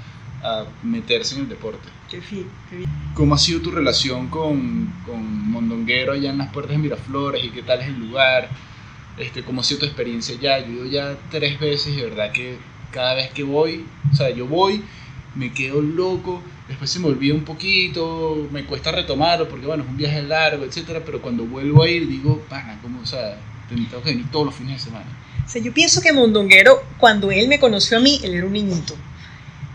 a 0.42 0.64
meterse 0.82 1.34
en 1.34 1.42
el 1.42 1.49
deporte. 1.49 1.86
Qué 2.11 2.20
fin, 2.20 2.47
qué 2.70 2.86
¿Cómo 3.14 3.34
ha 3.34 3.38
sido 3.38 3.61
tu 3.61 3.70
relación 3.70 4.28
con, 4.28 4.92
con 5.05 5.51
Mondonguero 5.51 6.12
allá 6.12 6.30
en 6.30 6.38
las 6.38 6.53
puertas 6.53 6.76
de 6.76 6.82
Miraflores 6.82 7.44
y 7.44 7.51
qué 7.51 7.62
tal 7.62 7.80
es 7.80 7.88
el 7.88 7.99
lugar? 7.99 8.49
Este, 9.18 9.42
¿Cómo 9.42 9.61
ha 9.61 9.64
sido 9.64 9.80
tu 9.80 9.86
experiencia 9.86 10.36
ya? 10.40 10.59
Yo 10.61 10.66
he 10.66 10.72
ido 10.72 10.86
ya 10.86 11.16
tres 11.30 11.59
veces 11.59 11.94
y 11.94 11.97
de 11.97 12.05
verdad 12.05 12.32
que 12.32 12.59
cada 12.90 13.14
vez 13.14 13.30
que 13.32 13.42
voy, 13.42 13.84
o 14.12 14.14
sea, 14.14 14.30
yo 14.30 14.47
voy, 14.47 14.82
me 15.34 15.53
quedo 15.53 15.80
loco 15.82 16.42
después 16.68 16.90
se 16.90 16.98
me 16.98 17.06
olvida 17.06 17.34
un 17.34 17.44
poquito, 17.44 18.48
me 18.50 18.64
cuesta 18.64 18.90
retomarlo 18.90 19.48
porque 19.48 19.66
bueno, 19.66 19.84
es 19.84 19.88
un 19.88 19.96
viaje 19.96 20.22
largo, 20.22 20.64
etcétera, 20.64 21.02
pero 21.04 21.22
cuando 21.22 21.44
vuelvo 21.44 21.82
a 21.82 21.88
ir 21.88 22.08
digo, 22.08 22.40
pana, 22.48 22.78
¿cómo, 22.82 23.00
o 23.00 23.06
sea, 23.06 23.38
tengo 23.68 24.02
que 24.02 24.10
venir 24.10 24.30
todos 24.30 24.46
los 24.46 24.54
fines 24.54 24.78
de 24.78 24.90
semana? 24.90 25.06
O 25.46 25.58
yo 25.58 25.72
pienso 25.72 26.00
que 26.00 26.12
Mondonguero, 26.12 26.82
cuando 26.98 27.30
él 27.30 27.46
me 27.48 27.60
conoció 27.60 27.98
a 27.98 28.00
mí, 28.00 28.20
él 28.24 28.34
era 28.34 28.46
un 28.46 28.52
niñito. 28.52 28.96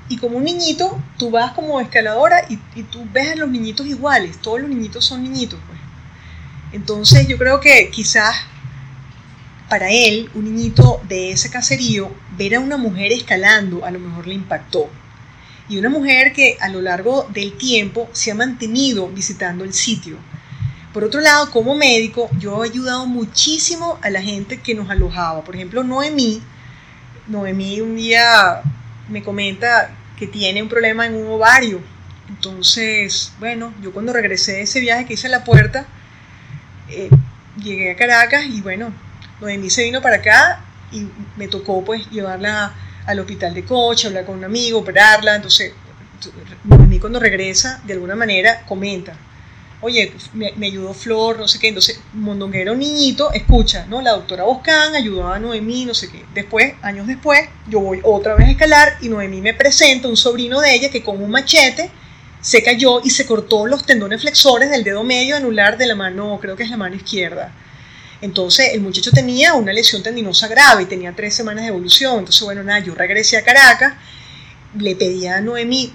Y 0.09 0.17
como 0.17 0.37
un 0.37 0.43
niñito, 0.43 1.01
tú 1.17 1.31
vas 1.31 1.53
como 1.53 1.79
escaladora 1.79 2.45
y, 2.49 2.59
y 2.75 2.83
tú 2.83 3.07
ves 3.13 3.31
a 3.31 3.35
los 3.35 3.49
niñitos 3.49 3.87
iguales, 3.87 4.37
todos 4.39 4.59
los 4.59 4.69
niñitos 4.69 5.05
son 5.05 5.23
niñitos, 5.23 5.59
pues. 5.67 5.79
Entonces 6.73 7.27
yo 7.27 7.37
creo 7.37 7.61
que 7.61 7.89
quizás 7.89 8.35
para 9.69 9.89
él, 9.89 10.29
un 10.33 10.43
niñito 10.43 11.01
de 11.07 11.31
ese 11.31 11.49
caserío, 11.49 12.11
ver 12.37 12.55
a 12.55 12.59
una 12.59 12.75
mujer 12.75 13.13
escalando 13.13 13.85
a 13.85 13.91
lo 13.91 13.99
mejor 13.99 14.27
le 14.27 14.33
impactó 14.33 14.89
y 15.69 15.77
una 15.77 15.89
mujer 15.89 16.33
que 16.33 16.57
a 16.59 16.69
lo 16.69 16.81
largo 16.81 17.27
del 17.33 17.57
tiempo 17.57 18.09
se 18.11 18.31
ha 18.31 18.35
mantenido 18.35 19.07
visitando 19.07 19.63
el 19.63 19.73
sitio. 19.73 20.17
Por 20.93 21.05
otro 21.05 21.21
lado, 21.21 21.49
como 21.51 21.73
médico, 21.75 22.29
yo 22.37 22.63
he 22.63 22.69
ayudado 22.69 23.05
muchísimo 23.05 23.97
a 24.01 24.09
la 24.09 24.21
gente 24.21 24.59
que 24.59 24.75
nos 24.75 24.89
alojaba. 24.89 25.43
Por 25.43 25.55
ejemplo, 25.55 25.83
Noemí, 25.83 26.41
Noemí 27.27 27.79
un 27.79 27.95
día 27.95 28.61
me 29.07 29.23
comenta 29.23 29.91
que 30.17 30.27
tiene 30.27 30.61
un 30.61 30.67
problema 30.67 31.05
en 31.05 31.15
un 31.15 31.27
ovario. 31.31 31.79
Entonces, 32.27 33.31
bueno, 33.39 33.73
yo 33.81 33.93
cuando 33.93 34.11
regresé 34.11 34.53
de 34.53 34.61
ese 34.63 34.81
viaje 34.81 35.05
que 35.05 35.13
hice 35.13 35.27
a 35.27 35.31
la 35.31 35.43
puerta, 35.43 35.85
eh, 36.89 37.09
llegué 37.57 37.91
a 37.91 37.95
Caracas 37.95 38.43
y 38.45 38.61
bueno, 38.61 38.93
Noemí 39.39 39.69
se 39.69 39.83
vino 39.83 40.01
para 40.01 40.17
acá 40.17 40.59
y 40.91 41.07
me 41.37 41.47
tocó 41.47 41.83
pues 41.85 42.09
llevarla 42.09 42.73
al 43.05 43.19
hospital 43.19 43.53
de 43.53 43.63
coche, 43.63 44.07
hablar 44.07 44.25
con 44.25 44.37
un 44.37 44.43
amigo, 44.43 44.79
operarla. 44.79 45.35
Entonces, 45.35 45.73
a 46.69 46.77
mí 46.77 46.99
cuando 46.99 47.19
regresa, 47.19 47.81
de 47.85 47.93
alguna 47.93 48.15
manera, 48.15 48.63
comenta, 48.65 49.15
oye, 49.81 50.13
me, 50.33 50.65
ayudó 50.65 50.93
Flor, 50.93 51.39
no 51.39 51.47
sé 51.47 51.59
qué. 51.59 51.69
Entonces, 51.69 51.99
Mondonguero 52.13 52.75
niñito, 52.75 53.31
escucha, 53.33 53.85
¿no? 53.87 54.01
La 54.01 54.11
doctora 54.11 54.43
Boscán 54.43 54.95
ayudó 54.95 55.27
a 55.27 55.39
Noemí, 55.39 55.85
no 55.85 55.93
sé 55.93 56.09
qué. 56.09 56.23
Después, 56.33 56.73
años 56.81 57.07
después, 57.07 57.41
yo 57.67 57.79
voy 57.79 57.99
otra 58.03 58.35
vez 58.35 58.47
a 58.47 58.51
escalar 58.51 58.97
y 59.01 59.09
Noemí 59.09 59.41
me 59.41 59.53
presenta 59.53 60.07
un 60.07 60.17
sobrino 60.17 60.61
de 60.61 60.73
ella 60.75 60.89
que 60.89 61.03
con 61.03 61.21
un 61.21 61.31
machete 61.31 61.89
se 62.39 62.63
cayó 62.63 63.01
y 63.03 63.09
se 63.11 63.25
cortó 63.25 63.67
los 63.67 63.85
tendones 63.85 64.21
flexores 64.21 64.69
del 64.71 64.83
dedo 64.83 65.03
medio 65.03 65.35
anular 65.35 65.77
de 65.77 65.85
la 65.85 65.95
mano, 65.95 66.39
creo 66.41 66.55
que 66.55 66.63
es 66.63 66.69
la 66.69 66.77
mano 66.77 66.95
izquierda. 66.95 67.53
Entonces 68.21 68.69
el 68.73 68.81
muchacho 68.81 69.11
tenía 69.11 69.55
una 69.55 69.73
lesión 69.73 70.03
tendinosa 70.03 70.47
grave 70.47 70.83
y 70.83 70.85
tenía 70.85 71.13
tres 71.13 71.33
semanas 71.33 71.63
de 71.63 71.69
evolución. 71.69 72.19
Entonces, 72.19 72.41
bueno, 72.43 72.63
nada, 72.63 72.79
yo 72.79 72.93
regresé 72.93 73.37
a 73.37 73.43
Caracas, 73.43 73.95
le 74.77 74.95
pedí 74.95 75.27
a 75.27 75.41
Noemí, 75.41 75.91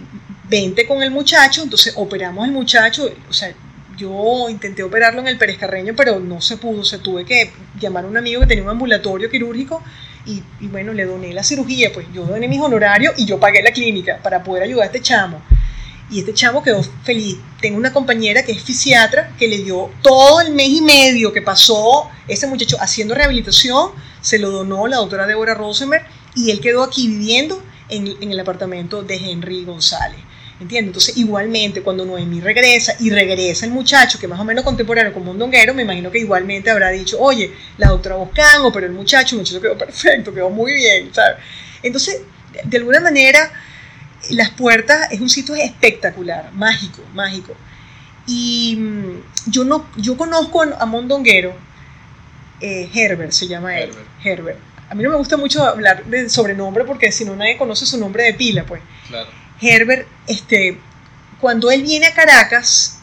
vente 0.49 0.87
con 0.87 1.03
el 1.03 1.11
muchacho, 1.11 1.63
entonces 1.63 1.95
operamos 1.97 2.45
al 2.45 2.53
muchacho, 2.53 3.09
o 3.29 3.33
sea, 3.33 3.53
yo 3.97 4.49
intenté 4.51 4.83
operarlo 4.83 5.21
en 5.21 5.29
el 5.29 5.39
Pérez 5.39 5.57
Carreño, 5.57 5.95
pero 5.97 6.21
no 6.21 6.41
se 6.41 6.59
pudo, 6.59 6.85
se 6.85 6.99
tuve 6.99 7.25
que 7.25 7.53
llamar 7.81 8.05
a 8.05 8.09
un 8.09 8.17
amigo 8.17 8.41
que 8.43 8.47
tenía 8.47 8.65
un 8.65 8.71
ambulatorio 8.71 9.31
quirúrgico 9.31 9.83
y, 10.27 10.43
y, 10.61 10.67
bueno, 10.67 10.93
le 10.93 11.07
doné 11.07 11.33
la 11.33 11.43
cirugía, 11.43 11.91
pues 11.95 12.07
yo 12.13 12.25
doné 12.25 12.47
mis 12.49 12.61
honorarios 12.61 13.15
y 13.17 13.25
yo 13.25 13.41
pagué 13.41 13.63
la 13.63 13.71
clínica 13.71 14.19
para 14.23 14.43
poder 14.43 14.65
ayudar 14.65 14.83
a 14.83 14.87
este 14.87 15.01
chamo. 15.01 15.41
Y 16.11 16.21
este 16.21 16.35
chavo 16.35 16.63
quedó 16.63 16.83
feliz. 17.05 17.37
Tengo 17.61 17.79
una 17.79 17.93
compañera 17.93 18.45
que 18.45 18.53
es 18.53 18.63
fisiatra 18.63 19.33
que 19.39 19.49
le 19.49 19.59
dio 19.59 19.91
todo 20.03 20.41
el 20.41 20.53
mes 20.53 20.69
y 20.69 20.81
medio 20.81 21.33
que 21.33 21.43
pasó 21.43 22.09
ese 22.29 22.47
muchacho 22.47 22.77
haciendo 22.81 23.15
rehabilitación, 23.15 23.91
se 24.21 24.39
lo 24.39 24.51
donó 24.51 24.87
la 24.87 24.97
doctora 24.97 25.27
Débora 25.27 25.55
Rosenberg 25.55 26.05
y 26.35 26.51
él 26.51 26.61
quedó 26.61 26.83
aquí 26.83 27.09
viviendo 27.09 27.63
en, 27.89 28.17
en 28.21 28.31
el 28.31 28.39
apartamento 28.39 29.03
de 29.03 29.17
Henry 29.17 29.65
González. 29.65 30.21
¿Entiendes? 30.59 30.89
Entonces, 30.89 31.17
igualmente, 31.19 31.83
cuando 31.83 32.07
Noemí 32.07 32.41
regresa 32.41 32.97
y 32.99 33.11
regresa 33.11 33.67
el 33.67 33.73
muchacho, 33.73 34.19
que 34.19 34.27
más 34.27 34.41
o 34.41 34.45
menos 34.45 34.65
contemporáneo 34.65 35.13
con 35.13 35.23
Mondonguero, 35.23 35.75
me 35.75 35.83
imagino 35.83 36.11
que 36.11 36.19
igualmente 36.19 36.71
habrá 36.71 36.89
dicho, 36.89 37.21
oye, 37.21 37.53
la 37.77 37.89
doctora 37.89 38.17
Boscango, 38.17 38.73
pero 38.73 38.87
el 38.87 38.93
muchacho, 38.93 39.35
el 39.35 39.41
muchacho 39.41 39.61
quedó 39.61 39.77
perfecto, 39.77 40.33
quedó 40.33 40.49
muy 40.49 40.73
bien, 40.73 41.11
¿sabes? 41.13 41.37
Entonces, 41.83 42.23
de 42.65 42.77
alguna 42.79 43.01
manera, 43.01 43.53
las 44.31 44.51
Puertas 44.51 45.13
es 45.13 45.21
un 45.21 45.31
sitio 45.31 45.55
espectacular, 45.55 46.53
mágico, 46.53 47.03
mágico. 47.15 47.55
Y 48.27 48.77
mm, 48.77 49.51
yo, 49.51 49.65
no, 49.65 49.87
yo 49.97 50.17
conozco 50.17 50.63
a 50.63 50.87
Mondonguero, 50.87 51.55
eh, 52.61 52.89
Herbert 52.93 53.33
se 53.33 53.47
llama 53.47 53.79
él, 53.79 53.91
Herbert. 54.25 54.59
a 54.89 54.95
mí 54.95 55.03
no 55.03 55.11
me 55.11 55.17
gusta 55.17 55.37
mucho 55.37 55.63
hablar 55.63 56.05
de 56.07 56.29
sobrenombre 56.31 56.85
porque 56.85 57.13
si 57.13 57.25
no 57.25 57.37
nadie 57.37 57.59
conoce 57.59 57.87
su 57.87 57.99
nombre 57.99 58.25
de 58.25 58.35
pila, 58.35 58.65
pues. 58.65 58.83
Claro. 59.09 59.29
Herbert, 59.61 60.07
este, 60.27 60.79
cuando 61.41 61.71
él 61.71 61.83
viene 61.83 62.07
a 62.07 62.15
Caracas 62.15 62.99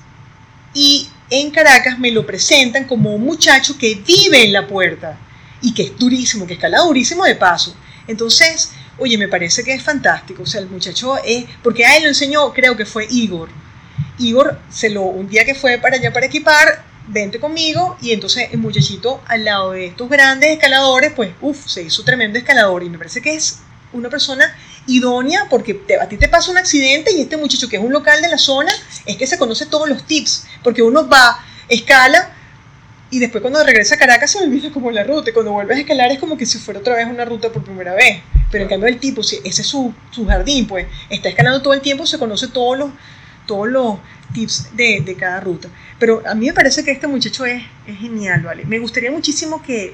y 0.74 1.08
en 1.30 1.52
Caracas 1.52 2.00
me 2.00 2.12
lo 2.12 2.26
presentan 2.26 2.86
como 2.86 3.16
un 3.16 3.24
muchacho 3.24 3.78
que 3.78 3.96
vive 3.96 4.44
en 4.44 4.54
la 4.54 4.68
puerta 4.68 5.18
y 5.62 5.74
que 5.74 5.84
es 5.84 5.98
durísimo, 5.98 6.46
que 6.46 6.54
escala 6.54 6.80
durísimo 6.80 7.24
de 7.24 7.36
paso. 7.36 7.76
Entonces, 8.08 8.74
oye, 8.98 9.18
me 9.18 9.28
parece 9.28 9.64
que 9.64 9.74
es 9.74 9.84
fantástico. 9.84 10.44
O 10.44 10.46
sea, 10.46 10.62
el 10.62 10.70
muchacho 10.70 11.18
es, 11.24 11.46
porque 11.62 11.86
a 11.86 11.98
él 11.98 12.04
lo 12.04 12.10
enseñó, 12.10 12.54
creo 12.54 12.76
que 12.76 12.86
fue 12.86 13.08
Igor. 13.10 13.50
Igor, 14.20 14.60
se 14.70 14.90
lo, 14.90 15.04
un 15.04 15.28
día 15.28 15.46
que 15.46 15.56
fue 15.56 15.78
para 15.78 15.98
allá 15.98 16.14
para 16.14 16.26
equipar, 16.26 16.84
vente 17.08 17.40
conmigo, 17.40 17.98
y 18.02 18.12
entonces 18.12 18.50
el 18.52 18.60
muchachito 18.60 19.22
al 19.28 19.46
lado 19.46 19.72
de 19.72 19.88
estos 19.88 20.10
grandes 20.10 20.52
escaladores, 20.52 21.12
pues, 21.14 21.32
uff, 21.42 21.68
se 21.68 21.84
hizo 21.84 22.04
tremendo 22.04 22.38
escalador, 22.38 22.84
y 22.84 22.90
me 22.90 22.98
parece 22.98 23.22
que 23.22 23.36
es 23.36 23.60
una 23.92 24.10
persona 24.10 24.56
idónea 24.88 25.48
porque 25.50 25.82
a 26.02 26.08
ti 26.08 26.18
te 26.18 26.28
pasa 26.28 26.52
un 26.52 26.58
accidente 26.58 27.12
y 27.14 27.22
este 27.22 27.38
muchacho 27.38 27.70
que 27.70 27.78
es 27.78 27.84
un 27.84 27.94
local 27.94 28.22
de 28.22 28.28
la 28.28 28.38
zona 28.38 28.74
es 29.06 29.16
que 29.16 29.28
se 29.28 29.38
conoce 29.38 29.66
todos 29.66 29.88
los 29.88 30.06
tips, 30.06 30.46
porque 30.64 30.82
uno 30.82 31.08
va, 31.08 31.40
escala 31.70 32.34
y 33.14 33.20
después 33.20 33.44
cuando 33.44 33.64
regresa 33.64 33.94
a 33.94 34.00
Caracas 34.00 34.32
se 34.32 34.40
olvida 34.40 34.72
como 34.72 34.90
la 34.90 35.04
ruta 35.04 35.30
y 35.30 35.34
cuando 35.34 35.52
vuelves 35.52 35.78
a 35.78 35.82
escalar 35.82 36.12
es 36.12 36.18
como 36.18 36.36
que 36.36 36.48
si 36.48 36.58
fuera 36.58 36.80
otra 36.80 36.96
vez 36.96 37.06
una 37.06 37.24
ruta 37.24 37.52
por 37.52 37.64
primera 37.64 37.94
vez. 37.94 38.24
Pero 38.50 38.64
en 38.64 38.70
cambio 38.72 38.90
el 38.90 38.98
tipo, 38.98 39.22
si 39.22 39.36
ese 39.44 39.62
es 39.62 39.68
su, 39.68 39.94
su 40.10 40.26
jardín, 40.26 40.66
pues 40.66 40.88
está 41.12 41.30
escalando 41.30 41.62
todo 41.62 41.76
el 41.76 41.82
tiempo, 41.82 42.08
se 42.08 42.18
conoce 42.18 42.48
todos 42.48 42.76
los, 42.76 42.90
todos 43.46 43.68
los 43.68 44.00
tips 44.34 44.76
de, 44.76 45.02
de, 45.06 45.16
cada 45.16 45.40
ruta. 45.42 45.70
Pero 46.00 46.24
a 46.26 46.34
mí 46.34 46.48
me 46.48 46.54
parece 46.54 46.84
que 46.84 46.90
este 46.90 47.06
muchacho 47.06 47.46
es, 47.46 47.62
es 47.86 48.00
genial, 48.00 48.42
¿vale? 48.42 48.66
Me 48.66 48.80
gustaría 48.80 49.12
muchísimo 49.12 49.62
que, 49.62 49.94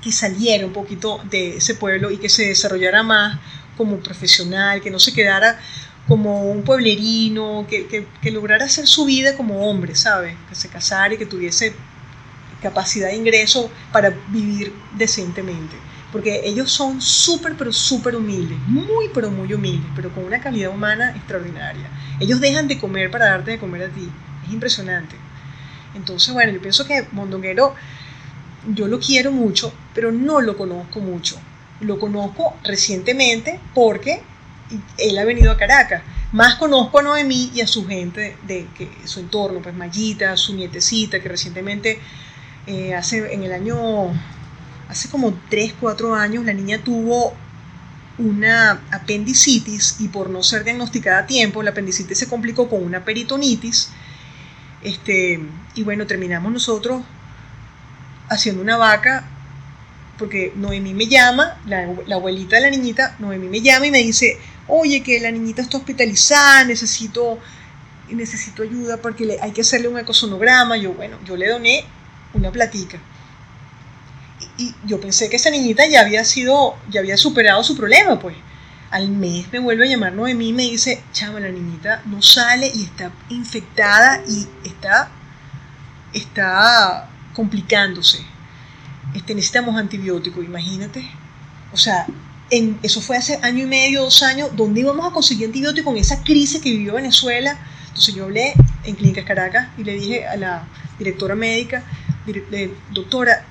que 0.00 0.12
saliera 0.12 0.64
un 0.64 0.72
poquito 0.72 1.20
de 1.28 1.56
ese 1.56 1.74
pueblo 1.74 2.12
y 2.12 2.18
que 2.18 2.28
se 2.28 2.46
desarrollara 2.46 3.02
más 3.02 3.40
como 3.76 3.96
profesional, 3.96 4.80
que 4.80 4.92
no 4.92 5.00
se 5.00 5.12
quedara 5.12 5.58
como 6.06 6.44
un 6.44 6.62
pueblerino, 6.62 7.66
que, 7.68 7.88
que, 7.88 8.06
que, 8.22 8.30
lograra 8.30 8.64
hacer 8.64 8.86
su 8.86 9.06
vida 9.06 9.36
como 9.36 9.68
hombre, 9.68 9.96
¿sabes? 9.96 10.36
Que 10.48 10.54
se 10.54 10.68
casara 10.68 11.14
y 11.14 11.18
que 11.18 11.26
tuviese 11.26 11.74
capacidad 12.62 13.08
de 13.08 13.16
ingreso 13.16 13.70
para 13.92 14.14
vivir 14.28 14.74
decentemente. 14.96 15.76
Porque 16.12 16.40
ellos 16.44 16.72
son 16.72 17.02
súper, 17.02 17.54
pero 17.56 17.72
súper 17.72 18.16
humildes, 18.16 18.58
muy, 18.66 19.10
pero 19.12 19.30
muy 19.30 19.52
humildes, 19.52 19.90
pero 19.94 20.10
con 20.10 20.24
una 20.24 20.40
calidad 20.40 20.70
humana 20.70 21.10
extraordinaria. 21.14 21.86
Ellos 22.18 22.40
dejan 22.40 22.66
de 22.66 22.78
comer 22.78 23.10
para 23.10 23.26
darte 23.26 23.52
de 23.52 23.58
comer 23.58 23.82
a 23.82 23.88
ti. 23.88 24.08
Es 24.46 24.52
impresionante. 24.52 25.16
Entonces, 25.94 26.32
bueno, 26.32 26.52
yo 26.52 26.60
pienso 26.60 26.86
que 26.86 27.06
Mondonguero, 27.12 27.74
yo 28.74 28.88
lo 28.88 28.98
quiero 28.98 29.32
mucho, 29.32 29.72
pero 29.94 30.10
no 30.10 30.40
lo 30.40 30.56
conozco 30.56 31.00
mucho. 31.00 31.36
Lo 31.80 31.98
conozco 31.98 32.56
recientemente 32.64 33.60
porque 33.74 34.22
él 34.96 35.18
ha 35.18 35.24
venido 35.24 35.52
a 35.52 35.56
Caracas. 35.56 36.02
Más 36.32 36.56
conozco 36.56 36.98
a 36.98 37.02
Noemí 37.02 37.50
y 37.54 37.60
a 37.62 37.66
su 37.66 37.86
gente 37.86 38.36
de, 38.46 38.66
que 38.76 38.90
su 39.04 39.20
entorno, 39.20 39.60
pues 39.60 39.74
Mayita, 39.74 40.36
su 40.36 40.54
nietecita, 40.54 41.20
que 41.20 41.28
recientemente, 41.28 42.00
eh, 42.68 42.94
hace 42.94 43.32
en 43.32 43.42
el 43.42 43.52
año, 43.52 44.12
hace 44.90 45.08
como 45.08 45.32
3, 45.48 45.72
4 45.80 46.14
años, 46.14 46.44
la 46.44 46.52
niña 46.52 46.84
tuvo 46.84 47.32
una 48.18 48.82
apendicitis 48.90 49.96
y 50.00 50.08
por 50.08 50.28
no 50.28 50.42
ser 50.42 50.64
diagnosticada 50.64 51.20
a 51.20 51.26
tiempo, 51.26 51.62
la 51.62 51.70
apendicitis 51.70 52.18
se 52.18 52.28
complicó 52.28 52.68
con 52.68 52.84
una 52.84 53.06
peritonitis. 53.06 53.88
Este, 54.82 55.40
y 55.74 55.82
bueno, 55.82 56.06
terminamos 56.06 56.52
nosotros 56.52 57.02
haciendo 58.28 58.60
una 58.60 58.76
vaca 58.76 59.24
porque 60.18 60.52
Noemí 60.54 60.92
me 60.92 61.06
llama, 61.06 61.58
la, 61.64 61.88
la, 62.06 62.16
abuelita 62.16 62.56
de 62.56 62.62
la 62.62 62.70
niñita, 62.70 63.16
Noemí 63.18 63.48
me 63.48 63.62
llama 63.62 63.86
y 63.86 63.90
me 63.90 64.02
dice, 64.02 64.38
oye, 64.66 65.02
que 65.02 65.20
la 65.20 65.30
niñita 65.30 65.62
está 65.62 65.78
hospitalizada, 65.78 66.64
necesito, 66.64 67.38
necesito 68.10 68.62
ayuda 68.62 68.98
porque 68.98 69.38
hay 69.40 69.52
que 69.52 69.62
hacerle 69.62 69.88
un 69.88 69.98
ecosonograma. 69.98 70.76
Yo, 70.76 70.92
bueno, 70.92 71.16
yo 71.24 71.34
le 71.34 71.48
doné 71.48 71.84
una 72.34 72.50
platica. 72.50 72.98
Y, 74.56 74.74
yo 74.86 75.00
pensé 75.00 75.28
que 75.28 75.36
esa 75.36 75.50
niñita 75.50 75.86
ya 75.88 76.00
había 76.00 76.24
sido, 76.24 76.76
ya 76.90 77.00
había 77.00 77.16
superado 77.16 77.62
su 77.62 77.76
problema, 77.76 78.18
pues. 78.18 78.36
Al 78.90 79.10
mes 79.10 79.52
me 79.52 79.58
vuelve 79.58 79.84
a 79.84 79.90
llamar 79.90 80.14
Noemí 80.14 80.48
y 80.48 80.52
me 80.54 80.62
dice, 80.62 81.02
chama, 81.12 81.40
la 81.40 81.50
niñita 81.50 82.02
no 82.06 82.22
sale 82.22 82.72
y 82.74 82.84
está 82.84 83.10
infectada 83.28 84.22
y 84.26 84.46
está, 84.66 85.10
está 86.14 87.10
complicándose 87.34 88.24
este, 89.14 89.34
necesitamos 89.34 89.76
antibióticos, 89.76 90.44
imagínate. 90.44 91.08
O 91.72 91.76
sea, 91.76 92.06
en, 92.50 92.78
eso 92.82 93.00
fue 93.00 93.16
hace 93.16 93.38
año 93.42 93.64
y 93.64 93.66
medio, 93.66 94.02
dos 94.02 94.22
años, 94.22 94.50
¿dónde 94.54 94.80
íbamos 94.80 95.06
a 95.06 95.12
conseguir 95.12 95.46
antibióticos 95.46 95.92
en 95.92 96.00
esa 96.00 96.22
crisis 96.22 96.60
que 96.60 96.70
vivió 96.70 96.94
Venezuela? 96.94 97.58
Entonces 97.88 98.14
yo 98.14 98.24
hablé 98.24 98.54
en 98.84 98.94
Clínicas 98.94 99.24
Caracas 99.24 99.68
y 99.76 99.84
le 99.84 99.94
dije 99.94 100.26
a 100.26 100.36
la 100.36 100.62
directora 100.98 101.34
médica, 101.34 101.82
doctora, 102.92 103.44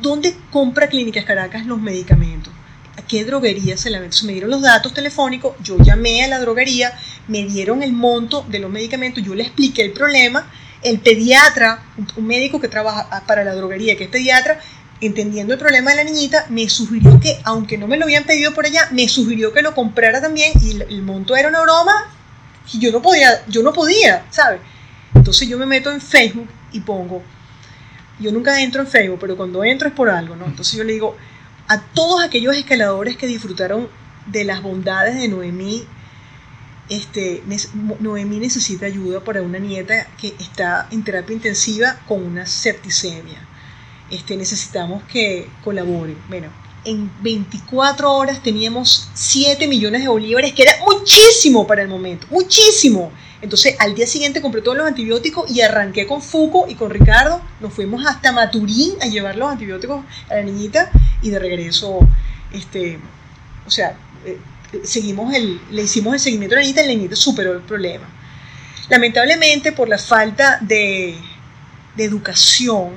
¿dónde 0.00 0.36
compra 0.50 0.88
Clínicas 0.88 1.24
Caracas 1.24 1.66
los 1.66 1.80
medicamentos? 1.80 2.52
¿A 2.96 3.02
qué 3.02 3.24
droguería 3.24 3.76
se 3.76 3.90
la 3.90 4.00
vende? 4.00 4.16
Me 4.24 4.32
dieron 4.32 4.50
los 4.50 4.62
datos 4.62 4.94
telefónicos, 4.94 5.54
yo 5.62 5.76
llamé 5.78 6.24
a 6.24 6.28
la 6.28 6.38
droguería, 6.38 6.92
me 7.28 7.44
dieron 7.44 7.82
el 7.82 7.92
monto 7.92 8.44
de 8.48 8.58
los 8.58 8.70
medicamentos, 8.70 9.22
yo 9.22 9.34
le 9.34 9.42
expliqué 9.42 9.82
el 9.82 9.92
problema, 9.92 10.50
el 10.82 11.00
pediatra, 11.00 11.82
un 12.16 12.26
médico 12.26 12.60
que 12.60 12.68
trabaja 12.68 13.22
para 13.26 13.44
la 13.44 13.54
droguería, 13.54 13.96
que 13.96 14.04
es 14.04 14.10
pediatra, 14.10 14.60
entendiendo 15.00 15.52
el 15.52 15.58
problema 15.58 15.90
de 15.90 15.96
la 15.96 16.04
niñita, 16.04 16.46
me 16.48 16.68
sugirió 16.68 17.20
que, 17.20 17.38
aunque 17.44 17.76
no 17.76 17.86
me 17.86 17.96
lo 17.96 18.04
habían 18.04 18.24
pedido 18.24 18.54
por 18.54 18.64
allá, 18.64 18.88
me 18.92 19.08
sugirió 19.08 19.52
que 19.52 19.62
lo 19.62 19.74
comprara 19.74 20.20
también 20.20 20.52
y 20.62 20.80
el 20.80 21.02
monto 21.02 21.36
era 21.36 21.48
una 21.48 21.60
broma 21.60 21.92
y 22.72 22.78
yo 22.78 22.90
no 22.92 23.02
podía, 23.02 23.44
yo 23.48 23.62
no 23.62 23.72
podía, 23.72 24.24
¿sabes? 24.30 24.60
Entonces 25.14 25.48
yo 25.48 25.58
me 25.58 25.66
meto 25.66 25.90
en 25.90 26.00
Facebook 26.00 26.48
y 26.72 26.80
pongo, 26.80 27.22
yo 28.18 28.32
nunca 28.32 28.60
entro 28.60 28.82
en 28.82 28.88
Facebook, 28.88 29.18
pero 29.20 29.36
cuando 29.36 29.64
entro 29.64 29.88
es 29.88 29.94
por 29.94 30.08
algo, 30.08 30.36
¿no? 30.36 30.46
Entonces 30.46 30.76
yo 30.76 30.84
le 30.84 30.92
digo, 30.92 31.16
a 31.68 31.80
todos 31.80 32.22
aquellos 32.22 32.56
escaladores 32.56 33.16
que 33.16 33.26
disfrutaron 33.26 33.88
de 34.26 34.44
las 34.44 34.62
bondades 34.62 35.16
de 35.16 35.28
Noemí, 35.28 35.84
este, 36.88 37.42
Noemí 38.00 38.38
necesita 38.38 38.86
ayuda 38.86 39.20
para 39.20 39.42
una 39.42 39.58
nieta 39.58 40.06
que 40.20 40.34
está 40.38 40.86
en 40.90 41.02
terapia 41.02 41.34
intensiva 41.34 41.98
con 42.06 42.24
una 42.24 42.46
septicemia 42.46 43.46
este, 44.10 44.36
necesitamos 44.36 45.02
que 45.04 45.48
colaboren. 45.64 46.16
Bueno, 46.28 46.48
en 46.84 47.10
24 47.22 48.12
horas 48.12 48.42
teníamos 48.42 49.08
7 49.14 49.66
millones 49.66 50.02
de 50.02 50.08
bolívares, 50.08 50.52
que 50.52 50.62
era 50.62 50.72
muchísimo 50.84 51.66
para 51.66 51.82
el 51.82 51.88
momento, 51.88 52.26
muchísimo. 52.30 53.12
Entonces 53.46 53.76
al 53.78 53.94
día 53.94 54.08
siguiente 54.08 54.42
compré 54.42 54.60
todos 54.60 54.76
los 54.76 54.88
antibióticos 54.88 55.48
y 55.48 55.60
arranqué 55.60 56.04
con 56.04 56.20
Fuco 56.20 56.66
y 56.68 56.74
con 56.74 56.90
Ricardo. 56.90 57.40
Nos 57.60 57.72
fuimos 57.72 58.04
hasta 58.04 58.32
Maturín 58.32 58.94
a 59.00 59.06
llevar 59.06 59.36
los 59.36 59.48
antibióticos 59.48 60.04
a 60.28 60.34
la 60.34 60.42
niñita 60.42 60.90
y 61.22 61.30
de 61.30 61.38
regreso, 61.38 62.00
este, 62.52 62.98
o 63.64 63.70
sea, 63.70 63.94
eh, 64.24 64.40
seguimos 64.82 65.32
el, 65.32 65.60
le 65.70 65.82
hicimos 65.82 66.14
el 66.14 66.18
seguimiento 66.18 66.56
a 66.56 66.58
la 66.58 66.62
niñita 66.62 66.82
y 66.82 66.88
la 66.88 66.94
niñita 66.94 67.14
superó 67.14 67.52
el 67.52 67.60
problema. 67.60 68.08
Lamentablemente 68.88 69.70
por 69.70 69.88
la 69.88 69.98
falta 69.98 70.58
de, 70.60 71.16
de 71.96 72.04
educación, 72.04 72.94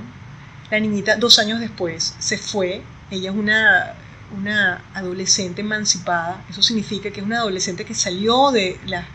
la 0.72 0.80
niñita, 0.80 1.16
dos 1.16 1.38
años 1.38 1.60
después, 1.60 2.16
se 2.18 2.40
fue. 2.40 2.82
Ella 3.12 3.30
es 3.30 3.36
una, 3.36 3.94
una 4.36 4.84
adolescente 4.96 5.62
emancipada. 5.62 6.44
Eso 6.50 6.64
significa 6.64 7.12
que 7.12 7.20
es 7.20 7.26
una 7.28 7.38
adolescente 7.38 7.86
que 7.86 7.94
salió 7.94 8.50
de 8.50 8.80
la, 8.88 9.06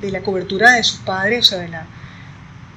de 0.00 0.10
la 0.10 0.22
cobertura 0.22 0.72
de 0.72 0.84
sus 0.84 1.00
padres, 1.00 1.46
o 1.46 1.50
sea, 1.50 1.58
de 1.58 1.68
la, 1.68 1.86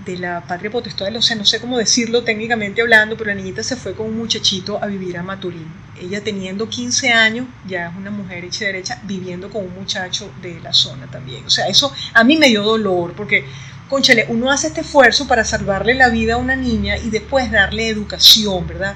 de 0.05 0.17
la 0.17 0.41
patria 0.41 0.69
potestad, 0.71 1.15
o 1.15 1.21
sea, 1.21 1.35
no 1.35 1.45
sé 1.45 1.59
cómo 1.59 1.77
decirlo 1.77 2.23
técnicamente 2.23 2.81
hablando, 2.81 3.15
pero 3.15 3.29
la 3.29 3.35
niñita 3.35 3.63
se 3.63 3.75
fue 3.75 3.93
con 3.93 4.07
un 4.07 4.17
muchachito 4.17 4.81
a 4.81 4.87
vivir 4.87 5.17
a 5.17 5.23
Maturín. 5.23 5.67
Ella 5.99 6.23
teniendo 6.23 6.67
15 6.67 7.11
años, 7.11 7.47
ya 7.67 7.89
es 7.89 7.95
una 7.95 8.11
mujer 8.11 8.43
hecha 8.43 8.65
derecha, 8.65 8.99
viviendo 9.03 9.49
con 9.49 9.65
un 9.65 9.73
muchacho 9.73 10.31
de 10.41 10.59
la 10.59 10.73
zona 10.73 11.07
también. 11.07 11.45
O 11.45 11.49
sea, 11.49 11.67
eso 11.67 11.93
a 12.13 12.23
mí 12.23 12.37
me 12.37 12.49
dio 12.49 12.63
dolor, 12.63 13.13
porque 13.13 13.45
conchale, 13.89 14.25
uno 14.29 14.51
hace 14.51 14.67
este 14.67 14.81
esfuerzo 14.81 15.27
para 15.27 15.45
salvarle 15.45 15.93
la 15.93 16.09
vida 16.09 16.33
a 16.33 16.37
una 16.37 16.55
niña 16.55 16.97
y 16.97 17.09
después 17.09 17.51
darle 17.51 17.87
educación, 17.87 18.67
¿verdad? 18.67 18.95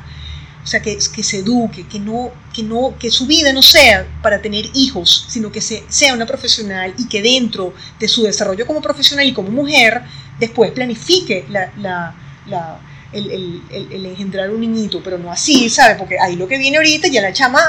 O 0.68 0.70
sea, 0.70 0.82
que, 0.82 0.98
que 0.98 1.24
se 1.24 1.38
eduque, 1.38 1.88
que, 1.88 1.98
no, 1.98 2.30
que, 2.54 2.62
no, 2.62 2.94
que 3.00 3.10
su 3.10 3.26
vida 3.26 3.54
no 3.54 3.62
sea 3.62 4.06
para 4.22 4.42
tener 4.42 4.66
hijos, 4.74 5.26
sino 5.30 5.50
que 5.50 5.62
se, 5.62 5.86
sea 5.88 6.14
una 6.14 6.26
profesional 6.26 6.94
y 6.98 7.08
que 7.08 7.22
dentro 7.22 7.74
de 7.98 8.06
su 8.10 8.24
desarrollo 8.24 8.68
como 8.68 8.82
profesional 8.82 9.26
y 9.26 9.32
como 9.32 9.50
mujer, 9.50 10.02
después 10.38 10.72
planifique 10.72 11.46
la, 11.48 11.72
la, 11.78 12.14
la 12.48 12.82
el, 13.14 13.32
el, 13.32 13.88
el, 13.94 14.06
engendrar 14.08 14.50
un 14.50 14.60
niñito, 14.60 15.02
pero 15.02 15.18
no 15.18 15.32
así, 15.32 15.70
¿sabes? 15.70 15.96
Porque 15.96 16.20
ahí 16.20 16.36
lo 16.36 16.50
que 16.50 16.58
viene 16.58 16.76
ahorita, 16.76 17.08
ya 17.08 17.22
la 17.22 17.32
chama 17.32 17.62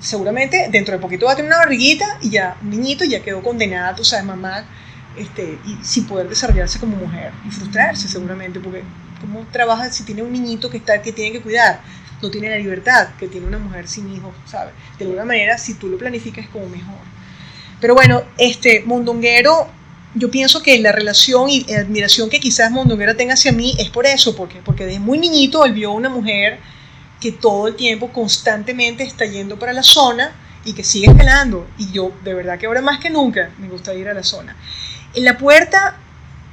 seguramente 0.00 0.70
dentro 0.72 0.94
de 0.94 0.98
poquito 0.98 1.26
va 1.26 1.32
a 1.32 1.36
tener 1.36 1.50
una 1.50 1.58
barriguita 1.58 2.18
y 2.22 2.30
ya 2.30 2.56
un 2.62 2.70
niñito 2.70 3.04
ya 3.04 3.22
quedó 3.22 3.42
condenada, 3.42 3.94
tú 3.94 4.02
sabes, 4.02 4.24
mamá 4.24 4.64
este, 5.18 5.58
y 5.66 5.84
sin 5.84 6.06
poder 6.06 6.26
desarrollarse 6.30 6.78
como 6.78 6.96
mujer 6.96 7.32
y 7.46 7.50
frustrarse 7.50 8.08
seguramente, 8.08 8.60
porque 8.60 8.82
¿cómo 9.20 9.46
trabaja 9.52 9.90
si 9.92 10.04
tiene 10.04 10.22
un 10.22 10.32
niñito 10.32 10.70
que, 10.70 10.78
está, 10.78 11.02
que 11.02 11.12
tiene 11.12 11.32
que 11.32 11.42
cuidar? 11.42 11.82
No 12.22 12.30
tiene 12.30 12.50
la 12.50 12.56
libertad 12.56 13.08
que 13.18 13.28
tiene 13.28 13.46
una 13.46 13.58
mujer 13.58 13.88
sin 13.88 14.12
hijos, 14.14 14.34
¿sabes? 14.46 14.74
De 14.98 15.04
alguna 15.04 15.24
manera, 15.24 15.58
si 15.58 15.74
tú 15.74 15.88
lo 15.88 15.98
planificas, 15.98 16.48
como 16.48 16.66
mejor. 16.68 16.98
Pero 17.80 17.94
bueno, 17.94 18.22
este 18.38 18.82
Mondonguero, 18.86 19.68
yo 20.14 20.30
pienso 20.30 20.62
que 20.62 20.78
la 20.78 20.92
relación 20.92 21.50
y 21.50 21.72
admiración 21.74 22.30
que 22.30 22.40
quizás 22.40 22.70
Mondonguero 22.70 23.16
tenga 23.16 23.34
hacia 23.34 23.52
mí 23.52 23.76
es 23.78 23.90
por 23.90 24.06
eso, 24.06 24.34
porque, 24.34 24.60
porque 24.64 24.86
desde 24.86 25.00
muy 25.00 25.18
niñito 25.18 25.64
él 25.64 25.72
vio 25.72 25.92
una 25.92 26.08
mujer 26.08 26.58
que 27.20 27.32
todo 27.32 27.68
el 27.68 27.76
tiempo, 27.76 28.12
constantemente 28.12 29.02
está 29.02 29.24
yendo 29.26 29.58
para 29.58 29.72
la 29.72 29.82
zona 29.82 30.32
y 30.64 30.72
que 30.72 30.84
sigue 30.84 31.06
escalando. 31.06 31.66
Y 31.78 31.90
yo, 31.92 32.12
de 32.24 32.34
verdad 32.34 32.58
que 32.58 32.66
ahora 32.66 32.80
más 32.80 32.98
que 32.98 33.10
nunca, 33.10 33.50
me 33.58 33.68
gusta 33.68 33.94
ir 33.94 34.08
a 34.08 34.14
la 34.14 34.22
zona. 34.22 34.56
En 35.14 35.24
la 35.24 35.38
puerta 35.38 35.96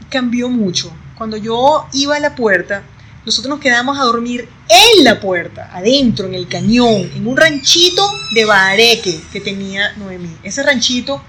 cambió 0.10 0.50
mucho. 0.50 0.94
Cuando 1.18 1.38
yo 1.38 1.88
iba 1.94 2.16
a 2.16 2.20
la 2.20 2.36
puerta, 2.36 2.84
nosotros 3.26 3.50
nos 3.50 3.60
quedábamos 3.60 3.98
a 3.98 4.04
dormir 4.04 4.48
en 4.68 5.04
la 5.04 5.20
puerta, 5.20 5.70
adentro, 5.74 6.28
en 6.28 6.34
el 6.34 6.48
cañón, 6.48 7.10
en 7.16 7.26
un 7.26 7.38
ranchito 7.38 8.06
de 8.34 8.46
Bareque 8.46 9.20
que 9.32 9.40
tenía 9.40 9.94
Noemí. 9.94 10.36
Ese 10.44 10.62
ranchito, 10.64 11.22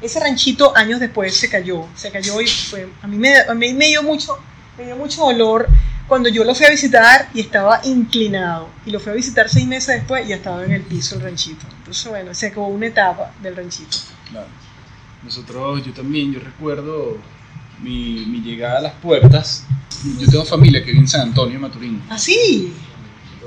ese 0.00 0.20
ranchito 0.20 0.76
años 0.76 1.00
después 1.00 1.34
se 1.34 1.48
cayó, 1.48 1.86
se 1.94 2.10
cayó 2.10 2.40
y 2.40 2.46
fue, 2.46 2.88
a 3.02 3.06
mí 3.06 3.16
me, 3.16 3.38
a 3.38 3.54
mí 3.54 3.72
me 3.72 3.86
dio 3.86 4.02
mucho, 4.02 4.38
me 4.76 4.84
dio 4.84 4.96
mucho 4.96 5.22
dolor 5.22 5.68
cuando 6.06 6.28
yo 6.28 6.42
lo 6.44 6.54
fui 6.54 6.66
a 6.66 6.70
visitar 6.70 7.28
y 7.34 7.40
estaba 7.40 7.80
inclinado. 7.84 8.68
Y 8.86 8.90
lo 8.90 8.98
fui 8.98 9.12
a 9.12 9.14
visitar 9.14 9.48
seis 9.48 9.66
meses 9.66 9.96
después 9.96 10.24
y 10.24 10.30
ya 10.30 10.36
estaba 10.36 10.64
en 10.64 10.72
el 10.72 10.82
piso 10.82 11.14
el 11.16 11.20
ranchito. 11.20 11.66
Entonces, 11.78 12.08
bueno, 12.08 12.34
se 12.34 12.46
acabó 12.46 12.68
una 12.68 12.86
etapa 12.86 13.32
del 13.42 13.54
ranchito. 13.56 13.98
Claro. 14.30 14.48
Nosotros, 15.22 15.84
yo 15.84 15.92
también, 15.92 16.32
yo 16.32 16.40
recuerdo 16.40 17.18
mi, 17.82 18.24
mi 18.26 18.40
llegada 18.40 18.78
a 18.78 18.82
las 18.82 18.94
puertas. 18.94 19.66
Yo 20.20 20.28
tengo 20.28 20.44
familia 20.44 20.80
que 20.80 20.92
vive 20.92 21.00
en 21.00 21.08
San 21.08 21.22
Antonio, 21.22 21.58
Maturín. 21.58 22.00
¿Ah, 22.08 22.18
sí? 22.18 22.72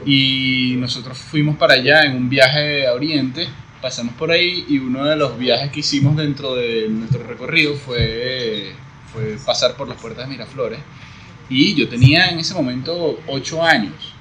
Y 0.06 0.76
nosotros 0.78 1.18
fuimos 1.18 1.58
para 1.58 1.76
allá 1.76 2.04
en 2.04 2.16
un 2.16 2.30
viaje 2.30 2.88
a 2.88 2.94
Oriente. 2.94 3.48
Pasamos 3.82 4.14
por 4.16 4.32
ahí 4.32 4.66
y 4.68 4.78
uno 4.78 5.06
de 5.06 5.16
los 5.16 5.38
viajes 5.38 5.72
que 5.72 5.80
hicimos 5.80 6.18
dentro 6.18 6.56
de 6.56 6.88
nuestro 6.90 7.24
recorrido 7.24 7.76
fue, 7.76 8.74
fue 9.12 9.38
pasar 9.46 9.76
por 9.76 9.88
las 9.88 10.00
puertas 10.00 10.28
de 10.28 10.32
Miraflores. 10.34 10.80
Y 11.50 11.76
yo 11.76 11.90
tenía 11.90 12.30
en 12.30 12.40
ese 12.40 12.54
momento 12.54 13.20
8 13.28 13.64
años. 13.64 14.14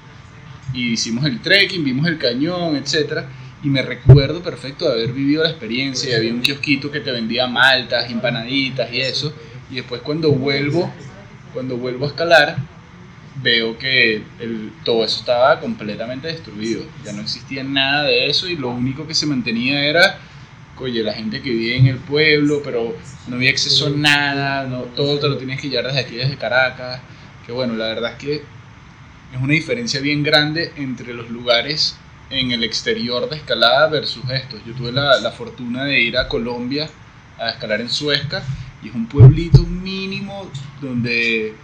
Y 0.73 0.93
hicimos 0.93 1.25
el 1.25 1.41
trekking, 1.41 1.83
vimos 1.83 2.07
el 2.07 2.17
cañón, 2.17 2.75
etc. 2.75 3.23
Y 3.63 3.69
me 3.69 3.81
recuerdo 3.81 4.41
perfecto 4.41 4.85
de 4.85 4.93
haber 4.93 5.13
vivido 5.13 5.43
la 5.43 5.49
experiencia. 5.49 6.11
Y 6.11 6.13
había 6.13 6.33
un 6.33 6.41
kiosquito 6.41 6.91
que 6.91 6.99
te 6.99 7.11
vendía 7.11 7.47
maltas, 7.47 8.09
empanaditas 8.11 8.91
y 8.91 9.01
eso. 9.01 9.33
Y 9.71 9.75
después 9.75 10.01
cuando 10.01 10.31
vuelvo, 10.31 10.91
cuando 11.53 11.77
vuelvo 11.77 12.05
a 12.05 12.09
escalar, 12.09 12.57
veo 13.41 13.77
que 13.77 14.23
todo 14.83 15.05
eso 15.05 15.19
estaba 15.19 15.59
completamente 15.59 16.27
destruido. 16.27 16.83
Ya 17.05 17.13
no 17.13 17.21
existía 17.21 17.63
nada 17.63 18.03
de 18.03 18.29
eso 18.29 18.47
y 18.47 18.57
lo 18.57 18.69
único 18.69 19.07
que 19.07 19.15
se 19.15 19.25
mantenía 19.25 19.85
era, 19.85 20.19
oye, 20.77 21.03
la 21.03 21.13
gente 21.13 21.41
que 21.41 21.51
vive 21.51 21.77
en 21.77 21.87
el 21.87 21.97
pueblo, 21.97 22.61
pero 22.63 22.95
no 23.27 23.35
había 23.35 23.51
acceso 23.51 23.87
a 23.87 23.89
nada, 23.91 24.67
no, 24.67 24.81
todo 24.81 25.19
te 25.19 25.29
lo 25.29 25.37
tenías 25.37 25.61
que 25.61 25.69
llevar 25.69 25.87
desde 25.87 25.99
aquí, 26.01 26.15
desde 26.15 26.37
Caracas. 26.37 27.01
Que 27.45 27.51
bueno, 27.51 27.73
la 27.75 27.85
verdad 27.85 28.11
es 28.11 28.17
que 28.17 28.33
es 28.35 29.41
una 29.41 29.53
diferencia 29.53 30.01
bien 30.01 30.21
grande 30.23 30.73
entre 30.75 31.13
los 31.13 31.29
lugares 31.29 31.97
en 32.29 32.51
el 32.51 32.63
exterior 32.63 33.29
de 33.29 33.37
escalada 33.37 33.87
versus 33.87 34.29
estos. 34.29 34.59
Yo 34.65 34.73
tuve 34.73 34.91
la, 34.91 35.19
la 35.19 35.31
fortuna 35.31 35.85
de 35.85 36.01
ir 36.01 36.17
a 36.17 36.27
Colombia 36.27 36.89
a 37.39 37.51
escalar 37.51 37.81
en 37.81 37.89
Suezca 37.89 38.43
y 38.83 38.89
es 38.89 38.95
un 38.95 39.07
pueblito 39.07 39.63
mínimo 39.63 40.49
donde 40.81 41.55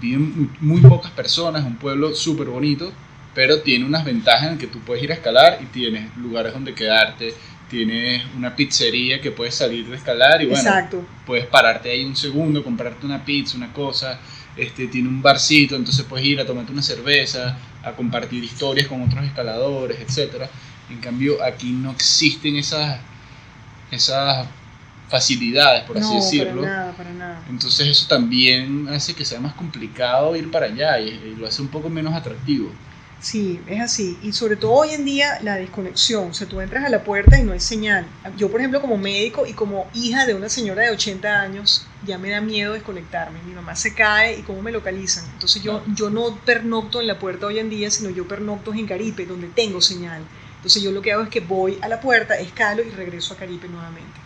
viven 0.00 0.50
muy 0.60 0.80
pocas 0.80 1.10
personas, 1.12 1.64
un 1.64 1.76
pueblo 1.76 2.14
súper 2.14 2.48
bonito, 2.48 2.92
pero 3.34 3.62
tiene 3.62 3.84
unas 3.84 4.04
ventajas 4.04 4.52
en 4.52 4.58
que 4.58 4.66
tú 4.66 4.80
puedes 4.80 5.02
ir 5.02 5.12
a 5.12 5.14
escalar 5.14 5.58
y 5.62 5.66
tienes 5.66 6.14
lugares 6.16 6.52
donde 6.52 6.74
quedarte, 6.74 7.34
tienes 7.70 8.22
una 8.36 8.54
pizzería 8.54 9.20
que 9.20 9.30
puedes 9.30 9.54
salir 9.54 9.86
de 9.86 9.96
escalar 9.96 10.42
y 10.42 10.46
bueno, 10.46 10.60
Exacto. 10.60 11.04
puedes 11.24 11.46
pararte 11.46 11.90
ahí 11.90 12.04
un 12.04 12.16
segundo, 12.16 12.62
comprarte 12.62 13.06
una 13.06 13.24
pizza, 13.24 13.56
una 13.56 13.72
cosa, 13.72 14.20
este, 14.56 14.88
tiene 14.88 15.08
un 15.08 15.22
barcito, 15.22 15.76
entonces 15.76 16.04
puedes 16.04 16.26
ir 16.26 16.40
a 16.40 16.44
tomarte 16.44 16.72
una 16.72 16.82
cerveza, 16.82 17.56
a 17.82 17.92
compartir 17.92 18.44
historias 18.44 18.88
con 18.88 19.00
otros 19.02 19.24
escaladores, 19.24 19.98
etc. 20.00 20.44
En 20.90 20.98
cambio, 20.98 21.42
aquí 21.42 21.70
no 21.70 21.92
existen 21.92 22.56
esas, 22.56 23.00
esas 23.90 24.46
facilidades, 25.12 25.84
por 25.84 25.98
así 25.98 26.08
no, 26.08 26.16
decirlo. 26.16 26.62
para 26.62 26.74
nada, 26.74 26.92
para 26.96 27.12
nada. 27.12 27.44
Entonces 27.48 27.86
eso 27.86 28.08
también 28.08 28.88
hace 28.88 29.14
que 29.14 29.24
sea 29.24 29.38
más 29.38 29.52
complicado 29.54 30.34
ir 30.34 30.50
para 30.50 30.66
allá 30.66 30.98
y, 30.98 31.10
y 31.10 31.36
lo 31.38 31.46
hace 31.46 31.60
un 31.60 31.68
poco 31.68 31.88
menos 31.90 32.14
atractivo. 32.14 32.72
Sí, 33.22 33.60
es 33.68 33.80
así. 33.80 34.18
Y 34.20 34.32
sobre 34.32 34.56
todo 34.56 34.72
hoy 34.72 34.90
en 34.90 35.04
día 35.04 35.38
la 35.42 35.54
desconexión. 35.54 36.30
O 36.30 36.34
sea, 36.34 36.48
tú 36.48 36.60
entras 36.60 36.84
a 36.84 36.88
la 36.88 37.04
puerta 37.04 37.38
y 37.38 37.44
no 37.44 37.52
hay 37.52 37.60
señal. 37.60 38.04
Yo, 38.36 38.50
por 38.50 38.58
ejemplo, 38.58 38.80
como 38.80 38.96
médico 38.96 39.46
y 39.46 39.52
como 39.52 39.86
hija 39.94 40.26
de 40.26 40.34
una 40.34 40.48
señora 40.48 40.82
de 40.82 40.90
80 40.90 41.40
años, 41.40 41.86
ya 42.04 42.18
me 42.18 42.30
da 42.30 42.40
miedo 42.40 42.72
desconectarme. 42.72 43.38
Mi 43.46 43.52
mamá 43.52 43.76
se 43.76 43.94
cae 43.94 44.40
y 44.40 44.42
cómo 44.42 44.60
me 44.60 44.72
localizan. 44.72 45.24
Entonces 45.34 45.62
yo, 45.62 45.84
yo 45.94 46.10
no 46.10 46.36
pernocto 46.44 47.00
en 47.00 47.06
la 47.06 47.20
puerta 47.20 47.46
hoy 47.46 47.60
en 47.60 47.70
día, 47.70 47.92
sino 47.92 48.10
yo 48.10 48.26
pernocto 48.26 48.74
en 48.74 48.88
Caripe, 48.88 49.24
donde 49.24 49.46
tengo 49.46 49.80
señal. 49.80 50.22
Entonces 50.56 50.82
yo 50.82 50.90
lo 50.90 51.00
que 51.00 51.12
hago 51.12 51.22
es 51.22 51.28
que 51.28 51.40
voy 51.40 51.78
a 51.80 51.86
la 51.86 52.00
puerta, 52.00 52.36
escalo 52.38 52.82
y 52.82 52.90
regreso 52.90 53.34
a 53.34 53.36
Caripe 53.36 53.68
nuevamente. 53.68 54.20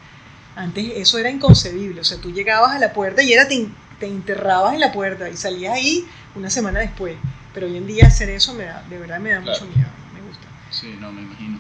Antes 0.57 0.85
eso 0.97 1.19
era 1.19 1.31
inconcebible. 1.31 2.01
O 2.01 2.05
sea, 2.05 2.19
tú 2.19 2.33
llegabas 2.33 2.73
a 2.75 2.79
la 2.79 2.93
puerta 2.93 3.23
y 3.23 3.33
era 3.33 3.47
te, 3.47 3.69
te 4.01 4.07
enterrabas 4.07 4.75
en 4.75 4.81
la 4.81 4.91
puerta 4.93 5.29
y 5.29 5.37
salías 5.37 5.75
ahí 5.75 6.05
una 6.35 6.51
semana 6.51 6.81
después. 6.81 7.15
Pero 7.55 7.67
hoy 7.67 7.77
en 7.77 7.87
día 7.87 8.07
hacer 8.07 8.31
eso 8.31 8.55
me 8.55 8.65
da, 8.65 8.83
de 8.89 8.99
verdad 8.99 9.21
me 9.21 9.31
da 9.31 9.41
Claro. 9.43 9.61
mucho 9.65 9.77
miedo, 9.77 9.89
no 10.09 10.15
me 10.21 10.27
gusta. 10.27 10.47
Sí, 10.71 10.97
no, 11.01 11.13
me 11.13 11.23
imagino. 11.23 11.59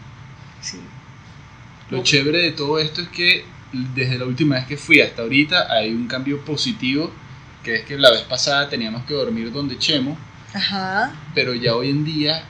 Sí. 0.62 0.80
Lo 1.90 2.02
chévere 2.02 2.38
de 2.38 2.52
todo 2.52 2.78
esto 2.78 3.02
es 3.02 3.08
que 3.08 3.44
desde 3.72 4.18
la 4.18 4.24
última 4.24 4.56
vez 4.56 4.66
que 4.66 4.76
fui 4.76 5.00
hasta 5.00 5.22
ahorita 5.22 5.72
hay 5.72 5.92
un 5.92 6.08
cambio 6.08 6.40
positivo, 6.44 7.10
que 7.62 7.76
es 7.76 7.84
que 7.84 7.96
la 7.98 8.10
vez 8.10 8.22
pasada 8.22 8.68
teníamos 8.68 9.04
que 9.04 9.14
dormir 9.14 9.52
donde 9.52 9.78
Chemo, 9.78 10.16
Ajá. 10.54 11.12
pero 11.34 11.54
ya 11.54 11.74
hoy 11.74 11.90
en 11.90 12.04
día 12.04 12.42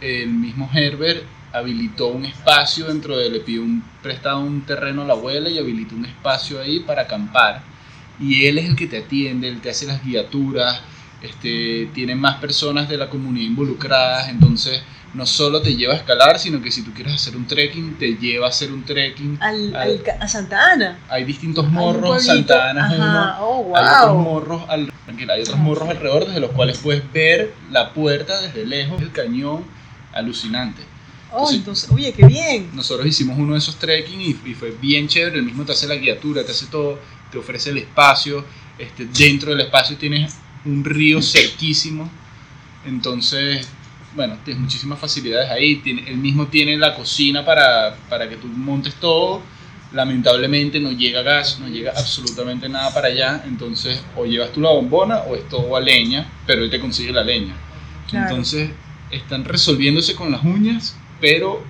el 0.00 0.28
mismo 0.30 0.68
Herbert 0.72 1.22
habilitó 1.52 2.08
un 2.08 2.24
espacio 2.24 2.86
dentro 2.86 3.16
de, 3.16 3.30
le 3.30 3.40
pidió 3.40 3.62
un, 3.62 3.82
prestado 4.02 4.40
un 4.40 4.62
terreno 4.62 5.02
a 5.02 5.04
la 5.06 5.12
abuela 5.14 5.48
y 5.48 5.58
habilitó 5.58 5.94
un 5.94 6.04
espacio 6.06 6.60
ahí 6.60 6.80
para 6.80 7.02
acampar. 7.02 7.62
Y 8.20 8.46
él 8.46 8.58
es 8.58 8.66
el 8.68 8.76
que 8.76 8.86
te 8.86 8.98
atiende, 8.98 9.48
él 9.48 9.60
te 9.60 9.70
hace 9.70 9.86
las 9.86 10.02
guiaturas, 10.04 10.80
este, 11.22 11.88
tiene 11.94 12.14
más 12.14 12.36
personas 12.36 12.88
de 12.88 12.96
la 12.96 13.08
comunidad 13.08 13.46
involucradas, 13.46 14.28
entonces 14.28 14.82
no 15.14 15.26
solo 15.26 15.60
te 15.60 15.76
lleva 15.76 15.92
a 15.92 15.96
escalar, 15.96 16.38
sino 16.38 16.62
que 16.62 16.70
si 16.70 16.82
tú 16.82 16.92
quieres 16.94 17.14
hacer 17.14 17.36
un 17.36 17.46
trekking, 17.46 17.96
te 17.98 18.14
lleva 18.16 18.46
a 18.46 18.48
hacer 18.48 18.72
un 18.72 18.82
trekking. 18.84 19.36
Al, 19.40 19.74
Al- 19.76 19.82
al 19.90 20.02
ca- 20.02 20.16
a 20.20 20.26
Santa 20.28 20.72
Ana. 20.72 20.98
Hay 21.10 21.24
distintos 21.24 21.68
morros. 21.70 22.24
Santa 22.24 22.70
Ana 22.70 22.86
es 22.92 22.98
uno, 22.98 23.36
Oh, 23.40 23.76
hay 23.76 23.84
otros 23.84 24.14
wow. 24.14 24.22
morros, 24.22 24.62
al- 24.68 24.92
hay 25.30 25.40
otros 25.42 25.58
morros 25.58 25.88
alrededor 25.90 26.26
desde 26.26 26.40
los 26.40 26.50
cuales 26.52 26.78
puedes 26.78 27.02
ver 27.12 27.52
la 27.70 27.92
puerta 27.92 28.40
desde 28.40 28.64
lejos, 28.64 29.02
el 29.02 29.12
cañón, 29.12 29.64
alucinante. 30.14 30.82
Oh, 31.32 31.38
Entonces- 31.50 31.56
entonces, 31.58 31.90
oye, 31.90 32.12
qué 32.12 32.26
bien. 32.26 32.70
Nosotros 32.74 33.06
hicimos 33.06 33.38
uno 33.38 33.52
de 33.54 33.58
esos 33.58 33.76
trekking 33.76 34.20
y, 34.20 34.50
y 34.50 34.54
fue 34.54 34.70
bien 34.80 35.08
chévere, 35.08 35.38
el 35.38 35.44
mismo 35.44 35.64
te 35.64 35.72
hace 35.72 35.86
la 35.86 35.96
guiatura, 35.96 36.44
te 36.44 36.52
hace 36.52 36.66
todo, 36.66 36.98
te 37.30 37.38
ofrece 37.38 37.70
el 37.70 37.78
espacio, 37.78 38.44
este, 38.78 39.06
dentro 39.06 39.50
del 39.52 39.60
espacio 39.62 39.96
tienes 39.96 40.34
un 40.64 40.84
río 40.84 41.22
cerquísimo, 41.22 42.10
entonces, 42.86 43.66
bueno, 44.14 44.36
tienes 44.44 44.62
muchísimas 44.62 44.98
facilidades 44.98 45.50
ahí, 45.50 45.76
tiene, 45.76 46.04
él 46.10 46.16
mismo 46.18 46.46
tiene 46.48 46.76
la 46.76 46.94
cocina 46.94 47.44
para, 47.44 47.96
para 48.08 48.28
que 48.28 48.36
tú 48.36 48.46
montes 48.48 48.94
todo, 48.94 49.40
lamentablemente 49.92 50.80
no 50.80 50.92
llega 50.92 51.22
gas, 51.22 51.58
no 51.60 51.68
llega 51.68 51.92
absolutamente 51.96 52.68
nada 52.68 52.92
para 52.92 53.08
allá, 53.08 53.42
entonces 53.46 54.00
o 54.16 54.24
llevas 54.24 54.52
tú 54.52 54.60
la 54.60 54.70
bombona 54.70 55.18
o 55.20 55.34
es 55.36 55.48
todo 55.48 55.76
a 55.76 55.80
leña, 55.80 56.26
pero 56.46 56.64
él 56.64 56.70
te 56.70 56.80
consigue 56.80 57.12
la 57.12 57.22
leña. 57.24 57.54
Claro. 58.08 58.30
Entonces, 58.30 58.70
están 59.10 59.44
resolviéndose 59.44 60.14
con 60.14 60.30
las 60.32 60.42
uñas, 60.42 60.96
pero 61.22 61.64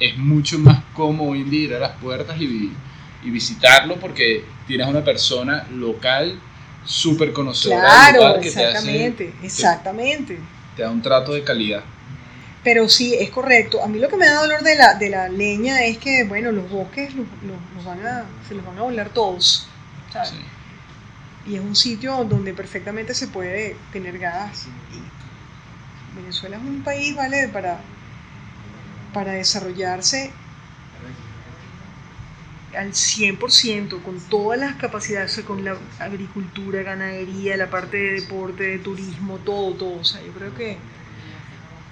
es 0.00 0.18
mucho 0.18 0.60
más 0.60 0.84
cómodo 0.94 1.30
hoy 1.30 1.42
en 1.42 1.50
día 1.50 1.64
ir 1.64 1.74
a 1.76 1.80
las 1.80 1.98
puertas 1.98 2.40
y, 2.40 2.78
y 3.22 3.30
visitarlo 3.30 4.00
porque 4.00 4.56
tienes 4.68 4.88
a 4.88 4.90
una 4.90 5.04
persona 5.04 5.68
local 5.70 6.44
súper 6.84 7.32
conocedora 7.34 7.90
del 7.92 8.02
Claro, 8.02 8.20
lugar 8.22 8.40
que 8.40 8.52
te, 8.52 8.66
hace, 8.66 8.86
exactamente, 8.88 9.38
exactamente. 9.42 10.38
te 10.76 10.82
da 10.82 10.90
un 10.90 11.02
trato 11.02 11.32
de 11.34 11.44
calidad. 11.44 11.84
Pero 12.62 12.88
sí, 12.88 13.14
es 13.14 13.30
correcto. 13.30 13.82
A 13.82 13.88
mí 13.88 13.98
lo 13.98 14.08
que 14.08 14.16
me 14.16 14.26
da 14.26 14.40
dolor 14.40 14.62
de 14.62 14.74
la, 14.76 14.94
de 14.94 15.08
la 15.10 15.28
leña 15.28 15.84
es 15.84 15.98
que, 15.98 16.24
bueno, 16.24 16.52
los 16.52 16.68
bosques 16.68 17.14
los, 17.14 17.26
los- 17.42 17.70
los 17.74 17.84
van 17.84 18.06
a, 18.06 18.38
se 18.42 18.54
los 18.54 18.64
van 18.64 18.78
a 18.78 18.82
volar 18.82 19.12
todos. 19.12 19.78
¿sabes? 20.08 20.30
Sí. 20.30 20.36
Y 21.44 21.56
es 21.56 21.60
un 21.62 21.76
sitio 21.76 22.24
donde 22.24 22.54
perfectamente 22.54 23.14
se 23.14 23.28
puede 23.28 23.86
tener 23.90 24.18
gas. 24.18 24.68
Y 24.88 25.12
Venezuela 26.08 26.56
es 26.58 26.62
un 26.62 26.82
país, 26.82 27.14
¿vale? 27.16 27.48
Para, 27.48 27.99
para 29.12 29.32
desarrollarse 29.32 30.32
al 32.76 32.92
100%, 32.92 34.02
con 34.02 34.20
todas 34.20 34.58
las 34.58 34.76
capacidades, 34.76 35.32
o 35.32 35.34
sea, 35.34 35.44
con 35.44 35.64
la 35.64 35.76
agricultura, 35.98 36.82
ganadería, 36.82 37.56
la 37.56 37.68
parte 37.68 37.96
de 37.96 38.20
deporte, 38.20 38.62
de 38.62 38.78
turismo, 38.78 39.38
todo, 39.38 39.74
todo. 39.74 40.00
O 40.00 40.04
sea, 40.04 40.22
yo 40.22 40.32
creo 40.32 40.54
que 40.54 40.78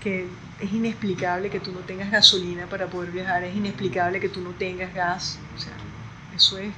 que 0.01 0.29
es 0.61 0.73
inexplicable 0.73 1.51
que 1.51 1.61
tú 1.61 1.73
no 1.73 1.81
tengas 1.81 2.11
gasolina 2.11 2.67
para 2.67 2.87
poder 2.87 3.11
viajar, 3.11 3.45
es 3.45 3.55
inexplicable 3.55 4.21
que 4.21 4.29
tú 4.29 4.41
no 4.41 4.51
tengas 4.51 4.95
gas. 4.95 5.39
O 5.57 5.61
sea, 5.61 5.73
eso 6.35 6.59
es, 6.59 6.73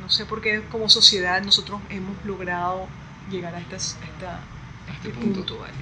no 0.00 0.10
sé 0.10 0.26
por 0.26 0.40
qué 0.40 0.62
como 0.70 0.88
sociedad 0.88 1.42
nosotros 1.42 1.80
hemos 1.90 2.22
logrado 2.24 2.86
llegar 3.30 3.54
a, 3.54 3.60
esta, 3.60 3.76
a 3.76 4.92
este, 4.92 5.10
punto. 5.10 5.58
¿vale? 5.58 5.72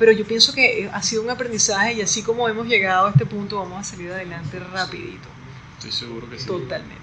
Pero 0.00 0.12
yo 0.12 0.24
pienso 0.24 0.54
que 0.54 0.88
ha 0.90 1.02
sido 1.02 1.20
un 1.20 1.28
aprendizaje 1.28 1.92
y 1.92 2.00
así 2.00 2.22
como 2.22 2.48
hemos 2.48 2.66
llegado 2.66 3.08
a 3.08 3.10
este 3.10 3.26
punto 3.26 3.58
vamos 3.58 3.80
a 3.80 3.84
salir 3.84 4.10
adelante 4.10 4.58
rapidito. 4.58 5.28
Estoy 5.76 5.92
seguro 5.92 6.28
que 6.30 6.38
sí. 6.38 6.46
Totalmente. 6.46 6.99